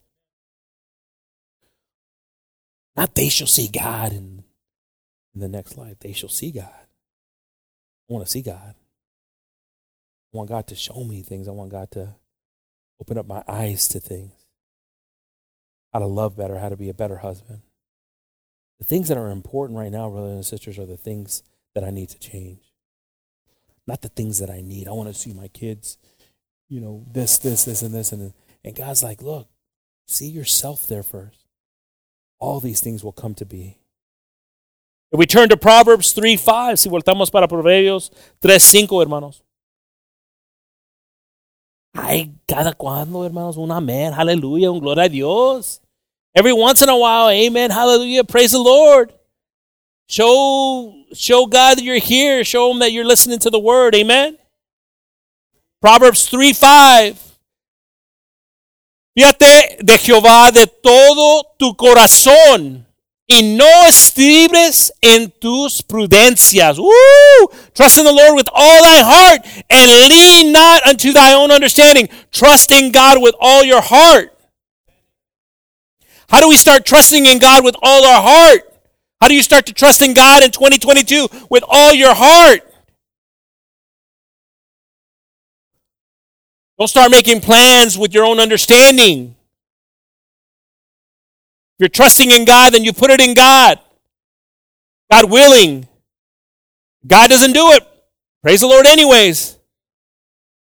Not 2.97 3.14
they 3.14 3.30
shall 3.30 3.49
see 3.49 3.68
God 3.68 4.12
in, 4.12 4.45
in 5.35 5.41
the 5.41 5.49
next 5.49 5.76
life. 5.76 5.99
They 6.01 6.12
shall 6.12 6.28
see 6.28 6.51
God. 6.51 6.82
I 8.09 8.12
want 8.12 8.26
to 8.26 8.30
see 8.30 8.42
God. 8.42 8.74
I 8.74 10.36
want 10.36 10.48
God 10.48 10.66
to 10.68 10.74
show 10.74 11.05
me 11.05 11.22
things. 11.22 11.48
I 11.48 11.53
want 11.53 11.70
God 11.70 11.90
to 11.92 12.14
open 13.00 13.18
up 13.18 13.26
my 13.26 13.42
eyes 13.46 13.88
to 13.88 14.00
things. 14.00 14.32
How 15.92 15.98
to 15.98 16.07
love 16.07 16.36
better, 16.36 16.59
how 16.59 16.70
to 16.70 16.76
be 16.76 16.88
a 16.88 16.94
better 16.94 17.18
husband. 17.18 17.61
The 18.78 18.84
things 18.84 19.09
that 19.09 19.18
are 19.18 19.30
important 19.30 19.78
right 19.78 19.92
now, 19.92 20.09
brothers 20.09 20.32
and 20.32 20.46
sisters, 20.46 20.78
are 20.78 20.86
the 20.86 20.96
things 20.96 21.42
that 21.74 21.84
I 21.84 21.90
need 21.90 22.09
to 22.11 22.18
change 22.18 22.72
not 23.86 24.03
the 24.03 24.09
things 24.09 24.38
that 24.38 24.50
I 24.50 24.61
need. 24.61 24.88
I 24.88 24.92
want 24.92 25.09
to 25.09 25.14
see 25.14 25.32
my 25.32 25.48
kids, 25.48 25.98
you 26.68 26.80
know, 26.80 27.05
this, 27.11 27.38
this, 27.38 27.64
this, 27.64 27.82
and 27.82 27.94
this. 27.94 28.12
And, 28.12 28.32
and 28.64 28.74
God's 28.76 29.03
like, 29.03 29.22
look, 29.22 29.48
see 30.07 30.28
yourself 30.28 30.86
there 30.86 31.03
first. 31.03 31.46
All 32.38 32.61
these 32.61 32.80
things 32.80 33.05
will 33.05 33.12
come 33.12 33.34
to 33.36 33.44
be. 33.44 33.78
If 35.12 35.18
we 35.18 35.26
turn 35.26 35.50
to 35.50 35.58
Proverbs 35.58 36.12
3 36.12 36.36
5, 36.36 36.78
si 36.78 36.88
voltamos 36.88 37.30
para 37.30 37.46
Proverbios 37.46 38.10
3 38.40 38.62
5, 38.62 39.02
hermanos. 39.02 39.42
Ay, 41.94 42.32
cada 42.48 42.72
cuando, 42.72 43.22
hermanos, 43.24 43.58
un 43.58 43.70
amén, 43.70 44.14
aleluya, 44.14 44.70
un 44.72 44.80
gloria 44.80 45.04
a 45.04 45.08
Dios. 45.10 45.80
Every 46.34 46.54
once 46.54 46.80
in 46.80 46.88
a 46.88 46.96
while, 46.96 47.28
amen, 47.28 47.70
hallelujah, 47.70 48.24
praise 48.24 48.52
the 48.52 48.58
Lord. 48.58 49.12
Show, 50.08 50.94
show 51.12 51.46
God 51.46 51.76
that 51.76 51.84
you're 51.84 51.98
here. 51.98 52.42
Show 52.42 52.70
him 52.70 52.78
that 52.80 52.92
you're 52.92 53.04
listening 53.04 53.38
to 53.40 53.50
the 53.50 53.58
word. 53.58 53.94
Amen. 53.94 54.38
Proverbs 55.80 56.28
3 56.28 56.52
5. 56.52 57.38
Fíjate 59.14 59.76
de 59.82 59.98
Jehová 59.98 60.50
de 60.52 60.66
todo 60.66 61.44
tu 61.58 61.74
corazón 61.74 62.86
y 63.29 63.43
no 63.43 63.87
estribes 63.87 64.93
en 65.01 65.31
tus 65.31 65.83
prudencias. 65.83 66.79
Woo! 66.79 67.49
Trust 67.75 67.99
in 67.99 68.05
the 68.05 68.12
Lord 68.12 68.37
with 68.37 68.49
all 68.53 68.83
thy 68.83 69.03
heart 69.03 69.64
and 69.70 70.09
lean 70.09 70.53
not 70.53 70.87
unto 70.87 71.12
thy 71.12 71.33
own 71.35 71.51
understanding. 71.51 72.09
Trust 72.31 72.73
in 72.73 72.93
God 72.93 73.23
with 73.23 73.35
all 73.41 73.64
your 73.64 73.81
heart. 73.81 74.37
How 76.29 76.41
do 76.41 76.49
we 76.49 76.57
start 76.57 76.85
trusting 76.85 77.27
in 77.27 77.39
God 77.39 77.64
with 77.64 77.77
all 77.83 78.05
our 78.05 78.23
heart? 78.23 78.62
How 79.20 79.29
do 79.29 79.35
you 79.35 79.43
start 79.43 79.66
to 79.66 79.73
trust 79.73 80.03
in 80.03 80.14
God 80.14 80.43
in 80.43 80.51
2022 80.51 81.29
with 81.49 81.62
all 81.68 81.95
your 81.95 82.14
heart? 82.14 82.62
Don't 86.79 86.89
start 86.89 87.11
making 87.11 87.41
plans 87.41 87.97
with 87.97 88.12
your 88.12 88.25
own 88.25 88.41
understanding. 88.41 89.37
You're 91.83 91.89
trusting 91.89 92.30
in 92.30 92.45
God, 92.45 92.72
then 92.74 92.85
you 92.85 92.93
put 92.93 93.11
it 93.11 93.20
in 93.20 93.35
God. 93.35 93.80
God 95.11 95.28
willing. 95.28 95.89
God 97.05 97.28
doesn't 97.28 97.55
do 97.55 97.72
it. 97.72 97.83
Praise 98.41 98.61
the 98.61 98.68
Lord, 98.68 98.87
anyways. 98.87 99.59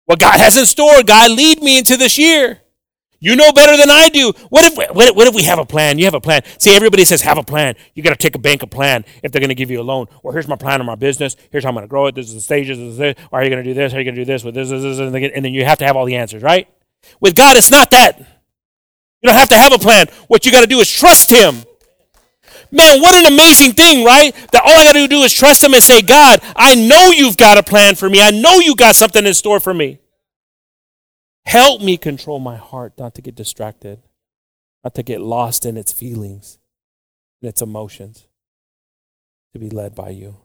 What 0.07 0.19
God 0.19 0.41
has 0.41 0.57
in 0.57 0.67
store, 0.67 1.05
God 1.05 1.31
lead 1.31 1.63
me 1.63 1.79
into 1.79 1.97
this 1.97 2.19
year. 2.19 2.63
You 3.21 3.37
know 3.37 3.53
better 3.53 3.77
than 3.77 3.91
I 3.91 4.09
do. 4.09 4.33
What 4.49 4.65
if, 4.65 4.77
what, 4.93 5.15
what 5.15 5.29
if 5.29 5.37
we 5.37 5.45
have 5.45 5.61
a 5.61 5.65
plan? 5.65 6.01
You 6.01 6.07
have 6.07 6.15
a 6.15 6.21
plan. 6.21 6.43
See, 6.59 6.75
everybody 6.75 7.05
says 7.05 7.23
have 7.23 7.39
a 7.39 7.45
plan. 7.45 7.77
You 7.95 8.03
got 8.03 8.11
to 8.11 8.17
take 8.17 8.35
a 8.35 8.41
bank 8.41 8.65
a 8.65 8.67
plan 8.67 9.05
if 9.23 9.31
they're 9.31 9.41
going 9.41 9.51
to 9.51 9.55
give 9.55 9.71
you 9.71 9.81
a 9.81 9.87
loan. 9.87 10.09
Well, 10.25 10.33
here's 10.33 10.49
my 10.49 10.57
plan 10.57 10.81
of 10.81 10.87
my 10.87 10.97
business. 10.97 11.37
Here's 11.53 11.63
how 11.63 11.69
I'm 11.69 11.77
going 11.77 11.85
to 11.85 11.89
grow 11.89 12.09
it. 12.09 12.17
This 12.17 12.27
is 12.27 12.35
the 12.35 12.41
stages. 12.41 12.77
This 12.77 12.89
is 12.89 12.97
this. 12.97 13.15
Are 13.31 13.45
you 13.45 13.51
going 13.51 13.63
to 13.63 13.71
do 13.71 13.73
this? 13.73 13.93
How 13.93 13.99
are 13.99 14.01
you 14.01 14.05
going 14.05 14.17
to 14.17 14.21
do 14.21 14.25
this 14.25 14.43
with 14.43 14.57
this, 14.57 14.69
this, 14.69 14.83
this, 14.83 14.99
and 14.99 15.45
then 15.45 15.55
you 15.55 15.65
have 15.65 15.79
to 15.79 15.87
have 15.87 15.95
all 15.97 16.07
the 16.07 16.17
answers, 16.17 16.43
right? 16.43 16.67
With 17.21 17.37
God, 17.37 17.57
it's 17.57 17.71
not 17.71 17.93
that. 17.93 18.44
You 19.25 19.31
don't 19.31 19.39
have 19.39 19.49
to 19.49 19.59
have 19.59 19.73
a 19.73 19.79
plan. 19.79 20.09
What 20.29 20.45
you 20.45 20.53
got 20.53 20.61
to 20.61 20.67
do 20.67 20.81
is 20.81 20.91
trust 20.91 21.31
Him. 21.31 21.65
Man, 22.71 23.01
what 23.01 23.15
an 23.15 23.33
amazing 23.33 23.73
thing, 23.73 24.05
right? 24.05 24.35
That 24.53 24.63
all 24.63 24.79
I 24.79 24.85
got 24.85 24.93
to 24.93 25.09
do 25.09 25.23
is 25.23 25.33
trust 25.33 25.65
Him 25.65 25.73
and 25.73 25.83
say, 25.83 26.03
God, 26.03 26.41
I 26.55 26.75
know 26.75 27.11
you've 27.11 27.39
got 27.39 27.57
a 27.57 27.63
plan 27.63 27.95
for 27.95 28.11
me. 28.11 28.21
I 28.21 28.33
know 28.33 28.61
you 28.61 28.77
got 28.77 28.97
something 28.97 29.25
in 29.25 29.33
store 29.33 29.61
for 29.61 29.73
me. 29.73 29.99
Help 31.47 31.81
me 31.81 31.97
control 31.97 32.39
my 32.39 32.57
heart 32.57 32.93
not 32.99 33.15
to 33.15 33.23
get 33.23 33.35
distracted, 33.35 34.03
not 34.83 34.95
to 34.97 35.03
get 35.03 35.23
lost 35.23 35.65
in 35.65 35.79
its 35.79 35.91
feelings, 35.91 36.59
in 37.41 37.49
its 37.49 37.63
emotions, 37.63 38.27
to 39.55 39.59
be 39.59 39.71
led 39.71 39.95
by 39.95 40.11
you. 40.11 40.37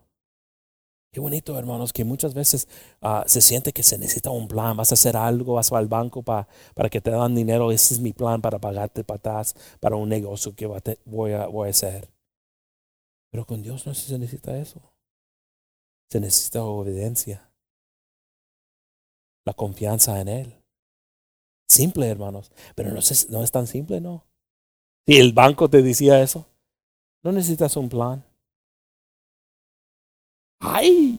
Qué 1.12 1.18
bonito, 1.18 1.58
hermanos, 1.58 1.92
que 1.92 2.04
muchas 2.04 2.34
veces 2.34 2.68
uh, 3.02 3.22
se 3.26 3.40
siente 3.40 3.72
que 3.72 3.82
se 3.82 3.98
necesita 3.98 4.30
un 4.30 4.46
plan. 4.46 4.76
Vas 4.76 4.92
a 4.92 4.94
hacer 4.94 5.16
algo, 5.16 5.54
vas 5.54 5.72
al 5.72 5.88
banco 5.88 6.22
pa, 6.22 6.46
para 6.74 6.88
que 6.88 7.00
te 7.00 7.10
dan 7.10 7.34
dinero. 7.34 7.72
Ese 7.72 7.94
es 7.94 8.00
mi 8.00 8.12
plan 8.12 8.40
para 8.40 8.60
pagarte 8.60 9.02
patas 9.02 9.56
para 9.80 9.96
un 9.96 10.08
negocio 10.08 10.54
que 10.54 10.66
voy 10.66 11.32
a, 11.32 11.46
voy 11.46 11.66
a 11.66 11.70
hacer. 11.70 12.08
Pero 13.32 13.44
con 13.44 13.60
Dios 13.60 13.86
no 13.86 13.94
se 13.94 14.18
necesita 14.18 14.56
eso. 14.56 14.80
Se 16.12 16.20
necesita 16.20 16.62
obediencia. 16.62 17.50
La 19.44 19.54
confianza 19.54 20.20
en 20.20 20.28
Él. 20.28 20.62
Simple, 21.68 22.08
hermanos. 22.08 22.52
Pero 22.76 22.92
no 22.92 23.00
es, 23.00 23.30
no 23.30 23.42
es 23.42 23.50
tan 23.50 23.66
simple, 23.66 24.00
¿no? 24.00 24.26
Si 25.06 25.18
el 25.18 25.32
banco 25.32 25.68
te 25.68 25.82
decía 25.82 26.22
eso, 26.22 26.46
no 27.24 27.32
necesitas 27.32 27.76
un 27.76 27.88
plan. 27.88 28.29
¡Ay! 30.60 31.18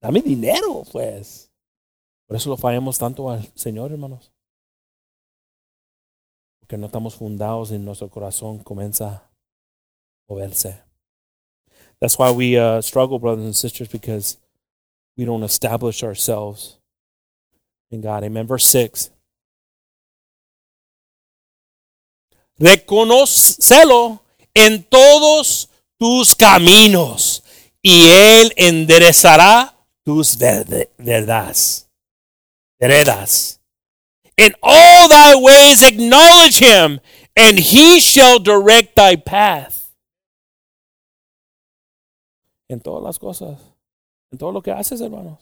Dame 0.00 0.22
dinero, 0.22 0.84
pues. 0.90 1.50
Por 2.26 2.36
eso 2.36 2.48
lo 2.48 2.56
fallamos 2.56 2.98
tanto 2.98 3.30
al 3.30 3.46
Señor, 3.54 3.92
hermanos. 3.92 4.32
Porque 6.60 6.76
no 6.78 6.86
estamos 6.86 7.14
fundados 7.14 7.70
en 7.72 7.84
nuestro 7.84 8.08
corazón, 8.08 8.58
comienza 8.60 9.08
a 9.08 9.30
moverse. 10.28 10.82
That's 12.00 12.18
why 12.18 12.30
we 12.30 12.58
uh, 12.58 12.82
struggle, 12.82 13.18
brothers 13.18 13.44
and 13.46 13.54
sisters, 13.54 13.88
because 13.88 14.38
we 15.16 15.24
don't 15.24 15.44
establish 15.44 16.02
ourselves 16.02 16.78
in 17.90 18.00
God. 18.00 18.24
Amen. 18.24 18.46
Verse 18.46 18.66
6. 18.66 19.12
Reconócelo 22.58 24.20
en 24.54 24.84
todos 24.84 25.68
tus 25.98 26.34
caminos 26.34 27.42
y 27.86 28.10
Él 28.10 28.52
enderezará 28.56 29.78
tus 30.04 30.36
verdades. 30.36 31.88
Veredas. 32.80 33.60
In 34.36 34.54
all 34.60 35.08
thy 35.08 35.36
ways 35.36 35.84
acknowledge 35.84 36.58
him, 36.58 36.98
and 37.36 37.60
he 37.60 38.00
shall 38.00 38.40
direct 38.40 38.96
thy 38.96 39.14
path. 39.14 39.94
En 42.68 42.80
todas 42.80 43.04
las 43.04 43.18
cosas, 43.18 43.60
en 44.32 44.38
todo 44.38 44.50
lo 44.50 44.62
que 44.62 44.72
haces, 44.72 45.00
hermanos. 45.00 45.38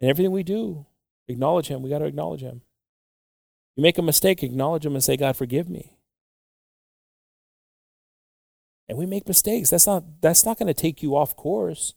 In 0.00 0.08
everything 0.08 0.32
we 0.32 0.42
do, 0.42 0.86
acknowledge 1.28 1.68
him. 1.68 1.82
We 1.82 1.90
got 1.90 1.98
to 1.98 2.06
acknowledge 2.06 2.40
him. 2.40 2.62
You 3.76 3.82
make 3.82 3.98
a 3.98 4.02
mistake, 4.02 4.42
acknowledge 4.42 4.86
him 4.86 4.94
and 4.94 5.04
say, 5.04 5.18
God, 5.18 5.36
forgive 5.36 5.68
me. 5.68 5.92
And 8.88 8.98
we 8.98 9.06
make 9.06 9.26
mistakes. 9.26 9.70
That's 9.70 9.86
not 9.86 10.04
that's 10.20 10.44
not 10.44 10.58
going 10.58 10.66
to 10.66 10.74
take 10.74 11.02
you 11.02 11.16
off 11.16 11.36
course. 11.36 11.94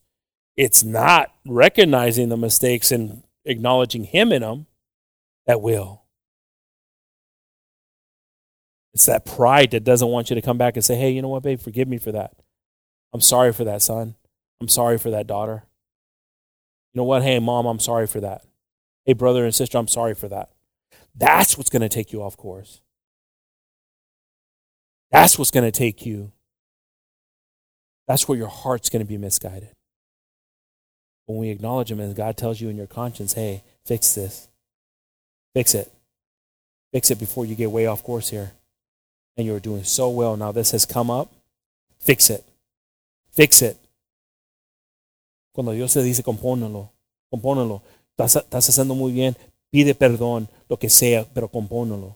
It's 0.55 0.83
not 0.83 1.33
recognizing 1.45 2.29
the 2.29 2.37
mistakes 2.37 2.91
and 2.91 3.23
acknowledging 3.43 4.05
him 4.05 4.31
in 4.31 4.41
them 4.41 4.67
that 5.45 5.61
will. 5.61 6.03
It's 8.93 9.05
that 9.07 9.25
pride 9.25 9.71
that 9.71 9.83
doesn't 9.83 10.07
want 10.07 10.29
you 10.29 10.35
to 10.35 10.41
come 10.41 10.57
back 10.57 10.77
and 10.77 10.85
say, 10.85 10.95
hey, 10.95 11.11
you 11.11 11.21
know 11.21 11.27
what, 11.27 11.43
babe, 11.43 11.59
forgive 11.59 11.87
me 11.89 11.97
for 11.97 12.13
that. 12.13 12.33
I'm 13.13 13.19
sorry 13.19 13.51
for 13.51 13.65
that, 13.65 13.81
son. 13.81 14.15
I'm 14.61 14.69
sorry 14.69 14.97
for 14.97 15.09
that, 15.11 15.27
daughter. 15.27 15.65
You 16.93 16.99
know 16.99 17.03
what? 17.03 17.21
Hey, 17.21 17.39
mom, 17.39 17.65
I'm 17.65 17.79
sorry 17.79 18.07
for 18.07 18.21
that. 18.21 18.43
Hey, 19.03 19.11
brother 19.11 19.43
and 19.43 19.53
sister, 19.53 19.77
I'm 19.77 19.89
sorry 19.89 20.15
for 20.15 20.29
that. 20.29 20.49
That's 21.13 21.57
what's 21.57 21.69
going 21.69 21.81
to 21.81 21.89
take 21.89 22.13
you 22.13 22.23
off 22.23 22.37
course. 22.37 22.79
That's 25.11 25.37
what's 25.37 25.51
going 25.51 25.69
to 25.69 25.77
take 25.77 26.05
you. 26.05 26.31
That's 28.07 28.27
where 28.27 28.37
your 28.37 28.47
heart's 28.47 28.89
going 28.89 29.03
to 29.03 29.07
be 29.07 29.17
misguided. 29.17 29.69
When 31.25 31.39
we 31.39 31.49
acknowledge 31.49 31.91
Him 31.91 31.99
and 31.99 32.15
God 32.15 32.37
tells 32.37 32.61
you 32.61 32.69
in 32.69 32.77
your 32.77 32.87
conscience, 32.87 33.33
hey, 33.33 33.63
fix 33.85 34.13
this. 34.13 34.47
Fix 35.53 35.73
it. 35.73 35.91
Fix 36.91 37.11
it 37.11 37.19
before 37.19 37.45
you 37.45 37.55
get 37.55 37.71
way 37.71 37.87
off 37.87 38.03
course 38.03 38.29
here. 38.29 38.51
And 39.37 39.45
you're 39.45 39.59
doing 39.59 39.83
so 39.83 40.09
well. 40.09 40.37
Now 40.37 40.51
this 40.51 40.71
has 40.71 40.85
come 40.85 41.09
up. 41.09 41.31
Fix 41.99 42.29
it. 42.29 42.43
Fix 43.31 43.61
it. 43.61 43.77
Cuando 45.53 45.71
Dios 45.71 45.93
te 45.93 46.03
dice, 46.03 46.21
compónelo, 46.21 46.91
compónelo. 47.29 47.81
Estás, 48.17 48.69
haciendo 48.69 48.93
muy 48.93 49.11
bien. 49.11 49.35
Pide 49.69 49.95
perdón, 49.95 50.47
lo 50.69 50.77
que 50.77 50.89
sea, 50.89 51.25
pero 51.33 51.47
compónelo. 51.47 52.15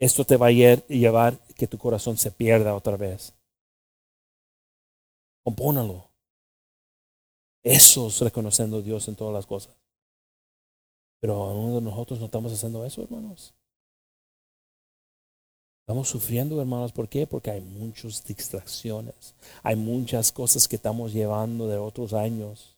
Esto 0.00 0.24
te 0.24 0.36
va 0.36 0.46
a 0.46 0.52
llevar 0.52 1.38
que 1.56 1.66
tu 1.66 1.76
corazón 1.76 2.16
se 2.16 2.30
pierda 2.30 2.74
otra 2.74 2.96
vez. 2.96 3.32
Compónelo. 5.48 6.10
Eso 7.62 8.08
es 8.08 8.20
reconociendo 8.20 8.76
a 8.76 8.82
Dios 8.82 9.08
en 9.08 9.16
todas 9.16 9.32
las 9.32 9.46
cosas. 9.46 9.74
Pero 11.20 11.42
uno 11.54 11.76
de 11.76 11.80
nosotros 11.80 12.18
no 12.20 12.26
estamos 12.26 12.52
haciendo 12.52 12.84
eso, 12.84 13.02
hermanos. 13.02 13.54
Estamos 15.80 16.06
sufriendo, 16.06 16.60
hermanos. 16.60 16.92
¿Por 16.92 17.08
qué? 17.08 17.26
Porque 17.26 17.50
hay 17.50 17.62
muchas 17.62 18.22
distracciones. 18.26 19.34
Hay 19.62 19.74
muchas 19.74 20.30
cosas 20.32 20.68
que 20.68 20.76
estamos 20.76 21.14
llevando 21.14 21.66
de 21.66 21.78
otros 21.78 22.12
años. 22.12 22.76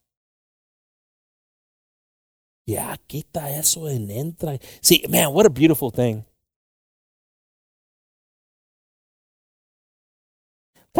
Ya, 2.69 2.97
quita 3.09 3.51
eso 3.59 3.89
en 3.89 4.13
entra. 4.13 4.61
See, 4.81 5.03
man, 5.09 5.35
what 5.35 5.45
a 5.45 5.49
beautiful 5.49 5.91
thing. 5.91 6.23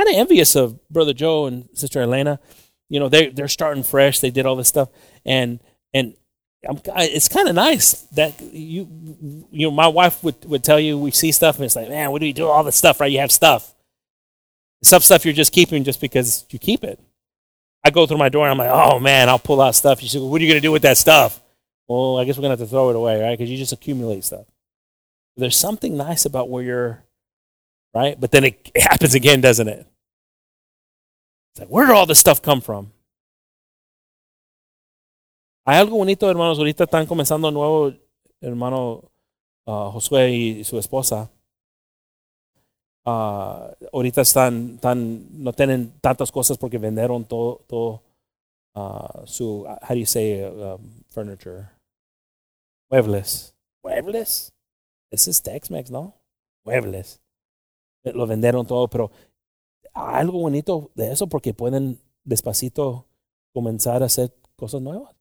Kind 0.01 0.15
of 0.15 0.21
envious 0.21 0.57
of 0.57 0.89
Brother 0.89 1.13
Joe 1.13 1.47
and 1.47 1.69
Sister 1.75 2.01
Elena 2.01 2.41
you 2.91 3.01
know 3.01 3.09
they 3.09 3.29
they're 3.29 3.49
starting 3.49 3.83
fresh. 3.83 4.21
They 4.21 4.31
did 4.31 4.45
all 4.45 4.57
this 4.57 4.69
stuff, 4.69 4.91
and 5.25 5.61
and 5.95 6.15
I'm, 6.69 6.79
it's 6.97 7.29
kind 7.29 7.49
of 7.49 7.55
nice 7.55 8.03
that 8.13 8.39
you 8.43 9.47
you 9.51 9.67
know 9.67 9.71
my 9.71 9.89
wife 9.89 10.23
would 10.23 10.45
would 10.45 10.63
tell 10.63 10.79
you 10.79 10.99
we 10.99 11.13
see 11.13 11.33
stuff 11.33 11.57
and 11.57 11.65
it's 11.65 11.77
like 11.77 11.89
man 11.89 12.11
what 12.11 12.21
do 12.21 12.27
you 12.27 12.35
do 12.35 12.47
all 12.47 12.65
this 12.65 12.77
stuff 12.77 13.01
right? 13.01 13.11
You 13.11 13.21
have 13.21 13.33
stuff. 13.33 13.75
Some 14.83 15.01
stuff 15.01 15.25
you're 15.25 15.35
just 15.35 15.53
keeping 15.53 15.85
just 15.85 16.01
because 16.01 16.45
you 16.51 16.59
keep 16.59 16.85
it. 16.85 16.99
I 17.85 17.91
go 17.91 18.07
through 18.07 18.19
my 18.19 18.29
door 18.29 18.47
and 18.47 18.53
I'm 18.53 18.59
like, 18.59 18.71
oh 18.71 18.99
man, 18.99 19.29
I'll 19.29 19.39
pull 19.39 19.61
out 19.61 19.75
stuff. 19.75 20.03
You 20.03 20.09
say, 20.09 20.19
well, 20.19 20.29
what 20.29 20.41
are 20.41 20.45
you 20.45 20.53
to 20.55 20.61
do 20.61 20.73
with 20.73 20.83
that 20.83 20.99
stuff? 20.99 21.41
Well, 21.87 22.19
I 22.19 22.25
guess 22.25 22.37
we're 22.37 22.43
to 22.43 22.49
have 22.51 22.59
to 22.61 22.67
throw 22.67 22.91
it 22.91 22.97
away, 22.97 23.21
right? 23.21 23.37
Because 23.37 23.51
you 23.51 23.59
just 23.59 23.73
accumulate 23.73 24.25
stuff. 24.25 24.47
There's 25.37 25.57
something 25.57 25.97
nice 25.97 26.25
about 26.25 26.49
where 26.49 26.63
you're, 26.63 27.05
right? 27.95 28.19
But 28.19 28.31
then 28.31 28.45
it, 28.45 28.71
happens 28.77 29.15
again, 29.15 29.41
doesn't 29.41 29.69
it? 29.69 29.87
It's 31.53 31.61
like, 31.61 31.69
where 31.69 31.87
did 31.87 31.95
all 31.95 32.07
this 32.07 32.19
stuff 32.19 32.43
come 32.43 32.61
from? 32.61 32.93
Hay 35.67 35.77
algo 35.77 35.99
bonito, 35.99 36.29
hermanos. 36.29 36.59
Ahorita 36.59 36.85
están 36.85 37.07
comenzando 37.07 37.51
nuevo, 37.51 37.93
hermano 38.41 39.11
uh, 39.67 39.91
Josué 39.91 40.31
y 40.31 40.65
su 40.65 40.79
esposa. 40.79 41.31
Uh, 43.05 43.73
ahorita 43.93 44.21
están, 44.21 44.75
están, 44.75 45.27
no 45.43 45.53
tienen 45.53 45.93
tantas 46.01 46.31
cosas 46.31 46.59
porque 46.59 46.79
vendieron 46.79 47.25
todo, 47.25 47.61
todo 47.67 48.03
uh, 48.75 49.27
su, 49.27 49.65
how 49.67 49.95
do 49.95 49.99
you 49.99 50.07
say, 50.07 50.45
um, 50.45 51.03
furniture? 51.09 51.71
Muebles. 52.91 53.55
¿Muebles? 53.85 54.53
This 55.11 55.29
is 55.29 55.41
Tex-Mex, 55.41 55.91
¿no? 55.91 56.15
Muebles. 56.67 57.21
Lo 58.05 58.27
vendieron 58.27 58.67
todo, 58.67 58.89
pero 58.89 59.11
algo 59.93 60.41
bonito 60.41 60.91
de 60.95 61.13
eso 61.13 61.27
porque 61.27 61.55
pueden 61.55 62.01
despacito 62.25 63.07
comenzar 63.53 64.03
a 64.03 64.07
hacer 64.07 64.33
cosas 64.57 64.81
nuevas. 64.81 65.15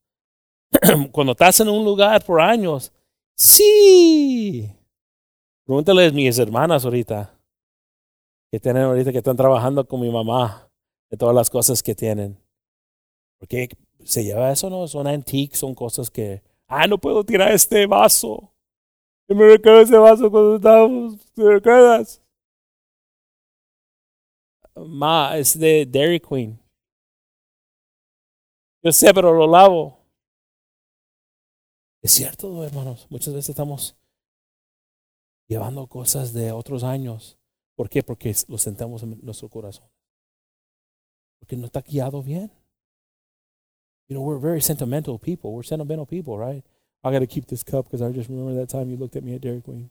Cuando 1.11 1.31
estás 1.31 1.59
en 1.59 1.69
un 1.69 1.83
lugar 1.83 2.23
por 2.23 2.41
años, 2.41 2.91
sí. 3.35 4.71
Pregúntale 5.65 6.07
a 6.07 6.11
mis 6.11 6.37
hermanas 6.39 6.85
ahorita, 6.85 7.33
que 8.51 8.59
tienen 8.59 8.83
ahorita, 8.83 9.11
que 9.11 9.19
están 9.19 9.37
trabajando 9.37 9.87
con 9.87 10.01
mi 10.01 10.09
mamá, 10.09 10.69
de 11.09 11.17
todas 11.17 11.35
las 11.35 11.49
cosas 11.49 11.83
que 11.83 11.95
tienen. 11.95 12.37
Porque 13.39 13.69
se 14.03 14.23
lleva 14.23 14.51
eso, 14.51 14.69
¿no? 14.69 14.87
Son 14.87 15.07
antiques, 15.07 15.59
son 15.59 15.75
cosas 15.75 16.09
que, 16.09 16.41
ah, 16.67 16.87
no 16.87 16.97
puedo 16.97 17.23
tirar 17.23 17.51
este 17.51 17.85
vaso. 17.85 18.51
Yo 19.27 19.35
me 19.35 19.47
recuerdo 19.47 19.81
ese 19.81 19.97
vaso 19.97 20.31
cuando 20.31 20.55
estábamos, 20.55 21.17
¿te 21.33 21.43
recuerdas? 21.43 22.21
Ma, 24.87 25.37
es 25.37 25.57
de 25.57 25.85
Dairy 25.85 26.19
Queen. 26.19 26.59
Yo 28.81 28.91
sé, 28.91 29.13
pero 29.13 29.33
lo 29.33 29.47
lavo. 29.47 29.99
Es 32.01 32.13
cierto, 32.13 32.63
hermanos. 32.63 33.07
Muchas 33.09 33.33
veces 33.33 33.49
estamos 33.49 33.95
llevando 35.47 35.87
cosas 35.87 36.31
de 36.33 36.51
otros 36.51 36.83
años. 36.83 37.37
¿Por 37.75 37.89
qué? 37.89 38.03
Porque 38.03 38.33
lo 38.47 38.57
sentamos 38.57 39.03
en 39.03 39.19
nuestro 39.21 39.49
corazón. 39.49 39.89
Porque 41.39 41.57
no 41.57 41.65
está 41.65 41.81
guiado 41.81 42.23
bien. 42.23 42.51
You 44.07 44.15
know, 44.15 44.23
we're 44.23 44.39
very 44.39 44.61
sentimental 44.61 45.19
people. 45.19 45.51
We're 45.51 45.63
sentimental 45.63 46.05
people, 46.05 46.37
right? 46.37 46.63
I 47.03 47.11
got 47.11 47.19
to 47.19 47.27
keep 47.27 47.47
this 47.47 47.63
cup 47.63 47.85
because 47.85 48.01
I 48.01 48.11
just 48.11 48.29
remember 48.29 48.53
that 48.55 48.69
time 48.69 48.89
you 48.89 48.97
looked 48.97 49.15
at 49.15 49.23
me 49.23 49.35
at 49.35 49.41
Dairy 49.41 49.61
Queen. 49.61 49.89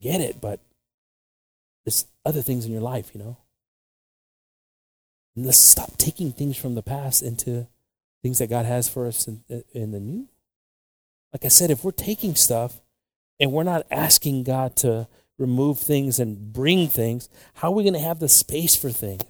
Get 0.00 0.20
it, 0.20 0.40
but 0.40 0.60
there's 1.84 2.06
other 2.24 2.42
things 2.42 2.64
in 2.64 2.72
your 2.72 2.80
life, 2.80 3.10
you 3.14 3.20
know. 3.20 3.36
And 5.36 5.44
let's 5.44 5.58
stop 5.58 5.96
taking 5.98 6.32
things 6.32 6.56
from 6.56 6.74
the 6.74 6.82
past 6.82 7.22
into 7.22 7.66
things 8.22 8.38
that 8.38 8.50
God 8.50 8.66
has 8.66 8.88
for 8.88 9.06
us 9.06 9.28
in, 9.28 9.42
in 9.72 9.90
the 9.90 10.00
new. 10.00 10.28
Like 11.32 11.44
I 11.44 11.48
said, 11.48 11.70
if 11.70 11.84
we're 11.84 11.90
taking 11.90 12.34
stuff 12.34 12.80
and 13.40 13.52
we're 13.52 13.64
not 13.64 13.86
asking 13.90 14.44
God 14.44 14.76
to 14.76 15.08
remove 15.38 15.78
things 15.78 16.20
and 16.20 16.52
bring 16.52 16.88
things, 16.88 17.28
how 17.54 17.68
are 17.68 17.74
we 17.74 17.82
going 17.82 17.94
to 17.94 18.00
have 18.00 18.20
the 18.20 18.28
space 18.28 18.76
for 18.76 18.90
things? 18.90 19.22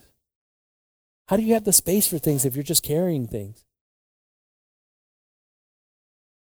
How 1.28 1.36
do 1.36 1.42
you 1.42 1.54
have 1.54 1.64
the 1.64 1.72
space 1.72 2.06
for 2.06 2.18
things 2.18 2.44
if 2.44 2.54
you're 2.54 2.62
just 2.62 2.82
carrying 2.82 3.26
things? 3.26 3.64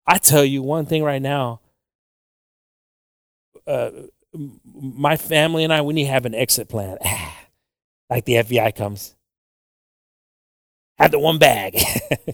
I 0.07 0.17
tell 0.17 0.45
you 0.45 0.63
one 0.63 0.85
thing 0.85 1.03
right 1.03 1.21
now. 1.21 1.59
Uh, 3.67 3.91
my 4.33 5.17
family 5.17 5.63
and 5.63 5.73
I, 5.73 5.81
we 5.81 5.93
need 5.93 6.05
to 6.05 6.11
have 6.11 6.25
an 6.25 6.35
exit 6.35 6.69
plan. 6.69 6.97
like 8.09 8.25
the 8.25 8.35
FBI 8.35 8.75
comes. 8.75 9.15
Have 10.97 11.11
the 11.11 11.19
one 11.19 11.39
bag. 11.39 11.77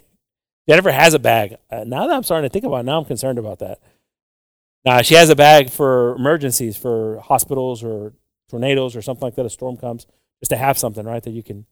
Jennifer 0.69 0.91
has 0.91 1.13
a 1.13 1.19
bag. 1.19 1.57
Uh, 1.69 1.83
now 1.85 2.07
that 2.07 2.15
I'm 2.15 2.23
starting 2.23 2.49
to 2.49 2.51
think 2.51 2.65
about 2.65 2.79
it, 2.79 2.85
now 2.85 2.97
I'm 2.99 3.05
concerned 3.05 3.37
about 3.37 3.59
that. 3.59 3.79
Now, 4.83 5.01
she 5.01 5.15
has 5.15 5.29
a 5.29 5.35
bag 5.35 5.69
for 5.69 6.15
emergencies, 6.15 6.77
for 6.77 7.19
hospitals 7.19 7.83
or 7.83 8.13
tornadoes 8.49 8.95
or 8.95 9.01
something 9.01 9.25
like 9.25 9.35
that. 9.35 9.45
A 9.45 9.49
storm 9.49 9.77
comes, 9.77 10.05
just 10.39 10.51
to 10.51 10.57
have 10.57 10.77
something, 10.77 11.05
right? 11.05 11.23
That 11.23 11.31
you 11.31 11.43
can, 11.43 11.65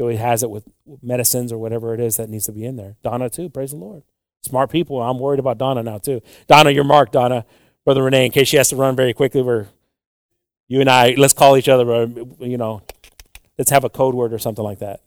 always 0.00 0.20
has 0.20 0.44
it 0.44 0.50
with 0.50 0.64
medicines 1.02 1.50
or 1.52 1.58
whatever 1.58 1.92
it 1.92 1.98
is 1.98 2.16
that 2.18 2.28
needs 2.28 2.46
to 2.46 2.52
be 2.52 2.64
in 2.64 2.76
there. 2.76 2.94
Donna, 3.02 3.28
too, 3.28 3.48
praise 3.48 3.72
the 3.72 3.76
Lord. 3.76 4.04
Smart 4.44 4.70
people. 4.70 5.02
I'm 5.02 5.18
worried 5.18 5.40
about 5.40 5.58
Donna 5.58 5.82
now, 5.82 5.98
too. 5.98 6.20
Donna, 6.46 6.70
you're 6.70 6.84
marked, 6.84 7.12
Donna. 7.12 7.44
Brother 7.84 8.02
Renee, 8.02 8.26
in 8.26 8.32
case 8.32 8.48
she 8.48 8.56
has 8.56 8.68
to 8.68 8.76
run 8.76 8.96
very 8.96 9.14
quickly, 9.14 9.40
we're, 9.42 9.66
you 10.66 10.80
and 10.80 10.90
I, 10.90 11.14
let's 11.16 11.32
call 11.32 11.56
each 11.56 11.68
other, 11.68 11.90
uh, 11.90 12.06
you 12.40 12.58
know, 12.58 12.82
let's 13.56 13.70
have 13.70 13.84
a 13.84 13.88
code 13.88 14.14
word 14.14 14.32
or 14.32 14.38
something 14.38 14.64
like 14.64 14.80
that. 14.80 15.00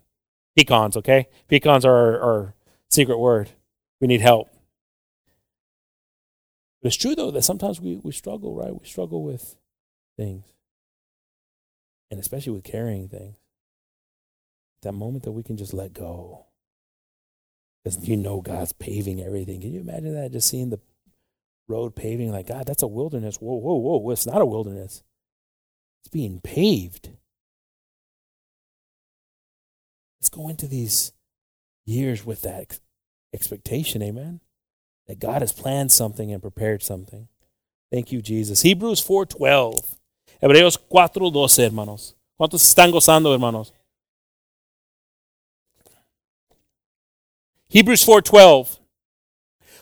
Pecans, 0.57 0.97
okay? 0.97 1.27
Pecans 1.47 1.85
are 1.85 1.95
our, 1.95 2.21
our 2.21 2.53
secret 2.89 3.17
word. 3.19 3.51
We 3.99 4.07
need 4.07 4.21
help. 4.21 4.49
But 6.81 6.87
it's 6.87 6.97
true, 6.97 7.13
though, 7.13 7.31
that 7.31 7.43
sometimes 7.43 7.79
we, 7.79 7.97
we 7.97 8.11
struggle, 8.11 8.55
right? 8.55 8.73
We 8.73 8.87
struggle 8.87 9.23
with 9.23 9.55
things. 10.17 10.45
And 12.09 12.19
especially 12.19 12.53
with 12.53 12.63
carrying 12.63 13.07
things. 13.07 13.37
That 14.81 14.93
moment 14.93 15.23
that 15.23 15.31
we 15.31 15.43
can 15.43 15.57
just 15.57 15.73
let 15.73 15.93
go. 15.93 16.47
Because 17.83 18.07
you 18.07 18.17
know 18.17 18.41
God's 18.41 18.73
paving 18.73 19.21
everything. 19.21 19.61
Can 19.61 19.71
you 19.71 19.81
imagine 19.81 20.15
that? 20.15 20.31
Just 20.31 20.49
seeing 20.49 20.71
the 20.71 20.79
road 21.67 21.95
paving, 21.95 22.31
like, 22.31 22.47
God, 22.47 22.65
that's 22.65 22.83
a 22.83 22.87
wilderness. 22.87 23.37
Whoa, 23.37 23.55
whoa, 23.55 23.75
whoa. 23.75 24.11
It's 24.11 24.25
not 24.25 24.41
a 24.41 24.45
wilderness, 24.45 25.03
it's 26.01 26.09
being 26.11 26.39
paved. 26.41 27.09
Let's 30.19 30.29
go 30.29 30.49
into 30.49 30.67
these 30.67 31.13
years 31.85 32.25
with 32.25 32.43
that 32.43 32.79
expectation, 33.33 34.03
amen? 34.03 34.41
That 35.07 35.19
God 35.19 35.41
has 35.41 35.51
planned 35.51 35.91
something 35.91 36.31
and 36.31 36.41
prepared 36.41 36.83
something. 36.83 37.27
Thank 37.91 38.11
you, 38.11 38.21
Jesus. 38.21 38.61
Hebrews 38.61 39.01
4.12. 39.01 39.97
Hebreos 40.41 40.77
4.12, 40.77 41.63
hermanos. 41.63 42.15
¿Cuántos 42.39 42.61
están 42.63 42.91
gozando, 42.91 43.31
hermanos? 43.33 43.73
Hebrews 47.71 48.03
4:12. 48.03 48.80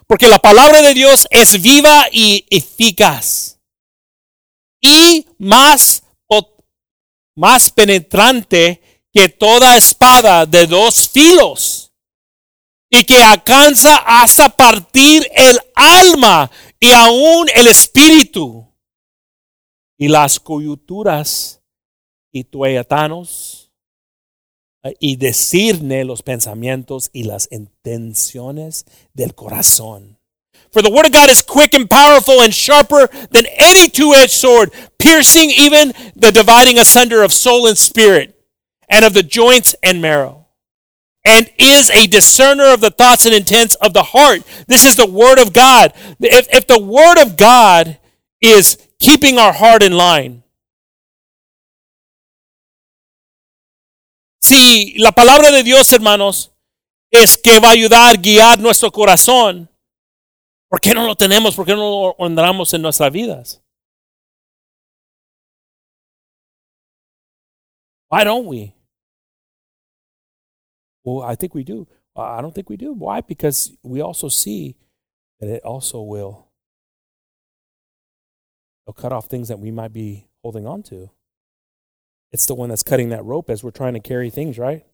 Porque 0.09 0.27
la 0.27 0.39
palabra 0.39 0.81
de 0.81 0.95
Dios 0.95 1.27
es 1.29 1.61
viva 1.61 2.07
y 2.11 2.43
eficaz. 2.49 3.59
Y 4.81 5.27
más, 5.37 6.01
más 7.35 7.69
penetrante 7.69 9.05
que 9.13 9.29
toda 9.29 9.77
espada 9.77 10.47
de 10.47 10.65
dos 10.65 11.07
filos. 11.07 11.93
Y 12.89 13.03
que 13.03 13.21
alcanza 13.21 13.97
hasta 13.97 14.49
partir 14.49 15.29
el 15.31 15.59
alma 15.75 16.49
y 16.79 16.91
aún 16.91 17.47
el 17.53 17.67
espíritu. 17.67 18.67
Y 19.95 20.07
las 20.07 20.39
coyunturas 20.39 21.61
y 22.31 22.45
tuetanos 22.45 23.58
Eh, 24.83 24.95
y 24.99 25.17
decirle 25.17 26.05
los 26.05 26.21
pensamientos 26.21 27.09
y 27.11 27.23
las 27.23 27.49
intenciones 27.51 28.85
del 29.13 29.35
corazón. 29.35 30.17
For 30.71 30.81
the 30.81 30.91
word 30.91 31.05
of 31.05 31.11
God 31.11 31.29
is 31.29 31.41
quick 31.41 31.73
and 31.73 31.89
powerful 31.89 32.41
and 32.41 32.53
sharper 32.53 33.07
than 33.31 33.45
any 33.57 33.89
two-edged 33.89 34.31
sword, 34.31 34.71
piercing 34.97 35.49
even 35.49 35.93
the 36.15 36.31
dividing 36.31 36.77
asunder 36.77 37.23
of 37.23 37.33
soul 37.33 37.67
and 37.67 37.77
spirit, 37.77 38.39
and 38.87 39.03
of 39.03 39.13
the 39.13 39.23
joints 39.23 39.75
and 39.83 40.01
marrow, 40.01 40.47
and 41.25 41.51
is 41.57 41.89
a 41.89 42.07
discerner 42.07 42.71
of 42.71 42.79
the 42.79 42.91
thoughts 42.91 43.25
and 43.25 43.35
intents 43.35 43.75
of 43.75 43.93
the 43.93 44.03
heart. 44.03 44.43
This 44.67 44.85
is 44.85 44.95
the 44.95 45.09
word 45.09 45.39
of 45.39 45.51
God. 45.51 45.91
If, 46.21 46.47
if 46.53 46.67
the 46.67 46.79
word 46.79 47.17
of 47.21 47.35
God 47.35 47.97
is 48.39 48.77
keeping 48.99 49.37
our 49.37 49.51
heart 49.51 49.83
in 49.83 49.91
line, 49.91 50.43
Si 54.49 54.97
la 54.97 55.11
palabra 55.11 55.51
de 55.51 55.61
Dios, 55.61 55.93
hermanos, 55.93 56.51
es 57.11 57.37
que 57.37 57.59
va 57.59 57.67
a 57.67 57.73
ayudar 57.73 58.17
guiar 58.17 58.57
nuestro 58.57 58.91
corazón, 58.91 59.69
¿por 60.67 60.81
qué 60.81 60.91
no 60.95 61.05
lo 61.05 61.15
tenemos? 61.15 61.55
¿Por 61.55 61.67
qué 61.67 61.73
no 61.73 61.81
lo 61.81 62.15
honramos 62.17 62.73
en 62.73 62.81
nuestras 62.81 63.11
vidas? 63.11 63.63
Why 68.09 68.23
don't 68.23 68.47
we? 68.47 68.73
Well, 71.03 71.21
I 71.31 71.35
think 71.35 71.53
we 71.53 71.63
do. 71.63 71.87
I 72.15 72.41
don't 72.41 72.55
think 72.55 72.71
we 72.71 72.77
do. 72.77 72.91
Why? 72.93 73.21
Because 73.21 73.77
we 73.83 74.01
also 74.01 74.29
see 74.29 74.75
that 75.39 75.47
it 75.47 75.63
also 75.63 76.01
will 76.01 76.47
will 78.87 78.95
cut 78.95 79.13
off 79.13 79.27
things 79.27 79.49
that 79.49 79.59
we 79.59 79.69
might 79.69 79.93
be 79.93 80.25
holding 80.41 80.65
on 80.65 80.81
to. 80.89 81.11
It's 82.31 82.45
the 82.45 82.55
one 82.55 82.69
that's 82.69 82.83
cutting 82.83 83.09
that 83.09 83.25
rope 83.25 83.49
as 83.49 83.63
we're 83.63 83.71
trying 83.71 83.93
to 83.93 83.99
carry 83.99 84.29
things, 84.29 84.57
right? 84.57 84.85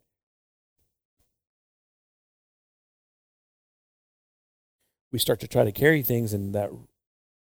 We 5.11 5.19
start 5.19 5.39
to 5.41 5.47
try 5.47 5.63
to 5.63 5.71
carry 5.71 6.01
things, 6.01 6.33
and 6.33 6.53
that 6.55 6.71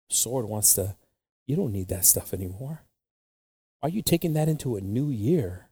sword 0.09 0.45
wants 0.45 0.73
to, 0.73 0.95
you 1.47 1.55
don't 1.55 1.71
need 1.71 1.87
that 1.89 2.05
stuff 2.05 2.33
anymore. 2.33 2.83
Why 3.79 3.87
are 3.87 3.91
you 3.91 4.01
taking 4.01 4.33
that 4.33 4.49
into 4.49 4.75
a 4.75 4.81
new 4.81 5.09
year? 5.09 5.69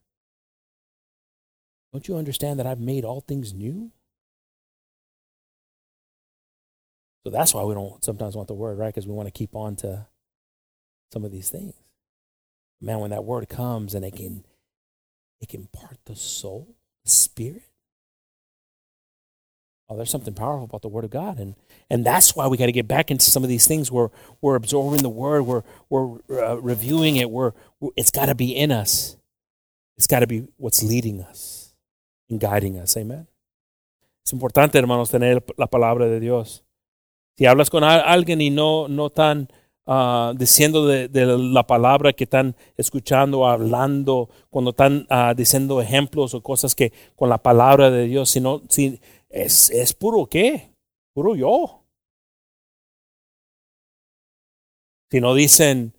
Don't 1.92 2.08
you 2.08 2.18
understand 2.18 2.60
that 2.60 2.68
I've 2.68 2.80
made 2.80 3.06
all 3.06 3.22
things 3.22 3.54
new? 3.54 3.92
So 7.26 7.30
that's 7.30 7.54
why 7.54 7.64
we 7.64 7.74
don't 7.74 8.04
sometimes 8.04 8.36
want 8.36 8.48
the 8.48 8.54
word, 8.54 8.78
right? 8.78 8.94
Because 8.94 9.08
we 9.08 9.14
want 9.14 9.28
to 9.28 9.32
keep 9.32 9.56
on 9.56 9.76
to 9.78 10.08
some 11.12 11.24
of 11.24 11.32
these 11.32 11.50
things 11.50 11.83
man, 12.84 13.00
when 13.00 13.12
that 13.12 13.24
word 13.24 13.50
comes 13.50 13.96
and 13.96 14.04
it 14.06 14.16
can 14.16 14.46
it 15.42 15.50
can 15.50 15.68
part 15.74 15.98
the 16.06 16.16
soul, 16.16 16.76
the 17.04 17.10
spirit. 17.10 17.64
Oh, 19.90 19.98
there's 19.98 20.10
something 20.10 20.34
powerful 20.34 20.64
about 20.64 20.82
the 20.82 20.88
word 20.88 21.04
of 21.04 21.12
God. 21.12 21.40
And 21.40 21.56
and 21.90 22.06
that's 22.06 22.36
why 22.36 22.48
we 22.48 22.58
got 22.58 22.68
to 22.68 22.72
get 22.72 22.88
back 22.88 23.12
into 23.12 23.26
some 23.26 23.44
of 23.44 23.50
these 23.50 23.68
things 23.68 23.92
where 23.92 24.10
we're 24.42 24.56
absorbing 24.56 25.02
the 25.02 25.10
word, 25.10 25.44
we're 25.44 25.64
we're 25.90 26.20
uh, 26.30 26.56
reviewing 26.56 27.16
it, 27.16 27.30
we're, 27.30 27.52
we're 27.80 27.92
it's 27.96 28.12
got 28.12 28.28
to 28.28 28.36
be 28.36 28.56
in 28.56 28.72
us. 28.72 29.18
It's 29.98 30.08
got 30.08 30.20
to 30.20 30.28
be 30.28 30.48
what's 30.58 30.82
leading 30.82 31.22
us 31.22 31.74
and 32.30 32.40
guiding 32.40 32.78
us. 32.78 32.98
Amen. 32.98 33.28
Es 34.26 34.32
importante, 34.32 34.78
hermanos, 34.80 35.12
tener 35.12 35.44
la 35.58 35.68
palabra 35.68 36.08
de 36.08 36.20
Dios. 36.20 36.64
Si 37.38 37.46
hablas 37.46 37.70
con 37.70 37.84
alguien 37.84 38.42
y 38.42 38.50
no, 38.50 38.88
no 38.88 39.10
tan 39.10 39.50
uh, 39.86 40.34
diciendo 40.36 40.86
de, 40.88 41.10
la 41.26 41.66
palabra 41.66 42.14
que 42.14 42.26
están 42.26 42.56
escuchando, 42.78 43.48
hablando, 43.48 44.30
cuando 44.50 44.72
están 44.72 45.08
uh, 45.10 45.34
diciendo 45.36 45.82
ejemplos 45.82 46.34
o 46.34 46.42
cosas 46.42 46.76
que 46.76 46.94
con 47.16 47.30
la 47.30 47.38
palabra 47.38 47.90
de 47.92 48.06
Dios, 48.06 48.30
sino 48.30 48.62
si 48.70 49.00
es, 49.30 49.70
es 49.70 49.94
puro 49.94 50.28
qué, 50.28 50.72
puro 51.14 51.36
yo. 51.36 51.84
Si 55.12 55.22
no 55.22 55.36
dicen 55.36 55.94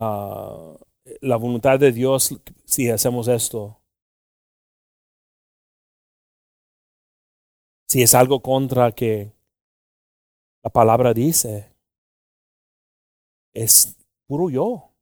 uh, 0.00 0.76
la 1.20 1.36
voluntad 1.36 1.78
de 1.78 1.92
Dios 1.92 2.36
si 2.64 2.90
hacemos 2.90 3.28
esto. 3.28 3.80
Si 7.88 8.02
es 8.02 8.14
algo 8.14 8.40
contra 8.40 8.92
que 8.92 9.32
la 10.62 10.70
palabra 10.70 11.12
dice, 11.12 11.69
es 13.54 13.96
puro 14.26 14.50
yo. 14.50 14.92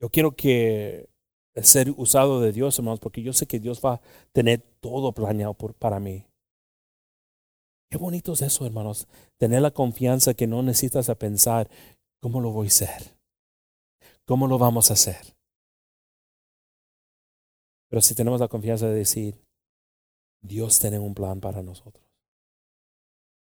Yo 0.00 0.10
quiero 0.10 0.36
que 0.36 1.08
ser 1.62 1.90
usado 1.96 2.40
de 2.40 2.52
Dios, 2.52 2.78
hermanos, 2.78 3.00
porque 3.00 3.22
yo 3.22 3.32
sé 3.32 3.46
que 3.46 3.58
Dios 3.58 3.80
va 3.84 3.94
a 3.94 4.00
tener 4.32 4.60
todo 4.80 5.12
planeado 5.12 5.54
por, 5.54 5.74
para 5.74 5.98
mí. 5.98 6.24
Qué 7.90 7.96
bonito 7.96 8.34
es 8.34 8.42
eso, 8.42 8.66
hermanos. 8.66 9.08
Tener 9.38 9.62
la 9.62 9.70
confianza 9.70 10.34
que 10.34 10.46
no 10.46 10.62
necesitas 10.62 11.08
a 11.08 11.14
pensar 11.16 11.68
cómo 12.20 12.40
lo 12.40 12.50
voy 12.50 12.66
a 12.66 12.68
hacer, 12.68 13.16
cómo 14.26 14.46
lo 14.46 14.58
vamos 14.58 14.90
a 14.90 14.94
hacer. 14.94 15.36
Pero 17.88 18.02
si 18.02 18.14
tenemos 18.14 18.40
la 18.40 18.48
confianza 18.48 18.86
de 18.86 18.94
decir, 18.94 19.34
Dios 20.42 20.78
tiene 20.78 20.98
un 20.98 21.14
plan 21.14 21.40
para 21.40 21.62
nosotros. 21.62 22.04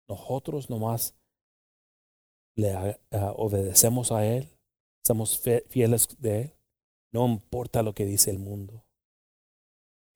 Nosotros 0.08 0.70
nomás 0.70 1.14
le 2.56 2.98
obedecemos 3.10 4.12
a 4.12 4.26
Él, 4.26 4.48
somos 5.06 5.40
fieles 5.68 6.08
de 6.18 6.42
Él, 6.42 6.52
No 7.12 7.26
importa 7.26 7.82
lo 7.82 7.94
que 7.94 8.04
dice 8.04 8.30
el 8.30 8.38
mundo. 8.38 8.84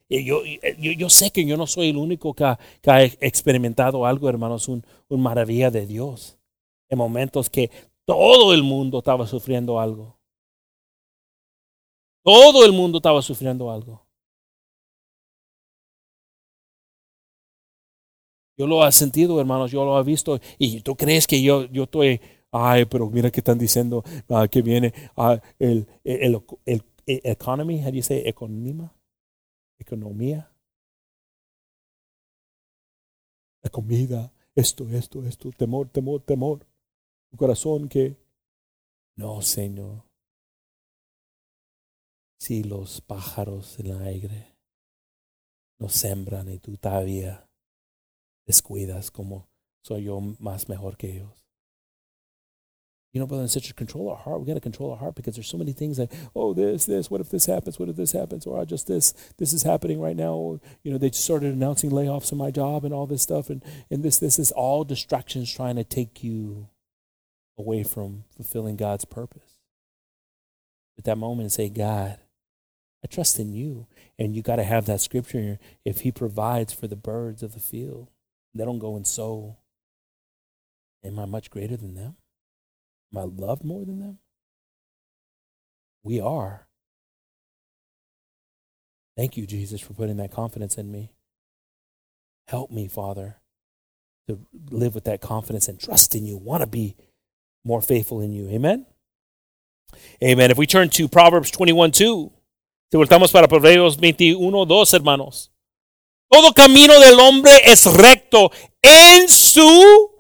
Y 0.08 0.24
yo, 0.24 0.42
yo, 0.44 0.92
yo 0.92 1.10
sé 1.10 1.30
que 1.30 1.44
yo 1.44 1.56
no 1.56 1.66
soy 1.66 1.90
el 1.90 1.96
único 1.96 2.34
que 2.34 2.44
ha, 2.44 2.58
que 2.82 2.90
ha 2.90 3.02
experimentado 3.04 4.04
algo, 4.06 4.28
hermanos, 4.28 4.68
un, 4.68 4.84
un 5.08 5.22
maravilla 5.22 5.70
de 5.70 5.86
Dios. 5.86 6.38
En 6.88 6.98
momentos 6.98 7.48
que 7.48 7.70
todo 8.04 8.52
el 8.52 8.62
mundo 8.62 8.98
estaba 8.98 9.26
sufriendo 9.26 9.80
algo. 9.80 10.18
Todo 12.22 12.64
el 12.64 12.72
mundo 12.72 12.98
estaba 12.98 13.22
sufriendo 13.22 13.70
algo. 13.70 14.03
Yo 18.56 18.66
lo 18.66 18.86
he 18.86 18.92
sentido, 18.92 19.40
hermanos, 19.40 19.70
yo 19.70 19.84
lo 19.84 19.98
he 19.98 20.04
visto. 20.04 20.38
Y 20.58 20.80
tú 20.80 20.96
crees 20.96 21.26
que 21.26 21.42
yo, 21.42 21.64
yo 21.66 21.84
estoy, 21.84 22.20
ay, 22.52 22.84
pero 22.84 23.10
mira 23.10 23.30
que 23.30 23.40
están 23.40 23.58
diciendo 23.58 24.04
uh, 24.28 24.46
que 24.48 24.62
viene 24.62 24.92
uh, 25.16 25.38
el, 25.58 25.88
el, 26.04 26.42
el, 26.64 26.84
el, 27.06 27.20
economy, 27.24 27.82
you 27.92 28.02
say, 28.02 28.22
economía, 28.26 28.92
economía, 29.78 30.50
la 33.62 33.70
comida, 33.70 34.32
esto, 34.54 34.88
esto, 34.90 35.24
esto, 35.24 35.50
temor, 35.50 35.88
temor, 35.88 36.22
temor. 36.22 36.66
Tu 37.30 37.36
corazón 37.36 37.88
que, 37.88 38.16
no, 39.16 39.42
Señor. 39.42 40.04
Si 42.38 42.62
los 42.62 43.00
pájaros 43.00 43.78
en 43.80 43.86
el 43.86 44.02
aire 44.02 44.54
no 45.78 45.88
sembran 45.88 46.48
y 46.50 46.58
tú 46.58 46.76
todavía 46.76 47.43
descuidas 48.46 49.10
como 49.12 49.48
soy 49.82 50.04
yo 50.04 50.20
más 50.40 50.68
mejor 50.68 50.96
que 50.96 51.10
ellos. 51.10 51.44
You 53.12 53.20
know, 53.20 53.28
brother 53.28 53.42
and 53.42 53.50
sister, 53.50 53.72
control 53.72 54.10
our 54.10 54.16
heart. 54.16 54.40
We 54.40 54.46
got 54.46 54.54
to 54.54 54.60
control 54.60 54.90
our 54.90 54.96
heart 54.96 55.14
because 55.14 55.36
there's 55.36 55.46
so 55.46 55.56
many 55.56 55.72
things 55.72 55.98
that, 55.98 56.10
oh, 56.34 56.52
this, 56.52 56.84
this, 56.86 57.08
what 57.08 57.20
if 57.20 57.30
this 57.30 57.46
happens? 57.46 57.78
What 57.78 57.88
if 57.88 57.94
this 57.94 58.10
happens? 58.10 58.44
Or 58.44 58.60
I 58.60 58.64
just 58.64 58.88
this, 58.88 59.14
this 59.38 59.52
is 59.52 59.62
happening 59.62 60.00
right 60.00 60.16
now. 60.16 60.32
Or, 60.32 60.60
you 60.82 60.90
know, 60.90 60.98
they 60.98 61.10
just 61.10 61.22
started 61.22 61.54
announcing 61.54 61.90
layoffs 61.90 62.32
in 62.32 62.38
my 62.38 62.50
job 62.50 62.84
and 62.84 62.92
all 62.92 63.06
this 63.06 63.22
stuff. 63.22 63.50
And, 63.50 63.62
and 63.88 64.02
this, 64.02 64.18
this 64.18 64.40
is 64.40 64.50
all 64.50 64.82
distractions 64.82 65.52
trying 65.52 65.76
to 65.76 65.84
take 65.84 66.24
you 66.24 66.66
away 67.56 67.84
from 67.84 68.24
fulfilling 68.34 68.74
God's 68.74 69.04
purpose. 69.04 69.60
At 70.98 71.04
that 71.04 71.16
moment, 71.16 71.52
say, 71.52 71.68
God, 71.68 72.18
I 73.04 73.06
trust 73.06 73.38
in 73.38 73.52
you. 73.52 73.86
And 74.18 74.34
you 74.34 74.42
got 74.42 74.56
to 74.56 74.64
have 74.64 74.86
that 74.86 75.00
scripture. 75.00 75.60
If 75.84 76.00
He 76.00 76.10
provides 76.10 76.72
for 76.72 76.88
the 76.88 76.96
birds 76.96 77.44
of 77.44 77.54
the 77.54 77.60
field, 77.60 78.08
they 78.54 78.64
don't 78.64 78.78
go 78.78 78.96
and 78.96 79.06
sow. 79.06 79.56
Am 81.04 81.18
I 81.18 81.26
much 81.26 81.50
greater 81.50 81.76
than 81.76 81.94
them? 81.94 82.16
Am 83.12 83.18
I 83.18 83.22
loved 83.24 83.64
more 83.64 83.84
than 83.84 84.00
them? 84.00 84.18
We 86.02 86.20
are. 86.20 86.66
Thank 89.16 89.36
you, 89.36 89.46
Jesus, 89.46 89.80
for 89.80 89.92
putting 89.92 90.16
that 90.16 90.32
confidence 90.32 90.76
in 90.76 90.90
me. 90.90 91.12
Help 92.48 92.70
me, 92.70 92.88
Father, 92.88 93.36
to 94.28 94.38
live 94.70 94.94
with 94.94 95.04
that 95.04 95.20
confidence 95.20 95.68
and 95.68 95.78
trust 95.78 96.14
in 96.14 96.26
you, 96.26 96.36
want 96.36 96.62
to 96.62 96.66
be 96.66 96.96
more 97.64 97.80
faithful 97.80 98.20
in 98.20 98.32
you. 98.32 98.48
Amen. 98.48 98.86
Amen. 100.22 100.50
If 100.50 100.58
we 100.58 100.66
turn 100.66 100.90
to 100.90 101.08
Proverbs 101.08 101.50
21 101.50 101.92
2, 101.92 102.32
si 102.90 102.98
voltamos 102.98 103.32
para 103.32 103.48
Proverbios 103.48 103.96
21 103.96 104.66
2, 104.66 104.94
hermanos. 104.94 105.50
Todo 106.34 106.52
camino 106.52 106.98
del 106.98 107.20
hombre 107.20 107.52
es 107.64 107.84
recto 107.84 108.50
en 108.82 109.28
su 109.28 110.10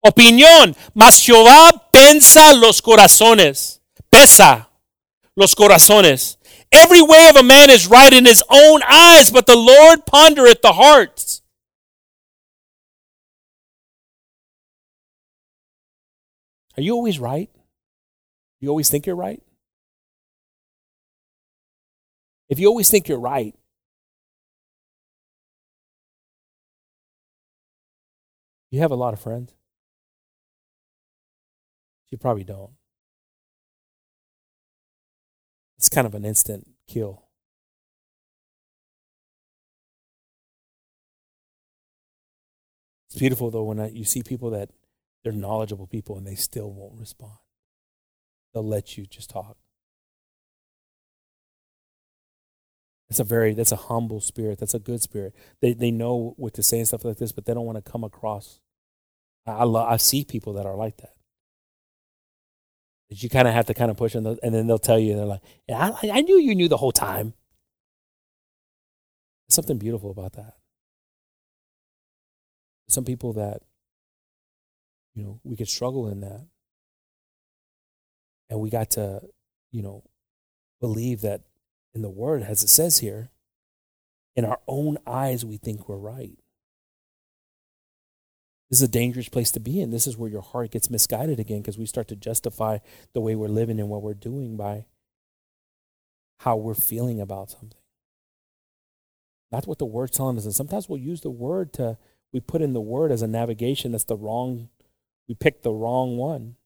opinión, 0.00 0.76
mas 0.94 1.20
Jehová 1.20 1.90
pensa 1.90 2.54
los 2.54 2.80
corazones. 2.80 3.82
Pesa 4.08 4.70
los 5.34 5.56
corazones. 5.56 6.38
Every 6.70 7.02
way 7.02 7.28
of 7.28 7.34
a 7.34 7.42
man 7.42 7.70
is 7.70 7.88
right 7.88 8.12
in 8.12 8.24
his 8.24 8.40
own 8.48 8.82
eyes, 8.84 9.32
but 9.32 9.46
the 9.46 9.56
Lord 9.56 10.06
pondereth 10.06 10.62
the 10.62 10.74
hearts. 10.74 11.42
Are 16.76 16.82
you 16.84 16.94
always 16.94 17.18
right? 17.18 17.50
You 18.60 18.68
always 18.68 18.88
think 18.88 19.06
you're 19.06 19.16
right? 19.16 19.42
If 22.48 22.60
you 22.60 22.68
always 22.68 22.88
think 22.88 23.08
you're 23.08 23.18
right, 23.18 23.56
you 28.72 28.80
have 28.80 28.90
a 28.90 28.96
lot 28.96 29.12
of 29.12 29.20
friends. 29.20 29.52
You 32.10 32.16
probably 32.16 32.42
don't. 32.42 32.72
It's 35.76 35.90
kind 35.90 36.06
of 36.06 36.14
an 36.14 36.24
instant 36.24 36.66
kill. 36.88 37.26
It's 43.08 43.18
beautiful 43.18 43.50
though 43.50 43.64
when 43.64 43.78
I, 43.78 43.90
you 43.90 44.04
see 44.04 44.22
people 44.22 44.48
that 44.50 44.70
they're 45.22 45.34
knowledgeable 45.34 45.86
people 45.86 46.16
and 46.16 46.26
they 46.26 46.34
still 46.34 46.72
won't 46.72 46.98
respond. 46.98 47.36
They'll 48.54 48.66
let 48.66 48.96
you 48.96 49.04
just 49.04 49.28
talk. 49.28 49.58
That's 53.12 53.20
a 53.20 53.24
very 53.24 53.52
that's 53.52 53.72
a 53.72 53.76
humble 53.76 54.22
spirit. 54.22 54.58
That's 54.58 54.72
a 54.72 54.78
good 54.78 55.02
spirit. 55.02 55.34
They 55.60 55.74
they 55.74 55.90
know 55.90 56.32
what 56.38 56.54
to 56.54 56.62
say 56.62 56.78
and 56.78 56.88
stuff 56.88 57.04
like 57.04 57.18
this, 57.18 57.30
but 57.30 57.44
they 57.44 57.52
don't 57.52 57.66
want 57.66 57.76
to 57.76 57.90
come 57.90 58.04
across. 58.04 58.58
I 59.46 59.50
I, 59.52 59.64
love, 59.64 59.86
I 59.86 59.98
see 59.98 60.24
people 60.24 60.54
that 60.54 60.64
are 60.64 60.74
like 60.74 60.96
that. 60.96 61.12
You 63.10 63.28
kind 63.28 63.46
of 63.46 63.52
have 63.52 63.66
to 63.66 63.74
kind 63.74 63.90
of 63.90 63.98
push 63.98 64.14
them, 64.14 64.24
and 64.42 64.54
then 64.54 64.66
they'll 64.66 64.78
tell 64.78 64.98
you 64.98 65.14
they're 65.14 65.26
like, 65.26 65.42
yeah, 65.68 65.90
I, 66.02 66.10
I 66.10 66.20
knew 66.22 66.38
you 66.38 66.54
knew 66.54 66.68
the 66.68 66.78
whole 66.78 66.90
time. 66.90 67.34
There's 69.46 69.56
something 69.56 69.76
beautiful 69.76 70.10
about 70.10 70.32
that. 70.32 70.54
Some 72.88 73.04
people 73.04 73.34
that 73.34 73.60
you 75.14 75.22
know 75.22 75.38
we 75.44 75.54
could 75.56 75.68
struggle 75.68 76.08
in 76.08 76.20
that, 76.20 76.46
and 78.48 78.58
we 78.58 78.70
got 78.70 78.92
to 78.92 79.20
you 79.70 79.82
know 79.82 80.02
believe 80.80 81.20
that 81.20 81.42
in 81.94 82.02
the 82.02 82.10
word, 82.10 82.42
as 82.42 82.62
it 82.62 82.68
says 82.68 82.98
here, 82.98 83.30
in 84.34 84.44
our 84.44 84.60
own 84.66 84.98
eyes, 85.06 85.44
we 85.44 85.56
think 85.56 85.88
we're 85.88 85.96
right. 85.96 86.38
This 88.70 88.80
is 88.80 88.88
a 88.88 88.90
dangerous 88.90 89.28
place 89.28 89.50
to 89.50 89.60
be 89.60 89.80
in. 89.80 89.90
This 89.90 90.06
is 90.06 90.16
where 90.16 90.30
your 90.30 90.40
heart 90.40 90.70
gets 90.70 90.88
misguided 90.88 91.38
again 91.38 91.60
because 91.60 91.76
we 91.76 91.84
start 91.84 92.08
to 92.08 92.16
justify 92.16 92.78
the 93.12 93.20
way 93.20 93.34
we're 93.34 93.48
living 93.48 93.78
and 93.78 93.90
what 93.90 94.02
we're 94.02 94.14
doing 94.14 94.56
by 94.56 94.86
how 96.38 96.56
we're 96.56 96.74
feeling 96.74 97.20
about 97.20 97.50
something. 97.50 97.78
That's 99.50 99.66
what 99.66 99.78
the 99.78 99.84
word's 99.84 100.16
telling 100.16 100.38
us. 100.38 100.46
And 100.46 100.54
sometimes 100.54 100.88
we'll 100.88 100.98
use 100.98 101.20
the 101.20 101.30
word 101.30 101.74
to, 101.74 101.98
we 102.32 102.40
put 102.40 102.62
in 102.62 102.72
the 102.72 102.80
word 102.80 103.12
as 103.12 103.20
a 103.20 103.26
navigation 103.26 103.92
that's 103.92 104.04
the 104.04 104.16
wrong, 104.16 104.70
we 105.28 105.34
pick 105.34 105.62
the 105.62 105.72
wrong 105.72 106.16
one. 106.16 106.56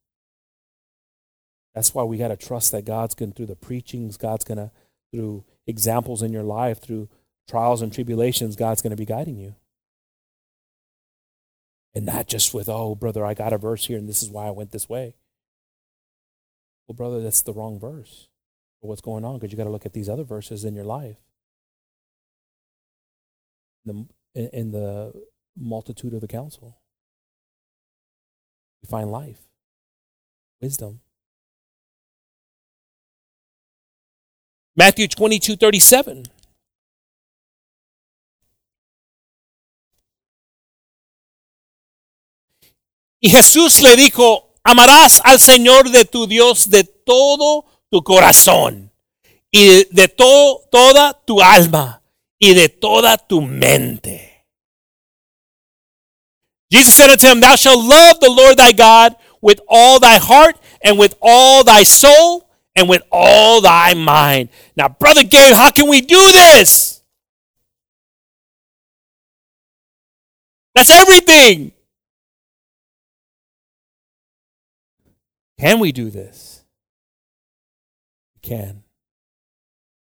That's 1.75 1.93
why 1.93 2.05
we 2.05 2.17
got 2.17 2.29
to 2.29 2.37
trust 2.37 2.71
that 2.71 2.85
God's 2.85 3.17
going 3.17 3.33
through 3.33 3.47
the 3.47 3.57
preachings, 3.57 4.17
God's 4.17 4.45
going 4.45 4.59
to 4.59 4.71
through 5.17 5.45
examples 5.67 6.21
in 6.21 6.31
your 6.31 6.43
life, 6.43 6.79
through 6.79 7.09
trials 7.49 7.81
and 7.81 7.91
tribulations, 7.91 8.55
God's 8.55 8.83
going 8.83 8.91
to 8.91 8.97
be 8.97 9.07
guiding 9.07 9.39
you. 9.39 9.55
And 11.95 12.05
not 12.05 12.27
just 12.27 12.53
with, 12.53 12.69
oh, 12.69 12.95
brother, 12.95 13.25
I 13.25 13.33
got 13.33 13.55
a 13.55 13.59
verse 13.59 13.87
here 13.87 13.97
and 13.97 14.07
this 14.07 14.23
is 14.23 14.29
why 14.29 14.47
I 14.47 14.51
went 14.51 14.73
this 14.73 14.91
way. 14.91 15.15
Well, 16.87 16.95
brother, 16.95 17.23
that's 17.23 17.41
the 17.41 17.55
wrong 17.55 17.81
verse 17.81 18.29
for 18.81 18.89
what's 18.89 19.01
going 19.01 19.25
on 19.25 19.39
because 19.39 19.51
you 19.51 19.57
got 19.57 19.65
to 19.65 19.71
look 19.71 19.87
at 19.87 19.95
these 19.95 20.09
other 20.09 20.23
verses 20.23 20.67
in 20.67 20.75
your 20.75 20.85
life. 20.85 21.17
In 23.87 24.09
the, 24.35 24.55
in 24.55 24.73
the 24.73 25.13
multitude 25.57 26.13
of 26.13 26.21
the 26.21 26.29
counsel, 26.29 26.77
you 28.83 28.89
find 28.89 29.11
life, 29.11 29.49
wisdom, 30.61 31.01
Matthew 34.77 35.09
22, 35.09 35.57
37. 35.57 36.23
Y 43.21 43.31
Jesús 43.31 43.81
le 43.81 43.97
dijo, 43.97 44.55
amarás 44.63 45.21
al 45.25 45.41
Señor 45.41 45.91
de 45.91 46.05
tu 46.05 46.27
Dios 46.27 46.69
de 46.69 46.85
todo 46.85 47.65
tu 47.91 48.03
corazón 48.05 48.93
y 49.51 49.85
de 49.91 50.09
to 50.09 50.63
toda 50.71 51.15
tu 51.25 51.41
alma 51.41 52.03
y 52.39 52.53
de 52.53 52.69
toda 52.69 53.17
tu 53.17 53.41
mente. 53.41 54.45
Jesus 56.71 56.95
said 56.95 57.11
unto 57.11 57.27
him, 57.27 57.41
Thou 57.41 57.57
shalt 57.57 57.85
love 57.85 58.19
the 58.21 58.29
Lord 58.29 58.59
thy 58.59 58.73
God 58.73 59.17
with 59.41 59.61
all 59.69 59.99
thy 59.99 60.19
heart 60.19 60.57
and 60.83 60.99
with 60.99 61.15
all 61.23 61.65
thy 61.65 61.85
soul 61.85 62.46
and 62.77 62.89
with 62.89 63.03
all 63.11 63.63
thy 63.63 63.95
mind. 63.95 64.51
Now, 64.77 64.89
Brother 64.89 65.25
Gabe, 65.25 65.55
how 65.55 65.71
can 65.71 65.89
we 65.89 66.03
do 66.03 66.31
this? 66.33 67.03
That's 70.75 70.91
everything. 70.91 71.73
Can 75.59 75.81
we 75.81 75.91
do 75.91 76.11
this? 76.11 76.65
We 78.35 78.41
can. 78.47 78.85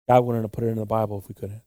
God 0.08 0.22
wouldn't 0.22 0.44
have 0.44 0.52
put 0.52 0.64
it 0.64 0.68
in 0.68 0.76
the 0.76 0.86
Bible 0.86 1.18
if 1.18 1.28
we 1.28 1.34
couldn't. 1.34 1.64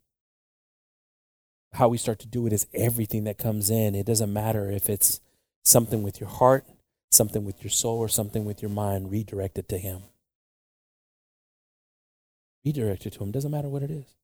How 1.72 1.88
we 1.88 1.98
start 1.98 2.20
to 2.20 2.28
do 2.28 2.46
it 2.46 2.52
is 2.52 2.66
everything 2.74 3.24
that 3.24 3.38
comes 3.38 3.70
in. 3.70 3.96
It 3.96 4.06
doesn't 4.06 4.32
matter 4.32 4.70
if 4.70 4.88
it's 4.88 5.20
something 5.64 6.04
with 6.04 6.20
your 6.20 6.28
heart, 6.28 6.64
something 7.10 7.44
with 7.44 7.64
your 7.64 7.70
soul, 7.70 7.98
or 7.98 8.08
something 8.08 8.44
with 8.44 8.62
your 8.62 8.70
mind, 8.70 9.10
redirect 9.10 9.58
it 9.58 9.68
to 9.70 9.78
Him. 9.78 10.02
Redirect 12.64 13.06
it 13.06 13.14
to 13.14 13.24
Him. 13.24 13.30
Doesn't 13.30 13.50
matter 13.50 13.68
what 13.68 13.82
it 13.82 13.90
is. 13.90 14.14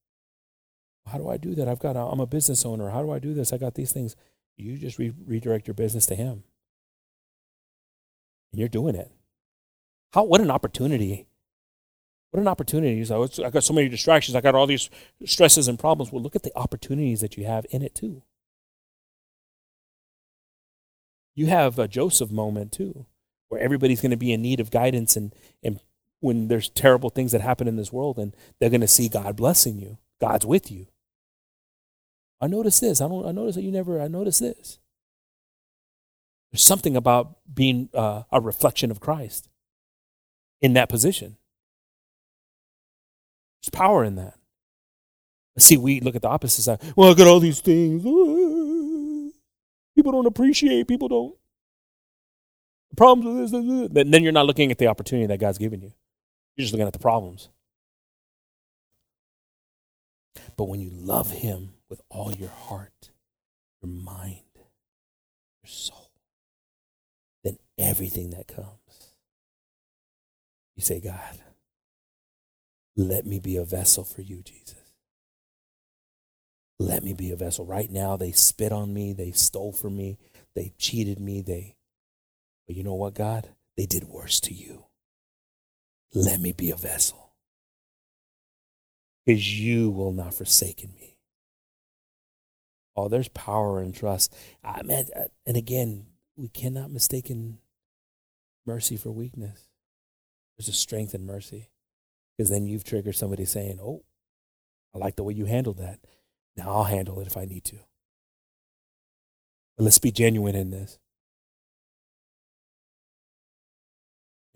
How 1.06 1.18
do 1.18 1.28
I 1.28 1.36
do 1.36 1.54
that? 1.54 1.68
I've 1.68 1.78
got. 1.78 1.96
A, 1.96 2.00
I'm 2.00 2.20
a 2.20 2.26
business 2.26 2.64
owner. 2.64 2.90
How 2.90 3.02
do 3.02 3.10
I 3.10 3.18
do 3.18 3.34
this? 3.34 3.52
I 3.52 3.58
got 3.58 3.74
these 3.74 3.92
things. 3.92 4.14
You 4.56 4.76
just 4.76 4.98
re- 4.98 5.14
redirect 5.26 5.66
your 5.66 5.74
business 5.74 6.06
to 6.06 6.14
Him, 6.14 6.44
and 8.52 8.60
you're 8.60 8.68
doing 8.68 8.94
it. 8.94 9.10
How? 10.12 10.24
What 10.24 10.40
an 10.40 10.50
opportunity! 10.50 11.26
What 12.30 12.40
an 12.40 12.48
opportunity! 12.48 13.04
So 13.04 13.28
I 13.44 13.50
got 13.50 13.64
so 13.64 13.72
many 13.72 13.88
distractions. 13.88 14.36
I 14.36 14.40
got 14.40 14.54
all 14.54 14.66
these 14.66 14.90
stresses 15.24 15.68
and 15.68 15.78
problems. 15.78 16.12
Well, 16.12 16.22
look 16.22 16.36
at 16.36 16.42
the 16.42 16.56
opportunities 16.56 17.20
that 17.20 17.36
you 17.36 17.46
have 17.46 17.66
in 17.70 17.82
it 17.82 17.94
too. 17.94 18.22
You 21.34 21.46
have 21.46 21.78
a 21.78 21.88
Joseph 21.88 22.30
moment 22.30 22.72
too, 22.72 23.06
where 23.48 23.60
everybody's 23.60 24.00
going 24.00 24.10
to 24.10 24.16
be 24.16 24.32
in 24.32 24.42
need 24.42 24.60
of 24.60 24.70
guidance 24.70 25.16
and 25.16 25.32
and 25.62 25.80
when 26.20 26.48
there's 26.48 26.68
terrible 26.68 27.10
things 27.10 27.32
that 27.32 27.40
happen 27.40 27.68
in 27.68 27.76
this 27.76 27.92
world 27.92 28.18
and 28.18 28.34
they're 28.58 28.70
going 28.70 28.80
to 28.80 28.88
see 28.88 29.08
God 29.08 29.36
blessing 29.36 29.78
you. 29.78 29.98
God's 30.20 30.46
with 30.46 30.70
you. 30.70 30.86
I 32.40 32.46
notice 32.46 32.80
this. 32.80 33.00
I 33.00 33.08
don't. 33.08 33.26
I 33.26 33.32
notice 33.32 33.56
that 33.56 33.62
you 33.62 33.72
never. 33.72 34.00
I 34.00 34.08
notice 34.08 34.38
this. 34.38 34.78
There's 36.52 36.64
something 36.64 36.96
about 36.96 37.36
being 37.52 37.88
uh, 37.92 38.22
a 38.30 38.40
reflection 38.40 38.90
of 38.90 39.00
Christ 39.00 39.48
in 40.60 40.72
that 40.74 40.88
position. 40.88 41.36
There's 43.60 43.70
power 43.70 44.04
in 44.04 44.14
that. 44.16 44.34
See, 45.58 45.76
we 45.76 46.00
look 46.00 46.14
at 46.14 46.22
the 46.22 46.28
opposite 46.28 46.62
side. 46.62 46.80
Well, 46.94 47.08
look 47.08 47.18
at 47.18 47.26
all 47.26 47.40
these 47.40 47.60
things. 47.60 48.02
People 49.96 50.12
don't 50.12 50.26
appreciate. 50.26 50.86
People 50.86 51.08
don't. 51.08 51.34
Problems 52.96 53.50
with 53.52 53.66
this, 53.66 53.90
this. 53.92 54.08
Then 54.10 54.22
you're 54.22 54.32
not 54.32 54.46
looking 54.46 54.70
at 54.70 54.78
the 54.78 54.86
opportunity 54.86 55.26
that 55.26 55.40
God's 55.40 55.58
given 55.58 55.82
you. 55.82 55.92
You're 56.58 56.64
just 56.64 56.72
looking 56.72 56.88
at 56.88 56.92
the 56.92 56.98
problems. 56.98 57.48
But 60.56 60.64
when 60.64 60.80
you 60.80 60.90
love 60.92 61.30
Him 61.30 61.70
with 61.88 62.00
all 62.10 62.32
your 62.32 62.48
heart, 62.48 63.10
your 63.80 63.92
mind, 63.92 64.42
your 64.56 65.70
soul, 65.70 66.10
then 67.44 67.58
everything 67.78 68.30
that 68.30 68.48
comes, 68.48 69.12
you 70.74 70.82
say, 70.82 71.00
God, 71.00 71.38
let 72.96 73.24
me 73.24 73.38
be 73.38 73.56
a 73.56 73.64
vessel 73.64 74.02
for 74.02 74.22
you, 74.22 74.42
Jesus. 74.42 74.74
Let 76.80 77.04
me 77.04 77.12
be 77.12 77.30
a 77.30 77.36
vessel. 77.36 77.64
Right 77.64 77.90
now, 77.90 78.16
they 78.16 78.32
spit 78.32 78.72
on 78.72 78.92
me, 78.92 79.12
they 79.12 79.30
stole 79.30 79.72
from 79.72 79.96
me, 79.96 80.18
they 80.56 80.72
cheated 80.76 81.20
me, 81.20 81.40
they, 81.40 81.76
but 82.66 82.74
you 82.74 82.82
know 82.82 82.94
what, 82.94 83.14
God? 83.14 83.48
They 83.76 83.86
did 83.86 84.04
worse 84.04 84.40
to 84.40 84.54
you. 84.54 84.87
Let 86.14 86.40
me 86.40 86.52
be 86.52 86.70
a 86.70 86.76
vessel 86.76 87.32
because 89.24 89.60
you 89.60 89.90
will 89.90 90.12
not 90.12 90.34
forsaken 90.34 90.94
me. 90.98 91.18
Oh, 92.96 93.08
there's 93.08 93.28
power 93.28 93.80
and 93.80 93.94
trust. 93.94 94.34
I 94.64 94.82
mean, 94.82 95.06
uh, 95.14 95.24
and 95.46 95.56
again, 95.56 96.06
we 96.36 96.48
cannot 96.48 96.90
mistaken 96.90 97.58
mercy 98.66 98.96
for 98.96 99.10
weakness. 99.10 99.68
There's 100.56 100.68
a 100.68 100.72
strength 100.72 101.14
in 101.14 101.26
mercy 101.26 101.68
because 102.36 102.50
then 102.50 102.66
you've 102.66 102.84
triggered 102.84 103.14
somebody 103.14 103.44
saying, 103.44 103.78
"Oh, 103.80 104.04
I 104.94 104.98
like 104.98 105.16
the 105.16 105.22
way 105.22 105.34
you 105.34 105.44
handled 105.44 105.76
that. 105.76 106.00
Now 106.56 106.70
I'll 106.70 106.84
handle 106.84 107.20
it 107.20 107.26
if 107.26 107.36
I 107.36 107.44
need 107.44 107.64
to." 107.64 107.76
But 109.76 109.84
let's 109.84 109.98
be 109.98 110.10
genuine 110.10 110.56
in 110.56 110.70
this. 110.70 110.98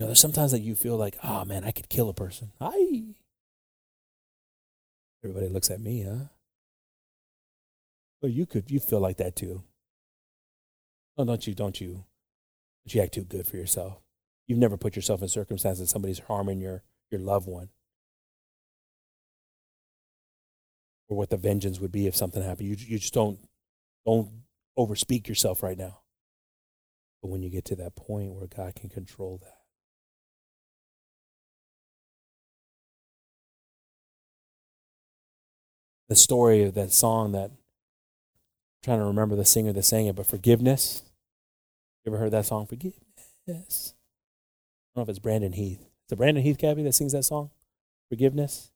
Know, 0.03 0.07
there's 0.09 0.21
sometimes 0.21 0.53
that 0.53 0.61
you 0.61 0.75
feel 0.75 0.97
like, 0.97 1.17
"Oh 1.25 1.45
man, 1.45 1.65
I 1.65 1.71
could 1.71 1.89
kill 1.89 2.09
a 2.09 2.15
person." 2.15 2.53
I 2.61 3.15
Everybody 5.25 5.49
looks 5.49 5.71
at 5.71 5.81
me, 5.81 6.03
huh? 6.03 6.27
Well, 8.21 8.31
you 8.31 8.45
could, 8.45 8.71
you 8.71 8.81
feel 8.81 9.01
like 9.01 9.19
that 9.19 9.37
too. 9.37 9.63
Oh, 11.17 11.25
don't 11.25 11.47
you, 11.47 11.55
don't 11.55 11.81
you, 11.81 12.05
don't 12.85 12.95
you 12.95 13.03
act 13.03 13.15
too 13.15 13.23
good 13.23 13.47
for 13.47 13.57
yourself. 13.57 14.01
You've 14.49 14.59
never 14.59 14.77
put 14.77 14.97
yourself 14.97 15.23
in 15.23 15.29
circumstances 15.29 15.91
somebody's 15.91 16.19
harming 16.21 16.61
your, 16.61 16.83
your 17.11 17.21
loved 17.21 17.47
one. 17.47 17.69
Or 21.09 21.17
what 21.17 21.31
the 21.31 21.37
vengeance 21.37 21.79
would 21.79 21.93
be 21.93 22.07
if 22.07 22.17
something 22.17 22.43
happened. 22.43 22.69
You, 22.69 22.77
you 22.79 22.99
just 22.99 23.15
don't, 23.15 23.39
don't 24.05 24.29
overspeak 24.77 25.29
yourself 25.29 25.63
right 25.63 25.79
now. 25.79 26.01
But 27.21 27.29
when 27.29 27.43
you 27.43 27.51
get 27.51 27.65
to 27.67 27.77
that 27.77 27.95
point 27.95 28.33
where 28.33 28.49
God 28.49 28.75
can 28.75 28.89
control 28.89 29.39
that, 29.43 29.62
the 36.13 36.17
story 36.17 36.63
of 36.63 36.75
that 36.75 36.93
song 36.93 37.33
that 37.33 37.45
I'm 37.45 37.57
trying 38.83 38.99
to 38.99 39.07
remember 39.07 39.35
the 39.35 39.47
singer 39.47 39.73
that 39.73 39.83
sang 39.83 40.09
it, 40.09 40.15
but 40.15 40.27
forgiveness. 40.27 41.05
You 42.05 42.13
ever 42.13 42.19
heard 42.19 42.33
that 42.33 42.45
song? 42.45 42.67
Forgiveness. 42.67 43.01
I 43.49 43.53
don't 43.55 43.65
know 44.95 45.03
if 45.05 45.09
it's 45.09 45.19
Brandon 45.19 45.53
Heath. 45.53 45.81
Is 45.81 46.13
it 46.13 46.17
Brandon 46.17 46.43
Heath, 46.43 46.59
Gabby, 46.59 46.83
that 46.83 46.93
sings 46.93 47.13
that 47.13 47.23
song? 47.23 47.51
Forgiveness. 48.11 48.73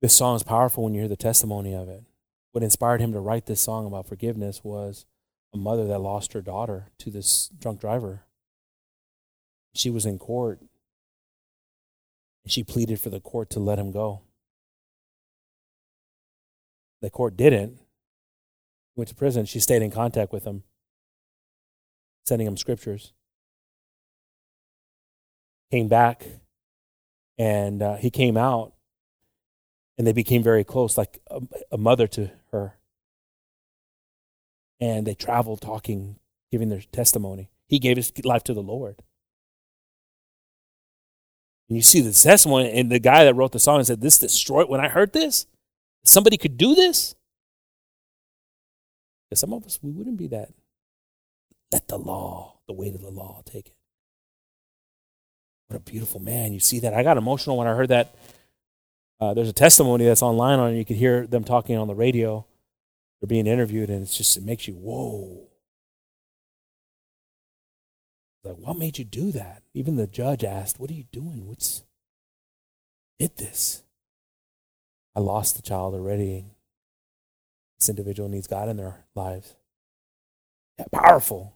This 0.00 0.16
song 0.16 0.36
is 0.36 0.42
powerful 0.42 0.84
when 0.84 0.94
you 0.94 1.00
hear 1.00 1.08
the 1.08 1.14
testimony 1.14 1.74
of 1.74 1.90
it. 1.90 2.04
What 2.52 2.64
inspired 2.64 3.02
him 3.02 3.12
to 3.12 3.20
write 3.20 3.44
this 3.44 3.60
song 3.60 3.84
about 3.84 4.08
forgiveness 4.08 4.64
was 4.64 5.04
a 5.52 5.58
mother 5.58 5.86
that 5.88 5.98
lost 5.98 6.32
her 6.32 6.40
daughter 6.40 6.86
to 7.00 7.10
this 7.10 7.50
drunk 7.58 7.82
driver. 7.82 8.22
She 9.74 9.90
was 9.90 10.06
in 10.06 10.18
court 10.18 10.58
and 12.44 12.52
she 12.52 12.64
pleaded 12.64 13.00
for 13.00 13.10
the 13.10 13.20
court 13.20 13.50
to 13.50 13.60
let 13.60 13.78
him 13.78 13.90
go. 13.90 14.22
The 17.00 17.10
court 17.10 17.36
didn't. 17.36 17.74
He 17.74 19.00
went 19.00 19.08
to 19.08 19.14
prison. 19.14 19.44
She 19.44 19.60
stayed 19.60 19.82
in 19.82 19.90
contact 19.90 20.32
with 20.32 20.44
him, 20.44 20.62
sending 22.24 22.46
him 22.46 22.56
scriptures. 22.56 23.12
Came 25.70 25.88
back, 25.88 26.26
and 27.38 27.82
uh, 27.82 27.96
he 27.96 28.10
came 28.10 28.36
out, 28.36 28.74
and 29.96 30.06
they 30.06 30.12
became 30.12 30.42
very 30.42 30.64
close, 30.64 30.98
like 30.98 31.18
a, 31.28 31.40
a 31.72 31.78
mother 31.78 32.06
to 32.08 32.30
her. 32.50 32.78
And 34.80 35.06
they 35.06 35.14
traveled 35.14 35.60
talking, 35.60 36.16
giving 36.50 36.68
their 36.68 36.82
testimony. 36.92 37.50
He 37.68 37.78
gave 37.78 37.96
his 37.96 38.12
life 38.24 38.44
to 38.44 38.54
the 38.54 38.62
Lord. 38.62 39.02
And 41.72 41.76
you 41.78 41.82
see 41.82 42.02
the 42.02 42.12
testimony, 42.12 42.70
and 42.70 42.92
the 42.92 42.98
guy 42.98 43.24
that 43.24 43.32
wrote 43.32 43.52
the 43.52 43.58
song 43.58 43.82
said, 43.82 44.02
This 44.02 44.18
destroyed, 44.18 44.68
when 44.68 44.82
I 44.82 44.88
heard 44.88 45.14
this, 45.14 45.46
somebody 46.04 46.36
could 46.36 46.58
do 46.58 46.74
this. 46.74 47.14
Because 49.24 49.40
some 49.40 49.54
of 49.54 49.64
us, 49.64 49.78
we 49.80 49.90
wouldn't 49.90 50.18
be 50.18 50.26
that. 50.26 50.50
Let 51.72 51.88
the 51.88 51.96
law, 51.96 52.58
the 52.66 52.74
weight 52.74 52.94
of 52.94 53.00
the 53.00 53.08
law, 53.08 53.40
take 53.46 53.68
it. 53.68 53.74
What 55.68 55.78
a 55.78 55.80
beautiful 55.80 56.20
man. 56.20 56.52
You 56.52 56.60
see 56.60 56.78
that? 56.80 56.92
I 56.92 57.02
got 57.02 57.16
emotional 57.16 57.56
when 57.56 57.66
I 57.66 57.74
heard 57.74 57.88
that. 57.88 58.14
Uh, 59.18 59.32
there's 59.32 59.48
a 59.48 59.54
testimony 59.54 60.04
that's 60.04 60.20
online 60.20 60.58
on 60.58 60.74
it. 60.74 60.76
You 60.76 60.84
could 60.84 60.96
hear 60.98 61.26
them 61.26 61.42
talking 61.42 61.78
on 61.78 61.88
the 61.88 61.94
radio. 61.94 62.44
They're 63.22 63.28
being 63.28 63.46
interviewed, 63.46 63.88
and 63.88 64.02
it's 64.02 64.14
just, 64.14 64.36
it 64.36 64.42
makes 64.42 64.68
you, 64.68 64.74
whoa. 64.74 65.48
Like, 68.44 68.56
what 68.56 68.76
made 68.76 68.98
you 68.98 69.04
do 69.04 69.30
that? 69.32 69.62
Even 69.74 69.96
the 69.96 70.06
judge 70.06 70.44
asked, 70.44 70.80
What 70.80 70.90
are 70.90 70.94
you 70.94 71.04
doing? 71.12 71.46
What's 71.46 71.84
did 73.18 73.36
this? 73.36 73.82
I 75.14 75.20
lost 75.20 75.56
the 75.56 75.62
child 75.62 75.94
already. 75.94 76.44
This 77.78 77.88
individual 77.88 78.28
needs 78.28 78.46
God 78.46 78.68
in 78.68 78.76
their 78.78 79.04
lives. 79.14 79.54
Yeah, 80.78 80.86
powerful. 80.90 81.52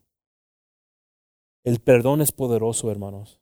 El 1.64 1.78
perdón 1.78 2.20
es 2.20 2.30
poderoso, 2.30 2.90
hermanos. 2.90 3.40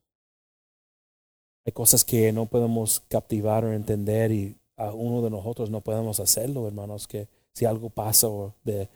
Hay 1.67 1.73
cosas 1.73 2.05
que 2.05 2.33
no 2.33 2.47
podemos 2.47 3.01
captivar 3.09 3.65
o 3.65 3.73
entender 3.73 4.31
y 4.33 4.57
a 4.77 4.93
uno 4.93 5.23
de 5.23 5.31
nosotros 5.31 5.71
no 5.71 5.83
podemos 5.83 6.21
hacerlo, 6.21 6.67
hermanos, 6.67 7.07
que 7.07 7.29
si 7.53 7.65
algo 7.67 7.91
pasa 7.91 8.29
o 8.29 8.55
de 8.65 8.89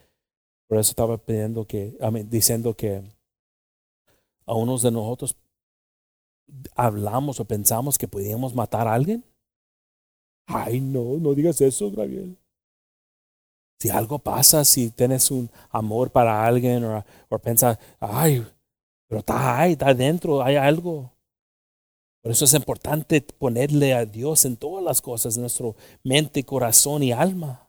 por 0.66 0.78
eso 0.78 0.90
estaba 0.90 1.18
pidiendo 1.18 1.66
que, 1.66 1.96
diciendo 2.28 2.74
que 2.74 3.02
a 4.48 4.54
unos 4.54 4.82
de 4.82 4.90
nosotros 4.90 5.36
hablamos 6.74 7.38
o 7.38 7.44
pensamos 7.44 7.98
que 7.98 8.08
podíamos 8.08 8.54
matar 8.54 8.88
a 8.88 8.94
alguien? 8.94 9.24
Ay, 10.46 10.80
no, 10.80 11.18
no 11.18 11.34
digas 11.34 11.60
eso, 11.60 11.90
Gabriel. 11.90 12.36
Si 13.78 13.90
algo 13.90 14.18
pasa, 14.18 14.64
si 14.64 14.90
tienes 14.90 15.30
un 15.30 15.50
amor 15.70 16.10
para 16.10 16.44
alguien 16.44 16.82
o, 16.84 17.04
o 17.28 17.38
piensas, 17.38 17.78
ay, 18.00 18.44
pero 19.06 19.20
está 19.20 19.60
ahí, 19.60 19.72
está 19.72 19.92
dentro, 19.94 20.42
hay 20.42 20.56
algo. 20.56 21.12
Por 22.22 22.32
eso 22.32 22.46
es 22.46 22.54
importante 22.54 23.20
ponerle 23.20 23.94
a 23.94 24.04
Dios 24.04 24.44
en 24.46 24.56
todas 24.56 24.82
las 24.82 25.00
cosas, 25.00 25.36
en 25.36 25.42
nuestro 25.42 25.76
mente, 26.02 26.42
corazón 26.44 27.02
y 27.02 27.12
alma. 27.12 27.68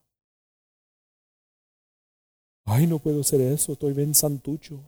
Ay, 2.65 2.87
no 2.87 2.99
puedo 2.99 3.21
hacer 3.21 3.41
eso, 3.41 3.73
estoy 3.73 3.93
bien 3.93 4.15
santucho. 4.15 4.79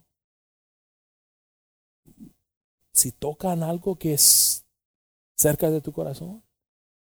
Si 2.94 3.12
tocan 3.12 3.64
algo 3.64 3.96
que 3.98 4.14
es 4.14 4.66
cerca 5.38 5.70
de 5.70 5.82
tu 5.82 5.92
corazón. 5.92 6.44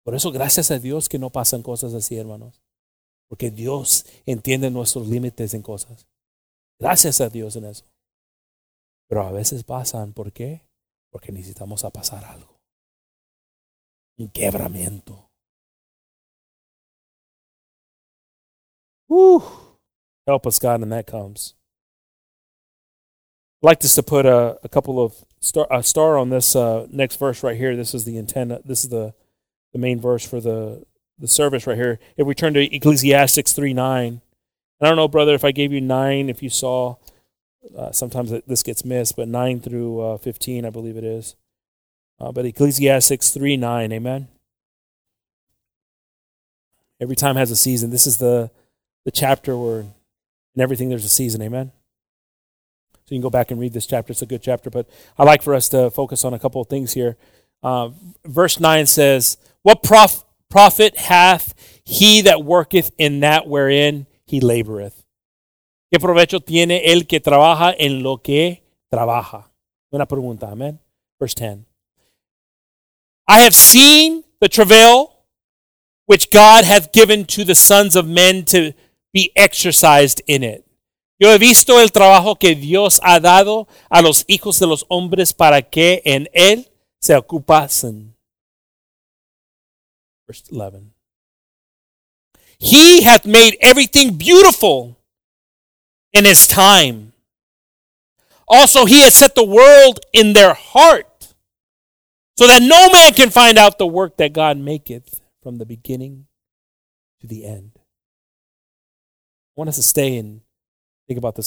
Por 0.04 0.14
eso, 0.14 0.30
gracias 0.32 0.70
a 0.70 0.78
Dios 0.78 1.08
que 1.08 1.18
no 1.18 1.30
pasan 1.30 1.62
cosas 1.62 1.94
así, 1.94 2.16
hermanos. 2.16 2.62
Porque 3.28 3.50
Dios 3.50 4.06
entiende 4.26 4.70
nuestros 4.70 5.08
límites 5.08 5.54
en 5.54 5.62
cosas. 5.62 6.06
Gracias 6.78 7.20
a 7.20 7.28
Dios 7.28 7.56
en 7.56 7.66
eso. 7.66 7.84
Pero 9.08 9.22
a 9.22 9.32
veces 9.32 9.64
pasan, 9.64 10.12
¿por 10.12 10.32
qué? 10.32 10.66
Porque 11.10 11.32
necesitamos 11.32 11.84
a 11.84 11.90
pasar 11.90 12.24
algo. 12.24 12.60
Un 14.18 14.28
quebramiento. 14.28 15.30
Whew. 19.08 19.42
Help 20.26 20.46
us, 20.46 20.58
God, 20.58 20.82
and 20.82 20.92
that 20.92 21.06
comes. 21.06 21.54
I'd 23.62 23.66
like 23.66 23.84
us 23.84 23.94
to 23.94 24.02
put 24.02 24.26
a, 24.26 24.58
a 24.62 24.68
couple 24.68 25.00
of 25.00 25.24
star, 25.42 25.66
a 25.70 25.82
star 25.82 26.16
on 26.16 26.30
this 26.30 26.56
uh, 26.56 26.86
next 26.90 27.16
verse 27.16 27.42
right 27.42 27.56
here. 27.56 27.76
This 27.76 27.94
is 27.94 28.04
the 28.04 28.16
intent. 28.16 28.66
This 28.66 28.84
is 28.84 28.90
the 28.90 29.12
the 29.72 29.78
main 29.78 30.00
verse 30.00 30.26
for 30.26 30.40
the 30.40 30.84
the 31.18 31.28
service 31.28 31.66
right 31.66 31.76
here. 31.76 31.98
If 32.16 32.26
we 32.26 32.34
turn 32.34 32.54
to 32.54 32.74
Ecclesiastes 32.74 33.52
three 33.52 33.74
nine, 33.74 34.22
and 34.80 34.86
I 34.86 34.88
don't 34.88 34.96
know, 34.96 35.08
brother, 35.08 35.34
if 35.34 35.44
I 35.44 35.52
gave 35.52 35.72
you 35.72 35.80
nine, 35.80 36.30
if 36.30 36.42
you 36.42 36.48
saw 36.48 36.96
uh, 37.76 37.92
sometimes 37.92 38.32
this 38.46 38.62
gets 38.62 38.84
missed, 38.84 39.16
but 39.16 39.28
9 39.28 39.60
through 39.60 40.00
uh, 40.00 40.18
15, 40.18 40.64
I 40.64 40.70
believe 40.70 40.96
it 40.96 41.04
is. 41.04 41.36
Uh, 42.20 42.32
but 42.32 42.44
Ecclesiastes 42.44 43.30
3 43.30 43.56
9, 43.56 43.92
amen. 43.92 44.28
Every 47.00 47.16
time 47.16 47.36
has 47.36 47.50
a 47.50 47.56
season. 47.56 47.90
This 47.90 48.06
is 48.06 48.18
the, 48.18 48.50
the 49.04 49.10
chapter 49.10 49.56
where 49.56 49.80
in 50.54 50.60
everything 50.60 50.88
there's 50.88 51.04
a 51.04 51.08
season, 51.08 51.42
amen. 51.42 51.72
So 53.04 53.14
you 53.14 53.18
can 53.18 53.22
go 53.22 53.30
back 53.30 53.50
and 53.50 53.60
read 53.60 53.72
this 53.72 53.86
chapter. 53.86 54.12
It's 54.12 54.22
a 54.22 54.26
good 54.26 54.42
chapter, 54.42 54.70
but 54.70 54.88
I 55.18 55.24
like 55.24 55.42
for 55.42 55.54
us 55.54 55.68
to 55.70 55.90
focus 55.90 56.24
on 56.24 56.34
a 56.34 56.38
couple 56.38 56.60
of 56.60 56.68
things 56.68 56.92
here. 56.92 57.16
Uh, 57.62 57.90
verse 58.24 58.60
9 58.60 58.86
says, 58.86 59.36
What 59.62 59.82
prof- 59.82 60.24
profit 60.48 60.96
hath 60.98 61.54
he 61.84 62.20
that 62.22 62.44
worketh 62.44 62.92
in 62.98 63.20
that 63.20 63.46
wherein 63.46 64.06
he 64.24 64.40
laboreth? 64.40 65.04
¿Qué 65.92 65.98
provecho 65.98 66.40
tiene 66.44 66.80
el 66.84 67.02
que 67.02 67.20
trabaja 67.20 67.74
en 67.78 68.02
lo 68.02 68.18
que 68.18 68.62
trabaja? 68.90 69.50
Una 69.92 70.06
pregunta, 70.06 70.50
amén. 70.50 70.78
Verse 71.20 71.34
10. 71.34 71.66
I 73.28 73.40
have 73.40 73.54
seen 73.54 74.24
the 74.40 74.48
travail 74.48 75.12
which 76.06 76.30
God 76.30 76.64
hath 76.64 76.92
given 76.92 77.24
to 77.26 77.44
the 77.44 77.54
sons 77.54 77.94
of 77.94 78.06
men 78.06 78.44
to 78.46 78.72
be 79.12 79.30
exercised 79.36 80.22
in 80.26 80.42
it. 80.42 80.64
Yo 81.22 81.30
he 81.30 81.38
visto 81.38 81.78
el 81.78 81.92
trabajo 81.92 82.34
que 82.34 82.56
Dios 82.56 82.98
ha 83.04 83.20
dado 83.20 83.68
a 83.88 84.02
los 84.02 84.24
hijos 84.26 84.58
de 84.58 84.66
los 84.66 84.84
hombres 84.88 85.32
para 85.32 85.62
que 85.62 86.02
en 86.04 86.28
él 86.32 86.68
se 87.00 87.14
ocupasen. 87.14 88.16
Verse 90.26 90.42
11. 90.50 90.90
He 92.58 93.04
hath 93.04 93.24
made 93.24 93.56
everything 93.60 94.18
beautiful 94.18 94.96
in 96.12 96.24
his 96.24 96.48
time. 96.48 97.12
Also, 98.48 98.84
he 98.84 99.02
has 99.02 99.14
set 99.14 99.36
the 99.36 99.44
world 99.44 100.00
in 100.12 100.32
their 100.32 100.54
heart, 100.54 101.36
so 102.36 102.48
that 102.48 102.62
no 102.62 102.90
man 102.90 103.14
can 103.14 103.30
find 103.30 103.58
out 103.58 103.78
the 103.78 103.86
work 103.86 104.16
that 104.16 104.32
God 104.32 104.56
maketh 104.56 105.20
from 105.40 105.58
the 105.58 105.66
beginning 105.66 106.26
to 107.20 107.28
the 107.28 107.44
end. 107.44 107.74
I 107.76 109.54
want 109.54 109.68
us 109.68 109.76
to 109.76 109.84
stay 109.84 110.18
and 110.18 110.40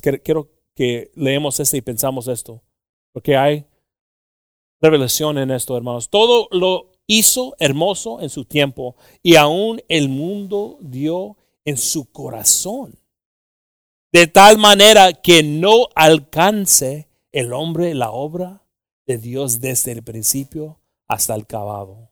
Quiero 0.02 0.50
que 0.76 1.12
leemos 1.16 1.60
esto 1.60 1.78
y 1.78 1.82
pensamos 1.82 2.28
esto, 2.28 2.62
porque 3.12 3.38
hay 3.38 3.66
revelación 4.82 5.38
en 5.38 5.52
esto, 5.52 5.76
hermanos. 5.78 6.10
Todo 6.10 6.48
lo 6.52 6.92
hizo 7.08 7.56
hermoso 7.60 8.22
en 8.22 8.30
su 8.30 8.46
tiempo 8.46 8.96
y 9.22 9.36
aún 9.36 9.82
el 9.88 10.10
mundo 10.10 10.78
dio 10.82 11.38
en 11.64 11.78
su 11.78 12.12
corazón 12.12 12.98
de 14.16 14.28
tal 14.28 14.58
manera 14.58 15.12
que 15.12 15.44
no 15.44 15.90
alcance 15.94 17.10
el 17.34 17.52
hombre 17.52 17.94
la 17.94 18.12
obra 18.12 18.64
de 19.06 19.18
Dios 19.18 19.60
desde 19.60 19.92
el 19.92 20.04
principio 20.04 20.80
hasta 21.06 21.36
el 21.36 21.46
cabo, 21.46 22.10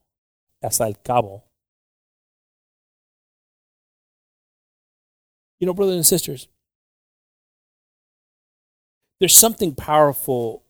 hasta 0.60 0.86
el 0.86 1.00
cabo. 1.02 1.46
You 5.62 5.66
know, 5.66 5.74
brothers 5.74 5.96
and 5.96 6.04
sisters, 6.04 6.50
there's 9.20 9.38
something 9.38 9.74
powerful 9.76 10.64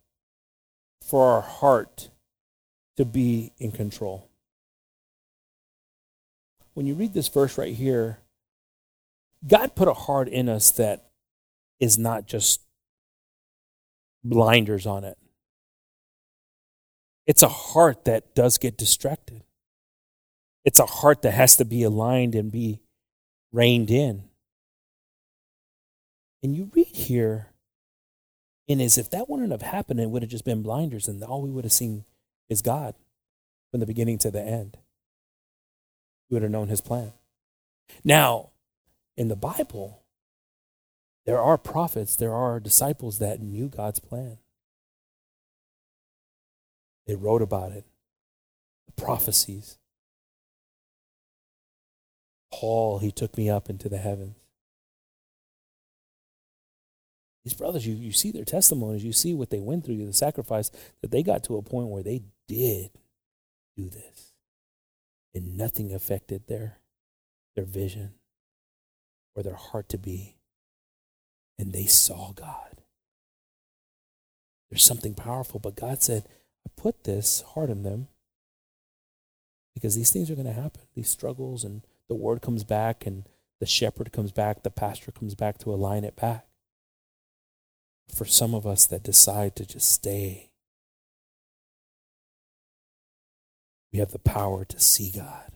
for 1.01 1.31
our 1.31 1.41
heart 1.41 2.09
to 2.97 3.05
be 3.05 3.51
in 3.57 3.71
control. 3.71 4.29
When 6.73 6.85
you 6.85 6.93
read 6.93 7.13
this 7.13 7.27
verse 7.27 7.57
right 7.57 7.75
here, 7.75 8.19
God 9.45 9.75
put 9.75 9.87
a 9.87 9.93
heart 9.93 10.27
in 10.27 10.49
us 10.49 10.71
that 10.71 11.09
is 11.79 11.97
not 11.97 12.27
just 12.27 12.61
blinders 14.23 14.85
on 14.85 15.03
it. 15.03 15.17
It's 17.25 17.41
a 17.41 17.49
heart 17.49 18.05
that 18.05 18.35
does 18.35 18.57
get 18.57 18.77
distracted. 18.77 19.43
It's 20.65 20.79
a 20.79 20.85
heart 20.85 21.21
that 21.23 21.31
has 21.31 21.57
to 21.57 21.65
be 21.65 21.83
aligned 21.83 22.35
and 22.35 22.51
be 22.51 22.79
reined 23.51 23.91
in. 23.91 24.23
And 26.41 26.55
you 26.55 26.69
read 26.73 26.87
here, 26.87 27.52
and 28.68 28.82
as 28.82 28.97
if 28.97 29.09
that 29.09 29.30
wouldn't 29.30 29.51
have 29.51 29.61
happened, 29.61 29.99
it 29.99 30.09
would 30.09 30.22
have 30.22 30.32
just 30.32 30.45
been 30.45 30.61
blinders, 30.61 31.07
and 31.07 31.24
all 31.24 31.41
we 31.41 31.49
would 31.49 31.66
have 31.66 31.74
seen 31.74 32.05
is 32.49 32.61
God 32.61 32.95
from 33.72 33.80
the 33.80 33.86
beginning 33.86 34.18
to 34.20 34.32
the 34.32 34.41
end. 34.41 34.78
We 36.30 36.36
would 36.36 36.43
have 36.43 36.51
known 36.51 36.70
his 36.70 36.82
plan. 36.82 37.14
Now, 38.03 38.51
in 39.18 39.28
the 39.28 39.36
Bible, 39.36 40.03
there 41.26 41.39
are 41.39 41.57
prophets, 41.57 42.16
there 42.16 42.34
are 42.34 42.59
disciples 42.59 43.20
that 43.20 43.41
knew 43.41 43.68
God's 43.68 43.99
plan. 43.99 44.38
They 47.05 47.16
wrote 47.16 47.41
about 47.41 47.72
it, 47.74 47.86
the 48.86 49.01
prophecies. 49.01 49.78
Paul, 52.51 52.99
he 52.99 53.11
took 53.11 53.36
me 53.38 53.49
up 53.49 53.70
into 53.70 53.89
the 53.89 53.97
heavens. 53.97 54.42
These 57.43 57.55
brothers, 57.55 57.85
you, 57.85 57.95
you 57.95 58.11
see 58.11 58.31
their 58.31 58.45
testimonies, 58.45 59.03
you 59.03 59.13
see 59.13 59.33
what 59.33 59.49
they 59.49 59.59
went 59.59 59.85
through, 59.85 60.05
the 60.05 60.13
sacrifice, 60.13 60.71
that 61.01 61.11
they 61.11 61.23
got 61.23 61.43
to 61.45 61.57
a 61.57 61.61
point 61.61 61.89
where 61.89 62.03
they 62.03 62.21
did 62.47 62.91
do 63.75 63.89
this. 63.89 64.33
And 65.33 65.57
nothing 65.57 65.93
affected 65.93 66.47
their, 66.47 66.77
their 67.55 67.65
vision 67.65 68.13
or 69.35 69.43
their 69.43 69.55
heart 69.55 69.89
to 69.89 69.97
be 69.97 70.37
and 71.57 71.73
they 71.73 71.85
saw 71.85 72.31
God. 72.33 72.81
There's 74.69 74.85
something 74.85 75.13
powerful, 75.13 75.59
but 75.59 75.75
God 75.75 76.01
said, 76.01 76.25
I 76.67 76.71
put 76.75 77.03
this 77.03 77.41
heart 77.53 77.69
in 77.69 77.83
them 77.83 78.07
because 79.73 79.95
these 79.95 80.11
things 80.11 80.31
are 80.31 80.35
going 80.35 80.47
to 80.47 80.53
happen. 80.53 80.81
These 80.95 81.09
struggles, 81.09 81.63
and 81.63 81.81
the 82.07 82.15
word 82.15 82.41
comes 82.41 82.63
back, 82.63 83.05
and 83.05 83.27
the 83.59 83.65
shepherd 83.65 84.11
comes 84.11 84.31
back, 84.31 84.63
the 84.63 84.71
pastor 84.71 85.11
comes 85.11 85.35
back 85.35 85.57
to 85.59 85.73
align 85.73 86.03
it 86.03 86.15
back. 86.15 86.45
For 88.09 88.25
some 88.25 88.53
of 88.53 88.65
us 88.65 88.85
that 88.87 89.03
decide 89.03 89.55
to 89.55 89.65
just 89.65 89.91
stay, 89.91 90.51
we 93.91 93.99
have 93.99 94.11
the 94.11 94.19
power 94.19 94.65
to 94.65 94.79
see 94.79 95.11
God 95.11 95.51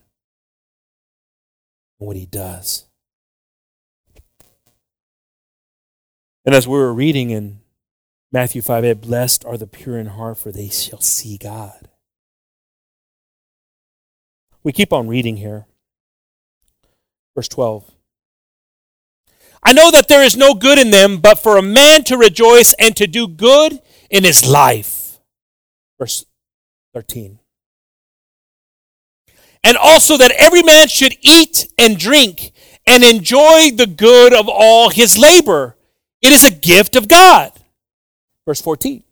and 1.99 2.07
what 2.07 2.15
He 2.15 2.25
does. 2.25 2.85
And 6.45 6.55
as 6.55 6.67
we 6.67 6.77
were 6.77 6.93
reading 6.93 7.29
in 7.29 7.59
Matthew 8.31 8.61
5 8.61 8.85
8, 8.85 9.01
blessed 9.01 9.43
are 9.45 9.57
the 9.57 9.67
pure 9.67 9.97
in 9.97 10.07
heart, 10.07 10.37
for 10.37 10.51
they 10.51 10.69
shall 10.69 11.01
see 11.01 11.37
God. 11.37 11.89
We 14.63 14.71
keep 14.71 14.93
on 14.93 15.07
reading 15.07 15.37
here. 15.37 15.65
Verse 17.35 17.47
12. 17.47 17.91
I 19.67 19.73
know 19.73 19.91
that 19.91 20.07
there 20.07 20.23
is 20.23 20.37
no 20.37 20.53
good 20.53 20.79
in 20.79 20.91
them, 20.91 21.17
but 21.17 21.39
for 21.39 21.57
a 21.57 21.61
man 21.61 22.05
to 22.05 22.17
rejoice 22.17 22.73
and 22.79 22.95
to 22.95 23.05
do 23.05 23.27
good 23.27 23.79
in 24.09 24.23
his 24.23 24.47
life. 24.47 25.19
Verse 25.99 26.25
13. 26.93 27.37
And 29.63 29.75
also 29.75 30.15
that 30.17 30.31
every 30.31 30.63
man 30.63 30.87
should 30.87 31.17
eat 31.21 31.67
and 31.77 31.97
drink 31.97 32.53
and 32.87 33.03
enjoy 33.03 33.71
the 33.75 33.87
good 33.87 34.33
of 34.33 34.47
all 34.47 34.89
his 34.89 35.17
labor 35.17 35.77
it 36.21 36.31
is 36.31 36.43
a 36.43 36.51
gift 36.51 36.95
of 36.95 37.07
God. 37.07 37.51
Verse 38.45 38.61
14. 38.61 39.03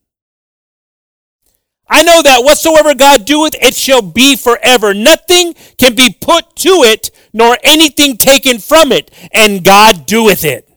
I 1.87 2.01
know 2.03 2.21
that 2.23 2.43
whatsoever 2.43 2.95
God 2.95 3.25
doeth, 3.25 3.55
it 3.61 3.75
shall 3.75 4.01
be 4.01 4.35
forever. 4.35 4.93
Nothing 4.93 5.53
can 5.77 5.95
be 5.95 6.15
put 6.19 6.55
to 6.57 6.83
it, 6.83 7.11
nor 7.31 7.57
anything 7.63 8.17
taken 8.17 8.57
from 8.57 8.91
it, 8.91 9.11
and 9.31 9.63
God 9.63 10.05
doeth 10.05 10.43
it. 10.43 10.69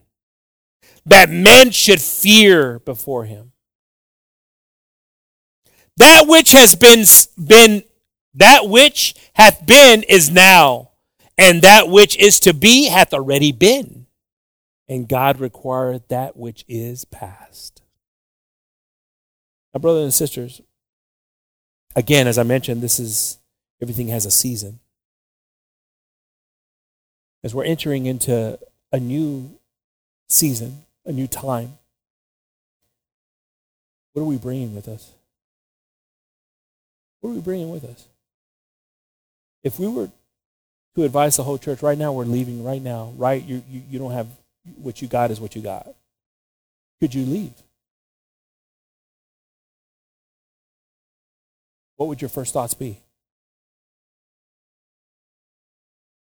That 1.07 1.31
men 1.31 1.71
should 1.71 2.03
fear 2.03 2.79
before 2.81 3.25
him. 3.25 3.53
That 5.97 6.27
which 6.27 6.53
has 6.53 6.75
been, 6.75 7.05
been 7.43 7.83
that 8.35 8.69
which 8.69 9.15
hath 9.35 9.67
been 9.67 10.03
is 10.03 10.31
now, 10.31 10.91
and 11.39 11.63
that 11.63 11.89
which 11.89 12.17
is 12.19 12.39
to 12.41 12.53
be 12.53 12.89
hath 12.89 13.15
already 13.15 13.53
been. 13.53 14.07
And 14.89 15.09
God 15.09 15.41
required 15.41 16.03
that 16.09 16.37
which 16.37 16.65
is 16.69 17.05
past. 17.05 17.83
Now, 19.73 19.81
brothers 19.81 20.05
and 20.05 20.15
sisters, 20.15 20.61
again, 21.97 22.27
as 22.27 22.39
I 22.39 22.43
mentioned, 22.43 22.83
this 22.83 22.99
is 22.99 23.39
everything 23.81 24.09
has 24.09 24.27
a 24.27 24.31
season. 24.31 24.81
As 27.45 27.55
we're 27.55 27.65
entering 27.65 28.07
into 28.07 28.59
a 28.93 28.99
new 28.99 29.51
season, 30.29 30.85
a 31.07 31.13
new 31.13 31.27
time, 31.27 31.79
what 34.13 34.23
are 34.23 34.27
we 34.27 34.37
bringing 34.37 34.75
with 34.75 34.89
us? 34.89 35.13
What 37.21 37.31
are 37.31 37.35
we 37.35 37.41
bringing 37.41 37.71
with 37.71 37.85
us? 37.85 38.07
If 39.63 39.79
we 39.79 39.87
were 39.89 40.11
to 40.97 41.05
advise 41.05 41.37
the 41.37 41.45
whole 41.45 41.59
church 41.59 41.83
right 41.83 41.99
now, 41.99 42.13
we're 42.13 42.25
leaving 42.25 42.65
right 42.65 42.83
now, 42.83 43.13
right? 43.17 43.43
You, 43.43 43.63
you, 43.71 43.83
you 43.91 43.99
don't 43.99 44.13
have 44.13 44.29
what 44.77 45.01
you 45.01 45.09
got 45.09 45.31
is 45.31 45.41
what 45.41 45.55
you 45.55 45.63
got. 45.63 45.89
Could 47.01 47.15
you 47.15 47.25
leave? 47.25 47.53
What 51.99 52.07
would 52.07 52.23
your 52.23 52.29
first 52.29 52.55
thoughts 52.55 52.75
be? 52.75 53.01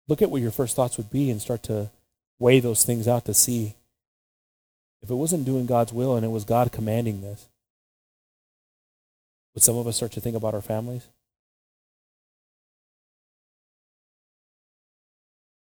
Look 0.07 0.21
at 0.21 0.31
what 0.31 0.43
your 0.43 0.51
first 0.51 0.77
thoughts 0.77 0.99
would 0.99 1.11
be 1.11 1.31
and 1.31 1.41
start 1.41 1.63
to 1.65 1.91
weigh 2.39 2.61
those 2.61 2.85
things 2.85 3.09
out 3.09 3.25
to 3.25 3.35
see 3.35 3.75
if 5.03 5.11
it 5.11 5.15
wasn't 5.15 5.47
doing 5.47 5.65
God's 5.65 5.93
will 5.93 6.15
and 6.15 6.25
it 6.25 6.29
was 6.29 6.45
God 6.45 6.71
commanding 6.73 7.23
this. 7.23 7.49
Would 9.55 9.63
some 9.63 9.77
of 9.77 9.87
us 9.87 9.97
start 9.97 10.13
to 10.13 10.21
think 10.21 10.37
about 10.37 10.55
our 10.55 10.61
families? 10.61 11.07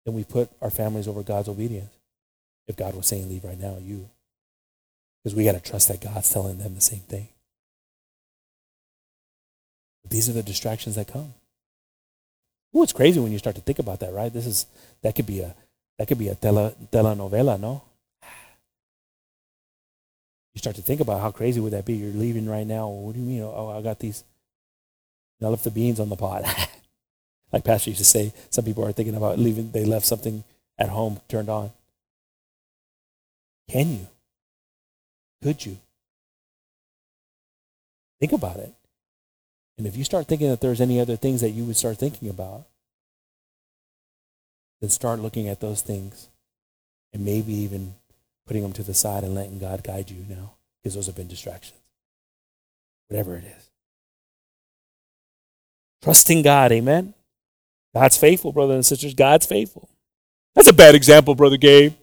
Then 0.05 0.13
we 0.13 0.25
put 0.25 0.49
our 0.61 0.69
families 0.69 1.07
over 1.07 1.23
God's 1.23 1.47
obedience. 1.47 1.93
If 2.67 2.75
God 2.75 2.95
was 2.95 3.07
saying, 3.07 3.29
leave 3.29 3.45
right 3.45 3.59
now, 3.59 3.77
you. 3.81 4.09
Because 5.23 5.35
we 5.35 5.45
got 5.45 5.53
to 5.53 5.61
trust 5.61 5.87
that 5.87 6.01
God's 6.01 6.31
telling 6.31 6.57
them 6.57 6.75
the 6.75 6.81
same 6.81 6.99
thing. 6.99 7.29
But 10.03 10.11
these 10.11 10.29
are 10.29 10.33
the 10.33 10.43
distractions 10.43 10.95
that 10.95 11.07
come. 11.07 11.33
Ooh, 12.75 12.83
it's 12.83 12.93
crazy 12.93 13.19
when 13.19 13.31
you 13.31 13.37
start 13.37 13.55
to 13.57 13.61
think 13.61 13.79
about 13.79 13.99
that, 13.99 14.13
right? 14.13 14.31
This 14.31 14.45
is 14.45 14.65
that 15.01 15.15
could 15.15 15.25
be 15.25 15.41
a 15.41 15.53
that 15.97 16.07
could 16.07 16.17
be 16.17 16.29
a 16.29 16.35
tele, 16.35 16.73
telenovela, 16.91 17.59
no? 17.59 17.83
You 20.53 20.59
start 20.59 20.75
to 20.77 20.81
think 20.81 20.99
about 20.99 21.21
how 21.21 21.31
crazy 21.31 21.59
would 21.59 21.73
that 21.73 21.85
be? 21.85 21.93
You're 21.93 22.11
leaving 22.11 22.49
right 22.49 22.67
now. 22.67 22.87
What 22.87 23.13
do 23.13 23.19
you 23.19 23.25
mean? 23.25 23.41
Oh, 23.41 23.53
oh 23.55 23.77
I 23.77 23.81
got 23.81 23.99
these. 23.99 24.23
I 25.41 25.47
left 25.47 25.63
the 25.63 25.71
beans 25.71 25.99
on 25.99 26.09
the 26.09 26.15
pot. 26.15 26.43
like 27.53 27.63
Pastor 27.63 27.89
used 27.89 27.99
to 27.99 28.05
say, 28.05 28.33
some 28.49 28.65
people 28.65 28.85
are 28.85 28.91
thinking 28.91 29.15
about 29.15 29.39
leaving. 29.39 29.71
They 29.71 29.85
left 29.85 30.05
something 30.05 30.43
at 30.77 30.89
home 30.89 31.19
turned 31.27 31.49
on. 31.49 31.71
Can 33.69 33.91
you? 33.91 34.07
Could 35.41 35.65
you? 35.65 35.77
Think 38.19 38.33
about 38.33 38.57
it. 38.57 38.73
And 39.77 39.87
if 39.87 39.95
you 39.95 40.03
start 40.03 40.27
thinking 40.27 40.49
that 40.49 40.61
there's 40.61 40.81
any 40.81 40.99
other 40.99 41.15
things 41.15 41.41
that 41.41 41.51
you 41.51 41.63
would 41.65 41.77
start 41.77 41.97
thinking 41.97 42.29
about, 42.29 42.65
then 44.79 44.89
start 44.89 45.19
looking 45.19 45.47
at 45.47 45.59
those 45.59 45.81
things 45.81 46.29
and 47.13 47.25
maybe 47.25 47.53
even 47.53 47.95
putting 48.45 48.63
them 48.63 48.73
to 48.73 48.83
the 48.83 48.93
side 48.93 49.23
and 49.23 49.35
letting 49.35 49.59
God 49.59 49.83
guide 49.83 50.09
you 50.09 50.25
now 50.27 50.53
because 50.81 50.95
those 50.95 51.05
have 51.07 51.15
been 51.15 51.27
distractions. 51.27 51.79
Whatever 53.07 53.37
it 53.37 53.43
is. 53.43 53.69
Trusting 56.03 56.41
God, 56.41 56.71
amen? 56.71 57.13
God's 57.93 58.17
faithful, 58.17 58.51
brothers 58.51 58.75
and 58.75 58.85
sisters. 58.85 59.13
God's 59.13 59.45
faithful. 59.45 59.89
That's 60.55 60.67
a 60.67 60.73
bad 60.73 60.95
example, 60.95 61.35
Brother 61.35 61.57
Gabe. 61.57 61.93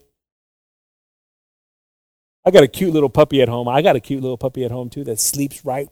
I 2.44 2.50
got 2.50 2.62
a 2.62 2.68
cute 2.68 2.92
little 2.92 3.10
puppy 3.10 3.42
at 3.42 3.48
home. 3.48 3.68
I 3.68 3.82
got 3.82 3.96
a 3.96 4.00
cute 4.00 4.22
little 4.22 4.38
puppy 4.38 4.64
at 4.64 4.70
home 4.70 4.88
too 4.88 5.04
that 5.04 5.18
sleeps 5.18 5.64
right. 5.64 5.88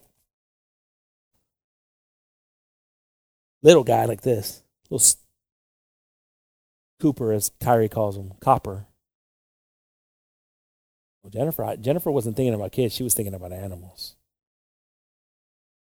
Little 3.62 3.84
guy 3.84 4.04
like 4.04 4.22
this. 4.22 4.62
Little 4.90 5.06
Cooper, 7.00 7.32
as 7.32 7.50
Kyrie 7.60 7.88
calls 7.88 8.16
him, 8.16 8.32
Copper. 8.40 8.86
Well, 11.22 11.30
Jennifer, 11.30 11.76
Jennifer 11.76 12.10
wasn't 12.10 12.36
thinking 12.36 12.54
about 12.54 12.72
kids. 12.72 12.94
She 12.94 13.02
was 13.02 13.14
thinking 13.14 13.34
about 13.34 13.52
animals. 13.52 14.16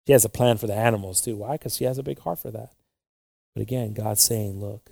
She 0.06 0.12
has 0.12 0.24
a 0.24 0.28
plan 0.28 0.56
for 0.56 0.66
the 0.66 0.74
animals 0.74 1.20
too. 1.20 1.36
Why? 1.36 1.52
Because 1.52 1.76
she 1.76 1.84
has 1.84 1.98
a 1.98 2.02
big 2.02 2.20
heart 2.20 2.38
for 2.38 2.50
that. 2.50 2.70
But 3.54 3.62
again, 3.62 3.92
God's 3.92 4.22
saying, 4.22 4.58
look, 4.60 4.90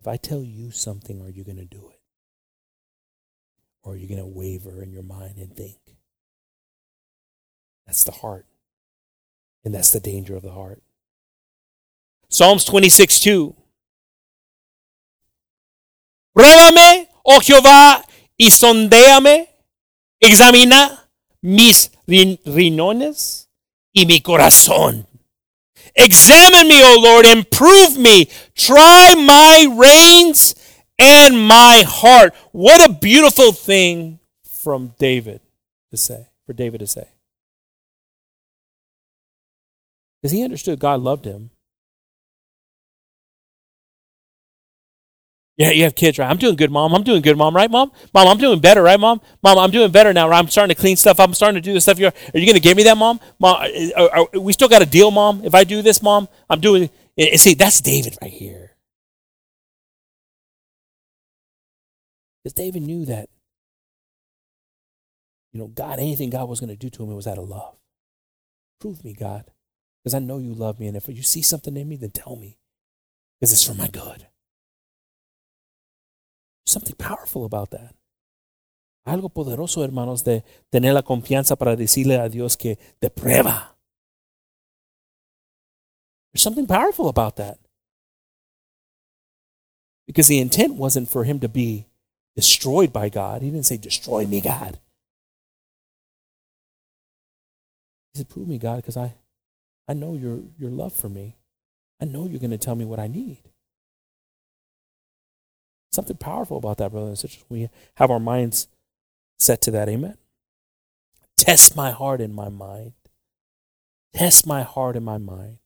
if 0.00 0.06
I 0.06 0.16
tell 0.16 0.42
you 0.42 0.70
something, 0.70 1.22
are 1.22 1.30
you 1.30 1.44
going 1.44 1.56
to 1.56 1.64
do 1.64 1.90
it? 1.90 2.00
Or 3.82 3.94
are 3.94 3.96
you 3.96 4.06
going 4.06 4.20
to 4.20 4.26
waver 4.26 4.82
in 4.82 4.92
your 4.92 5.02
mind 5.02 5.38
and 5.38 5.56
think? 5.56 5.78
That's 7.86 8.04
the 8.04 8.12
heart. 8.12 8.46
And 9.64 9.74
that's 9.74 9.90
the 9.90 10.00
danger 10.00 10.36
of 10.36 10.42
the 10.42 10.52
heart. 10.52 10.82
Psalms 12.30 12.64
26 12.64 13.20
2. 13.20 13.54
Pruébame, 16.36 17.08
oh 17.24 17.40
Jehová, 17.40 18.04
y 18.36 18.50
sondéame, 18.50 19.48
examina 20.20 21.10
mis 21.42 21.90
rinones 22.06 23.48
y 23.92 24.06
mi 24.06 24.20
corazón. 24.20 25.06
Examine 25.94 26.68
me, 26.68 26.82
O 26.84 27.00
Lord, 27.00 27.26
and 27.26 27.50
prove 27.50 27.96
me. 27.98 28.26
Try 28.54 29.14
my 29.16 29.66
reins 29.76 30.54
and 30.96 31.36
my 31.36 31.82
heart. 31.84 32.34
What 32.52 32.88
a 32.88 32.92
beautiful 32.92 33.52
thing 33.52 34.20
from 34.44 34.94
David 34.98 35.40
to 35.90 35.96
say, 35.96 36.28
for 36.46 36.52
David 36.52 36.80
to 36.80 36.86
say. 36.86 37.08
Because 40.20 40.32
he 40.32 40.44
understood 40.44 40.78
God 40.78 41.00
loved 41.00 41.24
him. 41.24 41.50
Yeah, 45.58 45.72
you 45.72 45.84
have 45.84 45.96
kids, 45.96 46.18
right? 46.20 46.30
I'm 46.30 46.38
doing 46.38 46.56
good, 46.56 46.70
mom. 46.70 46.94
I'm 46.94 47.04
doing 47.04 47.22
good, 47.22 47.38
mom. 47.38 47.56
Right, 47.56 47.70
mom? 47.70 47.92
Mom, 48.14 48.28
I'm 48.28 48.38
doing 48.38 48.60
better, 48.60 48.82
right, 48.82 49.00
mom? 49.00 49.22
Mom, 49.42 49.58
I'm 49.58 49.72
doing 49.72 49.92
better 49.92 50.12
now. 50.14 50.28
Right? 50.28 50.38
I'm 50.40 50.48
starting 50.48 50.74
to 50.76 50.80
clean 50.80 50.96
stuff. 50.96 51.20
I'm 51.20 51.34
starting 51.34 51.56
to 51.56 51.62
do 51.62 51.74
the 51.74 51.82
stuff. 51.82 51.98
You're, 51.98 52.10
are 52.34 52.40
you 52.40 52.46
going 52.46 52.54
to 52.56 52.60
give 52.60 52.76
me 52.76 52.84
that, 52.84 52.98
mom? 52.98 53.20
Mom, 53.40 53.66
are, 53.96 54.10
are, 54.34 54.40
we 54.40 54.54
still 54.54 54.68
got 54.68 54.82
a 54.82 54.86
deal, 54.86 55.10
mom? 55.12 55.44
If 55.44 55.56
I 55.56 55.64
do 55.64 55.82
this, 55.82 56.02
mom, 56.02 56.28
I'm 56.50 56.60
doing. 56.60 56.90
Eh, 57.18 57.30
eh, 57.32 57.38
see, 57.38 57.54
that's 57.54 57.80
David 57.82 58.16
right 58.22 58.32
here. 58.32 58.76
Because 62.44 62.54
David 62.54 62.82
knew 62.84 63.06
that, 63.06 63.30
you 65.52 65.60
know, 65.60 65.68
God, 65.68 66.00
anything 66.00 66.30
God 66.30 66.48
was 66.48 66.60
going 66.60 66.70
to 66.70 66.76
do 66.76 66.90
to 66.90 67.04
him, 67.04 67.12
it 67.12 67.16
was 67.16 67.26
out 67.28 67.38
of 67.38 67.48
love. 67.48 67.76
Prove 68.80 69.04
me, 69.04 69.14
God, 69.14 69.46
because 70.04 70.14
I 70.14 70.20
know 70.20 70.38
you 70.38 70.54
love 70.54 70.80
me, 70.80 70.88
and 70.88 70.96
if 70.96 71.08
you 71.08 71.24
see 71.24 71.42
something 71.42 71.76
in 71.76 71.88
me, 71.88 71.96
then 71.96 72.12
tell 72.12 72.36
me, 72.36 72.58
because 73.40 73.52
it's 73.52 73.64
for 73.64 73.74
my 73.74 73.88
good. 73.88 74.27
Something 76.68 76.96
powerful 76.96 77.46
about 77.46 77.70
that. 77.70 77.94
Algo 79.06 79.30
poderoso, 79.30 79.82
hermanos, 79.82 80.22
de 80.22 80.44
tener 80.70 80.92
la 80.92 81.02
confianza 81.02 81.56
para 81.56 81.76
decirle 81.76 82.18
a 82.18 82.28
Dios 82.28 82.58
que 82.58 82.76
te 83.00 83.08
prueba. 83.08 83.74
There's 86.30 86.42
something 86.42 86.66
powerful 86.66 87.08
about 87.08 87.36
that. 87.36 87.58
Because 90.06 90.28
the 90.28 90.40
intent 90.40 90.74
wasn't 90.74 91.08
for 91.08 91.24
him 91.24 91.40
to 91.40 91.48
be 91.48 91.86
destroyed 92.36 92.92
by 92.92 93.08
God. 93.08 93.40
He 93.40 93.50
didn't 93.50 93.64
say, 93.64 93.78
Destroy 93.78 94.26
me, 94.26 94.42
God. 94.42 94.78
He 98.12 98.18
said, 98.18 98.28
Prove 98.28 98.46
me, 98.46 98.58
God, 98.58 98.76
because 98.76 98.98
I, 98.98 99.14
I 99.88 99.94
know 99.94 100.12
your, 100.12 100.40
your 100.58 100.70
love 100.70 100.92
for 100.92 101.08
me. 101.08 101.36
I 101.98 102.04
know 102.04 102.26
you're 102.26 102.40
going 102.40 102.50
to 102.50 102.58
tell 102.58 102.74
me 102.74 102.84
what 102.84 102.98
I 102.98 103.06
need. 103.06 103.47
Something 105.92 106.16
powerful 106.16 106.58
about 106.58 106.78
that, 106.78 106.92
brothers 106.92 107.08
and 107.08 107.18
sisters. 107.18 107.44
We 107.48 107.68
have 107.94 108.10
our 108.10 108.20
minds 108.20 108.68
set 109.38 109.62
to 109.62 109.70
that. 109.72 109.88
Amen. 109.88 110.16
Test 111.36 111.76
my 111.76 111.90
heart 111.90 112.20
and 112.20 112.34
my 112.34 112.48
mind. 112.48 112.92
Test 114.14 114.46
my 114.46 114.62
heart 114.62 114.96
and 114.96 115.04
my 115.04 115.18
mind. 115.18 115.58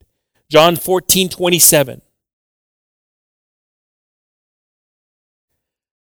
John 0.49 0.77
14, 0.77 1.28
27. 1.28 2.03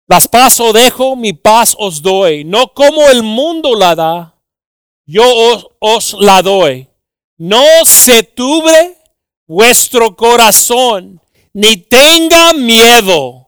Las 0.09 0.27
paz 0.27 0.59
os 0.59 0.73
dejo, 0.73 1.17
mi 1.17 1.33
paz 1.33 1.77
os 1.79 2.01
doy. 2.01 2.45
No 2.45 2.69
como 2.69 3.09
el 3.09 3.23
mundo 3.23 3.75
la 3.75 3.95
da, 3.95 4.35
yo 5.07 5.25
os, 5.25 5.67
os 5.81 6.15
la 6.15 6.41
doy. 6.41 6.89
No 7.37 7.85
se 7.85 8.23
tubre 8.23 8.97
vuestro 9.47 10.17
corazón, 10.17 11.21
ni 11.53 11.77
tenga 11.77 12.55
miedo. 12.55 13.48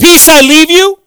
Peace 0.00 0.28
I 0.28 0.40
leave 0.40 0.70
you. 0.70 0.98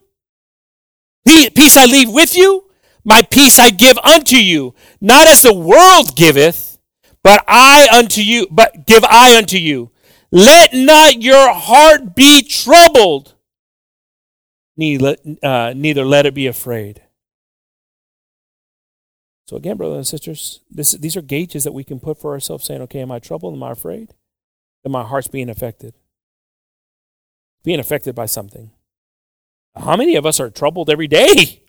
Peace 1.26 1.78
I 1.78 1.86
leave 1.86 2.12
with 2.12 2.36
you. 2.38 2.70
My 3.04 3.22
peace 3.22 3.60
I 3.60 3.70
give 3.70 3.98
unto 3.98 4.36
you. 4.36 4.76
Not 5.02 5.28
as 5.28 5.42
the 5.42 5.54
world 5.54 6.16
giveth, 6.16 6.78
but 7.24 7.44
I 7.48 7.88
unto 7.92 8.22
you, 8.22 8.48
but 8.52 8.86
give 8.86 9.04
I 9.04 9.38
unto 9.38 9.58
you. 9.58 9.92
Let 10.32 10.74
not 10.74 11.22
your 11.22 11.54
heart 11.54 12.16
be 12.16 12.44
troubled, 12.44 13.36
neither, 14.76 15.16
uh, 15.42 15.74
neither 15.76 16.06
let 16.06 16.26
it 16.26 16.34
be 16.34 16.48
afraid. 16.48 17.02
So 19.48 19.58
again, 19.58 19.78
brothers 19.78 19.98
and 19.98 20.08
sisters, 20.08 20.62
this, 20.72 20.94
these 20.94 21.16
are 21.16 21.22
gauges 21.22 21.64
that 21.66 21.74
we 21.74 21.84
can 21.84 22.00
put 22.00 22.20
for 22.20 22.32
ourselves 22.32 22.66
saying, 22.66 22.82
okay, 22.84 23.02
am 23.02 23.12
I 23.12 23.20
troubled? 23.20 23.54
Am 23.54 23.64
I 23.64 23.72
afraid? 23.72 24.14
That 24.84 24.90
my 24.90 25.04
heart's 25.04 25.28
being 25.28 25.50
affected. 25.50 25.94
Being 27.64 27.80
affected 27.80 28.16
by 28.16 28.26
something. 28.26 28.72
How 29.76 29.96
many 29.96 30.16
of 30.16 30.26
us 30.26 30.40
are 30.40 30.50
troubled 30.50 30.90
every 30.90 31.08
day? 31.08 31.64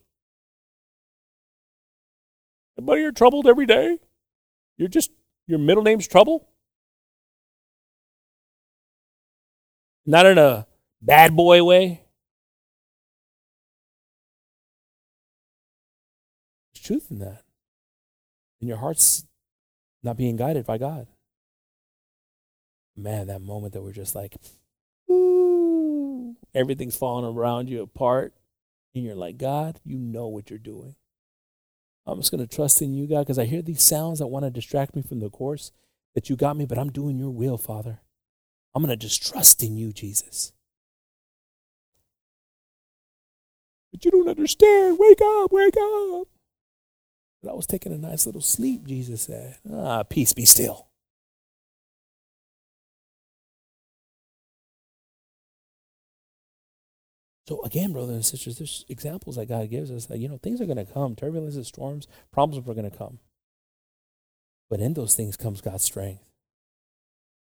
Anybody 2.78 3.02
are 3.04 3.12
troubled 3.12 3.46
every 3.46 3.66
day? 3.66 3.98
You're 4.76 4.88
just 4.88 5.10
your 5.46 5.58
middle 5.58 5.82
name's 5.82 6.08
trouble? 6.08 6.48
Not 10.06 10.26
in 10.26 10.36
a 10.38 10.66
bad 11.00 11.34
boy 11.34 11.64
way. 11.64 12.02
There's 16.74 16.84
truth 16.84 17.10
in 17.10 17.20
that. 17.20 17.42
And 18.60 18.68
your 18.68 18.78
heart's 18.78 19.24
not 20.02 20.16
being 20.16 20.36
guided 20.36 20.66
by 20.66 20.78
God. 20.78 21.06
Man, 22.96 23.28
that 23.28 23.40
moment 23.40 23.72
that 23.72 23.82
we're 23.82 23.92
just 23.92 24.14
like, 24.14 24.36
ooh, 25.10 25.53
everything's 26.54 26.96
falling 26.96 27.24
around 27.24 27.68
you 27.68 27.82
apart. 27.82 28.34
And 28.94 29.04
you're 29.04 29.14
like, 29.14 29.38
God, 29.38 29.80
you 29.84 29.98
know 29.98 30.28
what 30.28 30.50
you're 30.50 30.58
doing. 30.58 30.94
I'm 32.06 32.18
just 32.18 32.30
going 32.30 32.46
to 32.46 32.54
trust 32.54 32.82
in 32.82 32.94
you, 32.94 33.06
God, 33.06 33.20
because 33.20 33.38
I 33.38 33.44
hear 33.44 33.62
these 33.62 33.82
sounds 33.82 34.18
that 34.18 34.26
want 34.26 34.44
to 34.44 34.50
distract 34.50 34.94
me 34.94 35.02
from 35.02 35.20
the 35.20 35.30
course 35.30 35.72
that 36.14 36.30
you 36.30 36.36
got 36.36 36.56
me, 36.56 36.66
but 36.66 36.78
I'm 36.78 36.90
doing 36.90 37.18
your 37.18 37.30
will, 37.30 37.56
Father. 37.56 38.00
I'm 38.74 38.82
going 38.82 38.96
to 38.96 39.02
just 39.02 39.26
trust 39.26 39.62
in 39.62 39.76
you, 39.76 39.92
Jesus. 39.92 40.52
But 43.92 44.04
you 44.04 44.10
don't 44.10 44.28
understand. 44.28 44.98
Wake 44.98 45.20
up, 45.22 45.52
wake 45.52 45.76
up. 45.76 46.28
But 47.42 47.50
I 47.50 47.54
was 47.54 47.66
taking 47.66 47.92
a 47.92 47.98
nice 47.98 48.26
little 48.26 48.40
sleep, 48.40 48.86
Jesus 48.86 49.22
said. 49.22 49.56
Ah, 49.72 50.02
peace 50.02 50.32
be 50.32 50.44
still. 50.44 50.88
So 57.46 57.60
again, 57.62 57.92
brothers 57.92 58.14
and 58.14 58.24
sisters, 58.24 58.56
there's 58.56 58.84
examples 58.88 59.36
that 59.36 59.46
God 59.46 59.68
gives 59.68 59.90
us 59.90 60.06
that 60.06 60.18
you 60.18 60.28
know 60.28 60.38
things 60.38 60.60
are 60.60 60.66
going 60.66 60.78
to 60.78 60.90
come, 60.90 61.14
turbulences, 61.14 61.66
storms, 61.66 62.08
problems 62.32 62.66
are 62.66 62.74
going 62.74 62.90
to 62.90 62.96
come. 62.96 63.18
But 64.70 64.80
in 64.80 64.94
those 64.94 65.14
things 65.14 65.36
comes 65.36 65.60
God's 65.60 65.84
strength. 65.84 66.22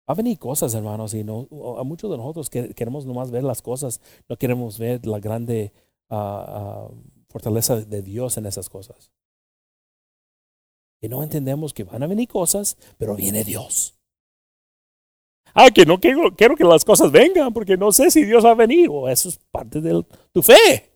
Va 0.08 0.14
a 0.14 0.16
venir 0.16 0.40
cosas, 0.40 0.74
hermanos, 0.74 1.14
y 1.14 1.24
no, 1.24 1.48
a 1.78 1.84
muchos 1.84 2.10
de 2.10 2.18
nosotros 2.18 2.50
queremos 2.50 3.06
nomás 3.06 3.30
ver 3.30 3.44
las 3.44 3.62
cosas, 3.62 4.02
no 4.28 4.38
queremos 4.38 4.80
ver 4.80 5.06
la 5.06 5.20
grande 5.20 5.72
uh, 6.10 6.16
uh, 6.16 7.04
fortaleza 7.28 7.76
de 7.82 8.02
Dios 8.02 8.38
en 8.38 8.48
esas 8.48 8.70
cosas. 8.70 9.12
Y 11.00 11.10
no 11.10 11.22
entendemos 11.22 11.74
que 11.74 11.84
van 11.84 12.02
a 12.02 12.08
venir 12.08 12.28
cosas, 12.28 12.78
pero 12.98 13.16
viene 13.16 13.44
Dios. 13.44 13.99
Ah, 15.54 15.70
que 15.72 15.86
no 15.86 16.00
quiero, 16.00 16.36
quiero 16.36 16.56
que 16.56 16.64
las 16.64 16.86
cosas 16.86 17.12
vengan 17.12 17.54
porque 17.54 17.78
no 17.78 17.92
sé 17.92 18.12
si 18.12 18.24
Dios 18.26 18.46
va 18.46 18.52
a 18.52 18.56
venir. 18.56 18.90
O 18.92 19.10
eso 19.10 19.30
es 19.30 19.38
parte 19.52 19.82
de 19.82 20.06
tu 20.32 20.42
fe. 20.42 20.92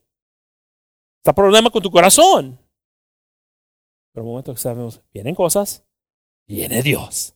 Está 1.17 1.33
problema 1.33 1.69
con 1.69 1.81
tu 1.81 1.89
corazón. 1.89 2.59
Pero 4.13 4.25
el 4.25 4.29
momento 4.29 4.53
que 4.53 4.59
sabemos, 4.59 5.01
vienen 5.11 5.33
cosas, 5.35 5.85
viene 6.47 6.83
Dios. 6.83 7.35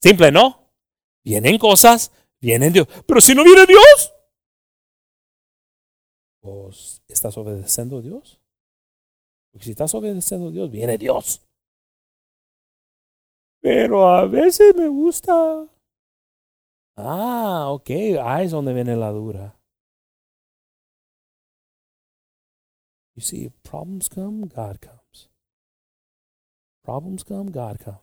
Simple, 0.00 0.30
¿no? 0.30 0.70
Vienen 1.24 1.58
cosas, 1.58 2.12
viene 2.40 2.70
Dios. 2.70 2.86
Pero 3.06 3.20
si 3.20 3.34
no 3.34 3.44
viene 3.44 3.66
Dios, 3.66 4.12
pues 6.40 7.02
estás 7.08 7.36
obedeciendo 7.38 7.98
a 7.98 8.02
Dios. 8.02 8.40
Porque 9.50 9.64
si 9.64 9.70
estás 9.72 9.94
obedeciendo 9.94 10.48
a 10.48 10.50
Dios, 10.50 10.70
viene 10.70 10.98
Dios. 10.98 11.40
Pero 13.60 14.08
a 14.08 14.26
veces 14.26 14.74
me 14.74 14.88
gusta 14.88 15.68
Ah, 16.96 17.70
ok. 17.70 17.90
Ahí 18.20 18.44
es 18.44 18.50
donde 18.52 18.74
viene 18.74 18.96
la. 18.96 19.10
You 23.14 23.20
see, 23.20 23.44
if 23.44 23.52
problems 23.62 24.08
come, 24.08 24.46
God 24.46 24.80
comes. 24.80 25.28
Problems 26.84 27.22
come, 27.22 27.50
God 27.50 27.78
comes. 27.78 27.98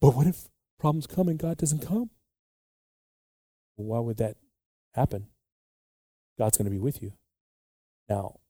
But 0.00 0.14
what 0.16 0.26
if 0.26 0.48
problems 0.78 1.06
come 1.06 1.28
and 1.28 1.38
God 1.38 1.58
doesn't 1.58 1.86
come? 1.86 2.10
Why 3.76 3.98
would 4.00 4.18
that 4.18 4.36
happen? 4.94 5.28
God's 6.38 6.58
going 6.58 6.66
to 6.66 6.70
be 6.70 6.78
with 6.78 7.02
you. 7.02 7.12
Now, 8.08 8.40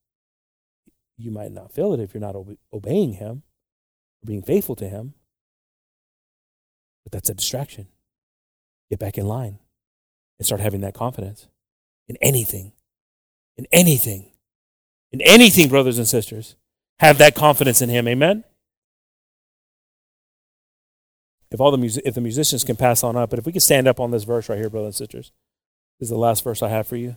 you 1.17 1.31
might 1.31 1.51
not 1.51 1.71
feel 1.71 1.93
it 1.93 1.99
if 1.99 2.13
you're 2.13 2.21
not 2.21 2.35
obe- 2.35 2.57
obeying 2.73 3.13
Him, 3.13 3.43
or 4.21 4.27
being 4.27 4.41
faithful 4.41 4.75
to 4.77 4.89
Him, 4.89 5.13
but 7.03 7.11
that's 7.11 7.29
a 7.29 7.33
distraction. 7.33 7.87
Get 8.91 8.99
back 8.99 9.17
in 9.17 9.25
line 9.25 9.57
and 10.37 10.45
start 10.45 10.59
having 10.59 10.81
that 10.81 10.93
confidence 10.93 11.47
in 12.09 12.17
anything. 12.21 12.73
In 13.55 13.65
anything. 13.71 14.31
In 15.13 15.21
anything, 15.21 15.69
brothers 15.69 15.97
and 15.97 16.05
sisters. 16.05 16.57
Have 16.99 17.17
that 17.19 17.33
confidence 17.33 17.81
in 17.81 17.87
Him. 17.87 18.05
Amen? 18.05 18.43
If 21.51 21.61
all 21.61 21.71
the 21.71 21.77
music, 21.77 22.03
if 22.05 22.15
the 22.15 22.21
musicians 22.21 22.65
can 22.65 22.75
pass 22.75 23.01
on 23.01 23.15
up, 23.15 23.29
but 23.29 23.39
if 23.39 23.45
we 23.45 23.53
can 23.53 23.61
stand 23.61 23.87
up 23.87 24.01
on 24.01 24.11
this 24.11 24.25
verse 24.25 24.49
right 24.49 24.59
here, 24.59 24.69
brothers 24.69 24.99
and 24.99 25.07
sisters, 25.07 25.31
this 25.97 26.07
is 26.07 26.09
the 26.09 26.17
last 26.17 26.43
verse 26.43 26.61
I 26.61 26.67
have 26.67 26.85
for 26.85 26.97
you. 26.97 27.15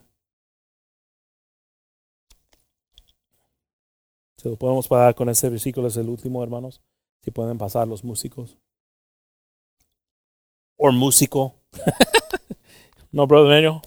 Se 4.39 4.49
lo 4.49 4.57
podemos 4.57 4.87
pagar 4.87 5.17
con 5.17 5.27
versículo, 5.27 5.89
es 5.89 5.97
el 5.97 6.09
último, 6.09 6.41
hermanos. 6.41 6.81
Si 7.25 7.33
pueden 7.33 7.59
pasar 7.59 7.89
los 7.89 8.05
músicos. 8.05 8.57
Or 10.77 10.93
músico. 10.93 11.64
No, 13.13 13.27
Brother 13.27 13.51
Daniel? 13.51 13.83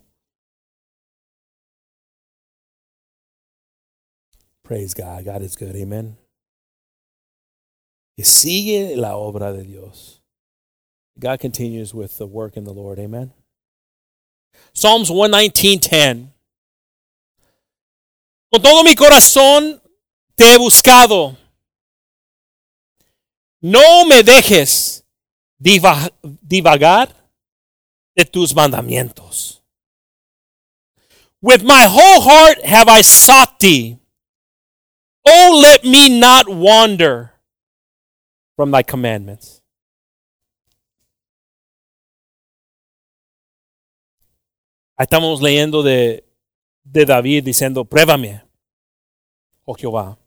Praise 4.64 4.94
God. 4.94 5.24
God 5.26 5.42
is 5.44 5.56
good. 5.56 5.76
Amen. 5.76 6.18
Y 8.18 8.24
sigue 8.24 8.98
la 8.98 9.16
obra 9.16 9.54
de 9.54 9.64
Dios. 9.64 10.22
God 11.20 11.40
continues 11.40 11.94
with 11.94 12.18
the 12.18 12.26
work 12.26 12.58
in 12.58 12.66
the 12.66 12.74
Lord. 12.74 13.00
Amen. 13.00 13.34
Psalms 14.74 15.10
119:10. 15.10 16.34
Con 18.52 18.62
todo 18.62 18.84
mi 18.84 18.96
corazón 18.96 19.82
te 20.36 20.54
he 20.54 20.58
buscado. 20.58 21.38
No 23.62 24.06
me 24.06 24.22
dejes 24.24 25.04
divagar 25.58 27.16
de 28.18 28.26
tus 28.26 28.54
mandamientos. 28.56 29.62
With 31.40 31.64
my 31.64 31.86
whole 31.86 32.22
heart 32.22 32.66
have 32.66 32.90
I 32.90 33.04
sought 33.04 33.60
thee. 33.60 34.00
Oh, 35.24 35.60
let 35.62 35.86
me 35.86 36.10
not 36.10 36.50
wander 36.50 37.34
from 38.56 38.72
thy 38.72 38.82
commandments. 38.82 39.62
Estamos 45.00 45.42
leyendo 45.42 45.84
de, 45.84 46.26
de 46.84 47.06
David 47.06 47.44
diciendo, 47.44 47.86
pruébame, 47.86 48.42
oh 49.64 49.76
Jehová. 49.76 50.18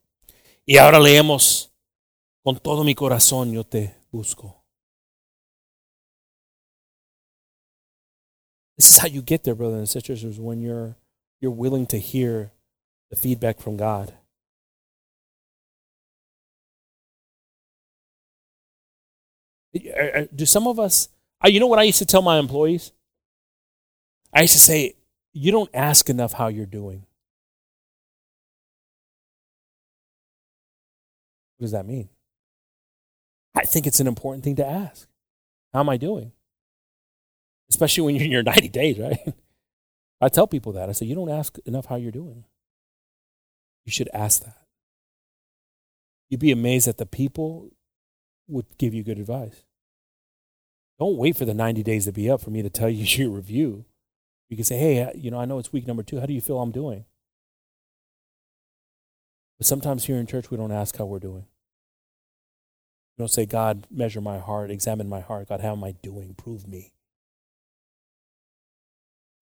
Y 0.65 0.77
ahora 0.77 1.01
leemos, 1.01 1.73
con 2.45 2.57
todo 2.61 2.85
mi 2.85 2.95
corazón 2.95 3.53
yo 3.53 3.65
te 3.65 3.97
busco. 4.13 4.60
This 8.81 8.93
is 8.93 8.99
how 8.99 9.09
you 9.09 9.21
get 9.21 9.45
there, 9.45 9.55
brothers 9.55 9.77
and 9.77 9.89
sisters, 9.91 10.25
is 10.25 10.41
when 10.41 10.63
you're 10.63 10.97
you're 11.39 11.51
willing 11.51 11.85
to 11.89 11.99
hear 11.99 12.51
the 13.11 13.17
feedback 13.17 13.61
from 13.61 13.77
God. 13.77 14.15
Uh, 19.77 19.91
uh, 20.01 20.27
do 20.35 20.47
some 20.47 20.67
of 20.67 20.81
us, 20.81 21.11
you 21.45 21.61
know 21.61 21.67
what 21.67 21.79
I 21.79 21.83
used 21.83 21.99
to 21.99 22.07
tell 22.07 22.23
my 22.23 22.39
employees? 22.39 22.93
I 24.33 24.41
used 24.41 24.55
to 24.55 24.59
say, 24.59 24.95
you 25.35 25.53
don't 25.53 25.71
ask 25.75 26.09
enough 26.09 26.33
how 26.33 26.49
you're 26.49 26.65
doing. 26.65 27.05
What 31.59 31.65
does 31.65 31.73
that 31.73 31.85
mean? 31.85 32.09
I 33.55 33.67
think 33.67 33.87
it's 33.87 34.01
an 34.01 34.07
important 34.07 34.43
thing 34.43 34.57
to 34.57 34.67
ask. 34.67 35.07
How 35.75 35.81
am 35.81 35.91
I 35.91 35.99
doing? 35.99 36.33
Especially 37.71 38.05
when 38.05 38.17
you're 38.17 38.25
in 38.25 38.31
your 38.31 38.43
90 38.45 38.69
days, 38.69 38.99
right? 38.99 39.35
I 40.21 40.29
tell 40.29 40.47
people 40.47 40.73
that. 40.73 40.89
I 40.89 40.93
say, 40.93 41.07
you 41.07 41.15
don't 41.15 41.31
ask 41.31 41.59
enough 41.65 41.87
how 41.87 41.97
you're 41.97 42.13
doing. 42.13 42.45
You 43.87 43.93
should 43.93 44.11
ask 44.13 44.45
that. 44.45 44.57
You'd 46.29 46.41
be 46.41 46.53
amazed 46.53 46.87
that 46.87 46.99
the 46.99 47.07
people 47.07 47.71
would 48.47 48.67
give 48.79 48.95
you 48.95 49.03
good 49.03 49.19
advice. 49.19 49.65
Don't 50.99 51.17
wait 51.17 51.37
for 51.37 51.45
the 51.45 51.55
90 51.55 51.83
days 51.83 52.05
to 52.05 52.13
be 52.13 52.31
up 52.31 52.43
for 52.43 52.51
me 52.51 52.63
to 52.63 52.71
tell 52.71 52.89
you 52.91 53.05
your 53.05 53.31
review. 53.31 53.85
You 54.49 54.57
can 54.57 54.65
say, 54.65 54.79
hey, 54.79 55.03
uh, 55.03 55.11
you 55.15 55.31
know, 55.31 55.39
I 55.39 55.45
know 55.45 55.59
it's 55.59 55.73
week 55.73 55.87
number 55.87 56.03
two. 56.03 56.21
How 56.21 56.27
do 56.27 56.35
you 56.35 56.41
feel 56.41 56.61
I'm 56.61 56.73
doing? 56.73 57.05
But 59.59 59.67
sometimes 59.67 60.05
here 60.05 60.17
in 60.17 60.27
church, 60.27 60.51
we 60.51 60.57
don't 60.57 60.73
ask 60.73 60.97
how 60.97 61.05
we're 61.05 61.19
doing. 61.19 61.47
We 63.17 63.23
don't 63.23 63.29
say, 63.29 63.47
God, 63.47 63.87
measure 63.91 64.21
my 64.21 64.39
heart, 64.39 64.71
examine 64.71 65.09
my 65.09 65.21
heart. 65.21 65.49
God, 65.49 65.61
how 65.61 65.73
am 65.73 65.85
I 65.85 65.93
doing? 65.93 66.35
Prove 66.35 66.67
me. 66.67 66.93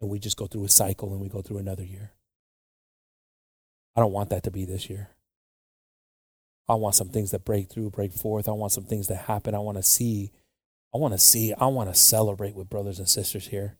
And 0.00 0.10
we 0.10 0.18
just 0.18 0.36
go 0.36 0.46
through 0.46 0.64
a 0.64 0.68
cycle 0.68 1.12
and 1.12 1.20
we 1.20 1.28
go 1.28 1.42
through 1.42 1.58
another 1.58 1.84
year. 1.84 2.12
I 3.96 4.00
don't 4.00 4.12
want 4.12 4.30
that 4.30 4.44
to 4.44 4.50
be 4.50 4.64
this 4.64 4.88
year. 4.88 5.10
I 6.68 6.74
want 6.74 6.94
some 6.94 7.08
things 7.08 7.30
that 7.30 7.44
break 7.44 7.68
through, 7.68 7.90
break 7.90 8.12
forth. 8.12 8.48
I 8.48 8.52
want 8.52 8.72
some 8.72 8.84
things 8.84 9.08
that 9.08 9.16
happen. 9.16 9.54
I 9.54 9.58
want 9.58 9.78
to 9.78 9.82
see. 9.82 10.30
I 10.94 10.98
want 10.98 11.14
to 11.14 11.18
see. 11.18 11.52
I 11.54 11.66
want 11.66 11.92
to 11.92 11.98
celebrate 11.98 12.54
with 12.54 12.68
brothers 12.68 12.98
and 12.98 13.08
sisters 13.08 13.48
here. 13.48 13.76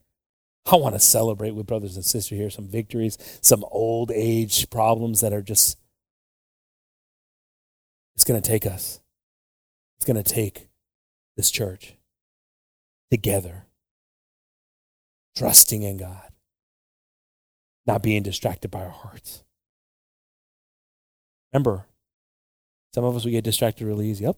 I 0.71 0.75
want 0.75 0.95
to 0.95 0.99
celebrate 0.99 1.55
with 1.55 1.67
brothers 1.67 1.95
and 1.95 2.05
sisters 2.05 2.37
here 2.37 2.49
some 2.49 2.67
victories, 2.67 3.17
some 3.41 3.63
old 3.71 4.11
age 4.11 4.69
problems 4.69 5.21
that 5.21 5.33
are 5.33 5.41
just 5.41 5.77
it's 8.15 8.25
going 8.25 8.41
to 8.41 8.45
take 8.47 8.65
us. 8.65 8.99
It's 9.97 10.05
going 10.05 10.21
to 10.21 10.33
take 10.33 10.67
this 11.37 11.49
church 11.49 11.95
together, 13.09 13.65
trusting 15.39 15.83
in 15.83 15.97
God, 15.97 16.31
not 17.87 18.03
being 18.03 18.23
distracted 18.23 18.69
by 18.69 18.83
our 18.83 18.89
hearts. 18.89 19.43
Remember, 21.53 21.85
some 22.93 23.05
of 23.05 23.15
us 23.15 23.23
we 23.25 23.31
get 23.31 23.43
distracted 23.43 23.85
really 23.85 24.09
easy. 24.09 24.25
And 24.25 24.35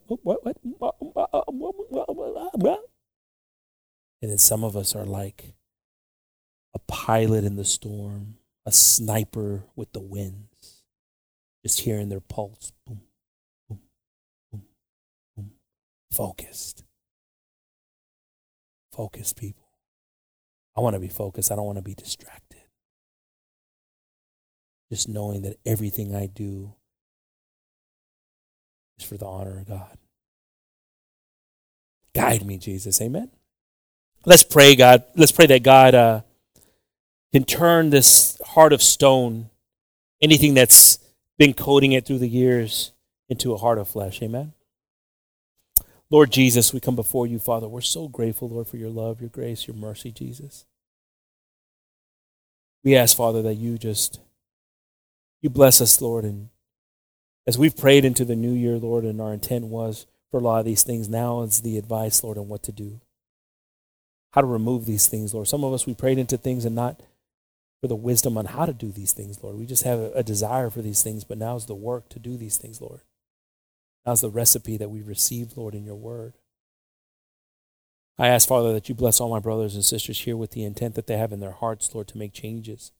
then 4.21 4.37
some 4.37 4.63
of 4.63 4.77
us 4.77 4.95
are 4.95 5.05
like 5.05 5.53
a 6.75 6.79
pilot 6.87 7.43
in 7.43 7.55
the 7.55 7.65
storm, 7.65 8.35
a 8.65 8.71
sniper 8.71 9.63
with 9.75 9.91
the 9.93 9.99
winds, 9.99 10.83
just 11.65 11.79
hearing 11.81 12.09
their 12.09 12.19
pulse. 12.19 12.71
Boom, 12.85 13.01
Boom, 13.67 13.79
boom 14.51 14.61
boom 15.35 15.51
focused. 16.11 16.83
Focused 18.91 19.37
people. 19.37 19.60
I 20.75 20.81
want 20.81 20.95
to 20.95 20.99
be 20.99 21.07
focused. 21.07 21.51
I 21.51 21.55
don't 21.55 21.65
want 21.65 21.77
to 21.77 21.83
be 21.83 21.93
distracted. 21.93 22.61
Just 24.89 25.07
knowing 25.07 25.43
that 25.43 25.57
everything 25.65 26.15
I 26.15 26.27
do 26.27 26.73
is 28.97 29.05
for 29.05 29.17
the 29.17 29.25
honor 29.25 29.59
of 29.59 29.67
God. 29.67 29.97
Guide 32.13 32.45
me, 32.45 32.57
Jesus. 32.57 33.01
Amen. 33.01 33.31
Let's 34.25 34.43
pray, 34.43 34.75
God. 34.75 35.03
Let's 35.15 35.31
pray 35.31 35.45
that 35.47 35.63
God 35.63 35.95
uh, 35.95 36.21
can 37.31 37.43
turn 37.43 37.89
this 37.89 38.39
heart 38.45 38.73
of 38.73 38.81
stone, 38.81 39.49
anything 40.21 40.53
that's 40.53 40.99
been 41.37 41.53
coating 41.53 41.93
it 41.93 42.05
through 42.05 42.19
the 42.19 42.27
years, 42.27 42.91
into 43.29 43.53
a 43.53 43.57
heart 43.57 43.77
of 43.77 43.87
flesh. 43.87 44.21
Amen. 44.21 44.53
Lord 46.11 46.29
Jesus, 46.29 46.73
we 46.73 46.81
come 46.81 46.97
before 46.97 47.25
you, 47.25 47.39
Father. 47.39 47.69
We're 47.69 47.79
so 47.79 48.09
grateful, 48.09 48.49
Lord, 48.49 48.67
for 48.67 48.75
your 48.75 48.89
love, 48.89 49.21
your 49.21 49.29
grace, 49.29 49.65
your 49.65 49.77
mercy, 49.77 50.11
Jesus. 50.11 50.65
We 52.83 52.97
ask, 52.97 53.15
Father, 53.15 53.41
that 53.43 53.55
you 53.55 53.77
just 53.77 54.19
you 55.41 55.49
bless 55.49 55.79
us, 55.79 56.01
Lord, 56.01 56.25
and 56.25 56.49
as 57.47 57.57
we've 57.57 57.75
prayed 57.75 58.05
into 58.05 58.25
the 58.25 58.35
new 58.35 58.51
year, 58.51 58.77
Lord, 58.77 59.05
and 59.05 59.19
our 59.19 59.33
intent 59.33 59.65
was 59.65 60.05
for 60.29 60.39
a 60.39 60.43
lot 60.43 60.59
of 60.59 60.65
these 60.65 60.83
things, 60.83 61.09
now 61.09 61.41
is 61.41 61.61
the 61.61 61.77
advice, 61.77 62.23
Lord, 62.23 62.37
on 62.37 62.47
what 62.47 62.61
to 62.63 62.71
do. 62.71 62.99
How 64.33 64.41
to 64.41 64.47
remove 64.47 64.85
these 64.85 65.07
things, 65.07 65.33
Lord. 65.33 65.47
Some 65.47 65.63
of 65.63 65.73
us 65.73 65.87
we 65.87 65.93
prayed 65.93 66.19
into 66.19 66.37
things 66.37 66.65
and 66.65 66.75
not 66.75 67.01
for 67.81 67.87
the 67.87 67.95
wisdom 67.95 68.37
on 68.37 68.45
how 68.45 68.65
to 68.65 68.73
do 68.73 68.91
these 68.91 69.13
things, 69.13 69.41
Lord. 69.41 69.57
We 69.57 69.65
just 69.65 69.83
have 69.83 69.99
a, 69.99 70.11
a 70.11 70.23
desire 70.23 70.69
for 70.69 70.81
these 70.81 71.01
things, 71.01 71.23
but 71.23 71.37
now 71.37 71.55
is 71.55 71.65
the 71.65 71.73
work 71.73 72.09
to 72.09 72.19
do 72.19 72.37
these 72.37 72.57
things, 72.57 72.79
Lord. 72.81 73.01
Now's 74.05 74.21
the 74.21 74.29
recipe 74.29 74.77
that 74.77 74.89
we 74.89 75.01
received, 75.01 75.57
Lord, 75.57 75.75
in 75.75 75.85
your 75.85 75.95
word. 75.95 76.33
I 78.17 78.27
ask, 78.27 78.47
Father, 78.47 78.73
that 78.73 78.89
you 78.89 78.95
bless 78.95 79.19
all 79.19 79.29
my 79.29 79.39
brothers 79.39 79.75
and 79.75 79.85
sisters 79.85 80.21
here 80.21 80.37
with 80.37 80.51
the 80.51 80.63
intent 80.63 80.95
that 80.95 81.07
they 81.07 81.17
have 81.17 81.31
in 81.31 81.39
their 81.39 81.51
hearts, 81.51 81.93
Lord, 81.93 82.07
to 82.09 82.17
make 82.17 82.33
changes. 82.33 82.91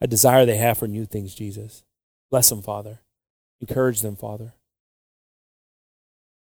A 0.00 0.06
desire 0.06 0.44
they 0.44 0.56
have 0.56 0.78
for 0.78 0.86
new 0.86 1.06
things, 1.06 1.34
Jesus. 1.34 1.82
Bless 2.30 2.48
them, 2.48 2.62
Father. 2.62 3.00
Encourage 3.60 4.00
them, 4.00 4.16
Father. 4.16 4.54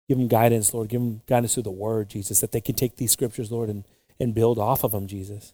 Give 0.08 0.18
them 0.18 0.28
guidance, 0.28 0.74
Lord. 0.74 0.90
Give 0.90 1.02
them 1.02 1.22
guidance 1.28 1.54
through 1.54 1.64
the 1.64 1.72
word, 1.72 2.10
Jesus, 2.10 2.40
that 2.40 2.52
they 2.52 2.62
can 2.62 2.76
take 2.76 2.96
these 2.96 3.12
scriptures, 3.12 3.52
Lord, 3.52 3.70
and, 3.70 3.84
and 4.20 4.34
build 4.34 4.60
off 4.60 4.84
of 4.84 4.92
them, 4.92 5.08
Jesus. 5.08 5.54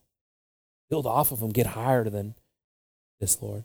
Build 0.89 1.07
off 1.07 1.31
of 1.31 1.39
them, 1.39 1.51
get 1.51 1.67
higher 1.67 2.09
than 2.09 2.35
this, 3.19 3.41
Lord. 3.41 3.63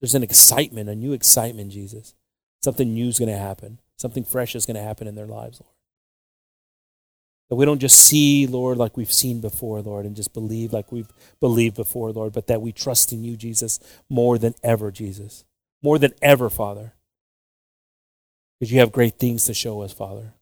There's 0.00 0.14
an 0.14 0.22
excitement, 0.22 0.88
a 0.88 0.94
new 0.94 1.12
excitement, 1.12 1.72
Jesus. 1.72 2.14
Something 2.62 2.92
new 2.94 3.08
is 3.08 3.18
going 3.18 3.30
to 3.30 3.38
happen. 3.38 3.78
Something 3.96 4.24
fresh 4.24 4.54
is 4.54 4.66
going 4.66 4.76
to 4.76 4.82
happen 4.82 5.06
in 5.06 5.14
their 5.14 5.26
lives, 5.26 5.60
Lord. 5.60 5.74
That 7.48 7.56
we 7.56 7.64
don't 7.64 7.80
just 7.80 7.98
see, 7.98 8.46
Lord, 8.46 8.78
like 8.78 8.96
we've 8.96 9.12
seen 9.12 9.40
before, 9.40 9.82
Lord, 9.82 10.06
and 10.06 10.14
just 10.14 10.32
believe 10.32 10.72
like 10.72 10.92
we've 10.92 11.10
believed 11.40 11.74
before, 11.74 12.12
Lord, 12.12 12.32
but 12.32 12.46
that 12.46 12.62
we 12.62 12.70
trust 12.70 13.12
in 13.12 13.24
you, 13.24 13.36
Jesus, 13.36 13.80
more 14.08 14.38
than 14.38 14.54
ever, 14.62 14.90
Jesus. 14.92 15.44
More 15.82 15.98
than 15.98 16.14
ever, 16.22 16.48
Father. 16.48 16.92
Because 18.58 18.72
you 18.72 18.78
have 18.80 18.92
great 18.92 19.18
things 19.18 19.46
to 19.46 19.54
show 19.54 19.80
us, 19.80 19.92
Father. 19.92 20.34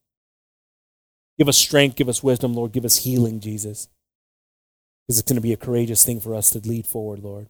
Give 1.38 1.48
us 1.48 1.56
strength, 1.56 1.96
give 1.96 2.08
us 2.08 2.22
wisdom, 2.22 2.52
Lord. 2.52 2.72
Give 2.72 2.84
us 2.84 2.96
healing, 2.96 3.40
Jesus. 3.40 3.88
Because 5.06 5.20
it's 5.20 5.28
going 5.28 5.36
to 5.36 5.40
be 5.40 5.52
a 5.52 5.56
courageous 5.56 6.04
thing 6.04 6.20
for 6.20 6.34
us 6.34 6.50
to 6.50 6.58
lead 6.58 6.86
forward, 6.86 7.20
Lord. 7.20 7.48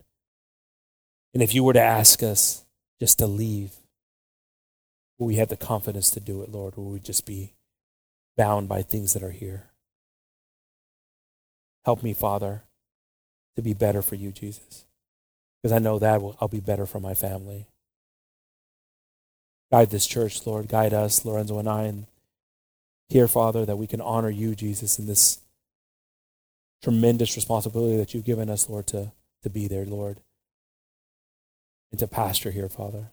And 1.34 1.42
if 1.42 1.54
you 1.54 1.64
were 1.64 1.72
to 1.72 1.80
ask 1.80 2.22
us 2.22 2.64
just 3.00 3.18
to 3.18 3.26
leave, 3.26 3.72
Will 5.18 5.26
we 5.26 5.36
have 5.36 5.48
the 5.48 5.56
confidence 5.56 6.10
to 6.12 6.20
do 6.20 6.42
it, 6.42 6.50
Lord? 6.50 6.76
Will 6.76 6.90
we 6.90 7.00
just 7.00 7.26
be 7.26 7.52
bound 8.36 8.68
by 8.68 8.82
things 8.82 9.14
that 9.14 9.22
are 9.22 9.32
here? 9.32 9.64
Help 11.84 12.02
me, 12.02 12.12
Father, 12.12 12.62
to 13.56 13.62
be 13.62 13.74
better 13.74 14.02
for 14.02 14.14
you, 14.14 14.30
Jesus. 14.30 14.84
Because 15.60 15.72
I 15.74 15.78
know 15.80 15.98
that 15.98 16.20
I'll 16.40 16.48
be 16.48 16.60
better 16.60 16.86
for 16.86 17.00
my 17.00 17.14
family. 17.14 17.66
Guide 19.72 19.90
this 19.90 20.06
church, 20.06 20.46
Lord. 20.46 20.68
Guide 20.68 20.94
us, 20.94 21.24
Lorenzo 21.24 21.58
and 21.58 21.68
I, 21.68 21.84
and 21.84 22.06
here, 23.08 23.26
Father, 23.26 23.64
that 23.64 23.76
we 23.76 23.86
can 23.86 24.00
honor 24.00 24.30
you, 24.30 24.54
Jesus, 24.54 24.98
in 24.98 25.06
this 25.06 25.40
tremendous 26.82 27.36
responsibility 27.36 27.96
that 27.96 28.14
you've 28.14 28.24
given 28.24 28.48
us, 28.48 28.68
Lord, 28.68 28.86
to, 28.88 29.12
to 29.42 29.50
be 29.50 29.66
there, 29.66 29.84
Lord, 29.84 30.20
and 31.90 31.98
to 31.98 32.06
pastor 32.06 32.50
here, 32.50 32.68
Father. 32.68 33.10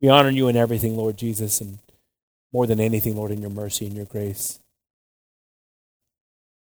We 0.00 0.08
honor 0.08 0.30
you 0.30 0.48
in 0.48 0.56
everything, 0.56 0.96
Lord 0.96 1.16
Jesus, 1.16 1.60
and 1.60 1.78
more 2.52 2.66
than 2.66 2.80
anything, 2.80 3.16
Lord, 3.16 3.30
in 3.30 3.40
your 3.40 3.50
mercy 3.50 3.86
and 3.86 3.96
your 3.96 4.06
grace. 4.06 4.60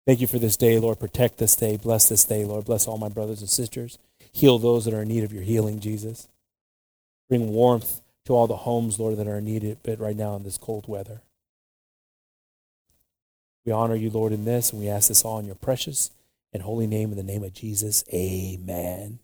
Thank 0.06 0.20
you 0.20 0.26
for 0.26 0.38
this 0.38 0.56
day, 0.56 0.78
Lord. 0.78 0.98
Protect 0.98 1.38
this 1.38 1.54
day. 1.54 1.76
Bless 1.76 2.08
this 2.08 2.24
day, 2.24 2.44
Lord. 2.44 2.64
Bless 2.64 2.88
all 2.88 2.98
my 2.98 3.08
brothers 3.08 3.40
and 3.40 3.50
sisters. 3.50 3.98
Heal 4.32 4.58
those 4.58 4.84
that 4.84 4.94
are 4.94 5.02
in 5.02 5.08
need 5.08 5.24
of 5.24 5.32
your 5.32 5.42
healing, 5.42 5.80
Jesus. 5.80 6.28
Bring 7.28 7.52
warmth 7.52 8.00
to 8.24 8.34
all 8.34 8.46
the 8.46 8.56
homes, 8.56 8.98
Lord, 8.98 9.16
that 9.18 9.28
are 9.28 9.40
needed 9.40 9.78
it 9.84 10.00
right 10.00 10.16
now 10.16 10.34
in 10.36 10.42
this 10.42 10.58
cold 10.58 10.88
weather. 10.88 11.20
We 13.64 13.72
honor 13.72 13.94
you, 13.94 14.10
Lord, 14.10 14.32
in 14.32 14.44
this, 14.44 14.72
and 14.72 14.80
we 14.80 14.88
ask 14.88 15.08
this 15.08 15.24
all 15.24 15.38
in 15.38 15.46
your 15.46 15.54
precious 15.54 16.10
and 16.52 16.62
holy 16.62 16.86
name, 16.86 17.10
in 17.10 17.16
the 17.16 17.22
name 17.22 17.44
of 17.44 17.52
Jesus. 17.52 18.02
Amen. 18.12 19.18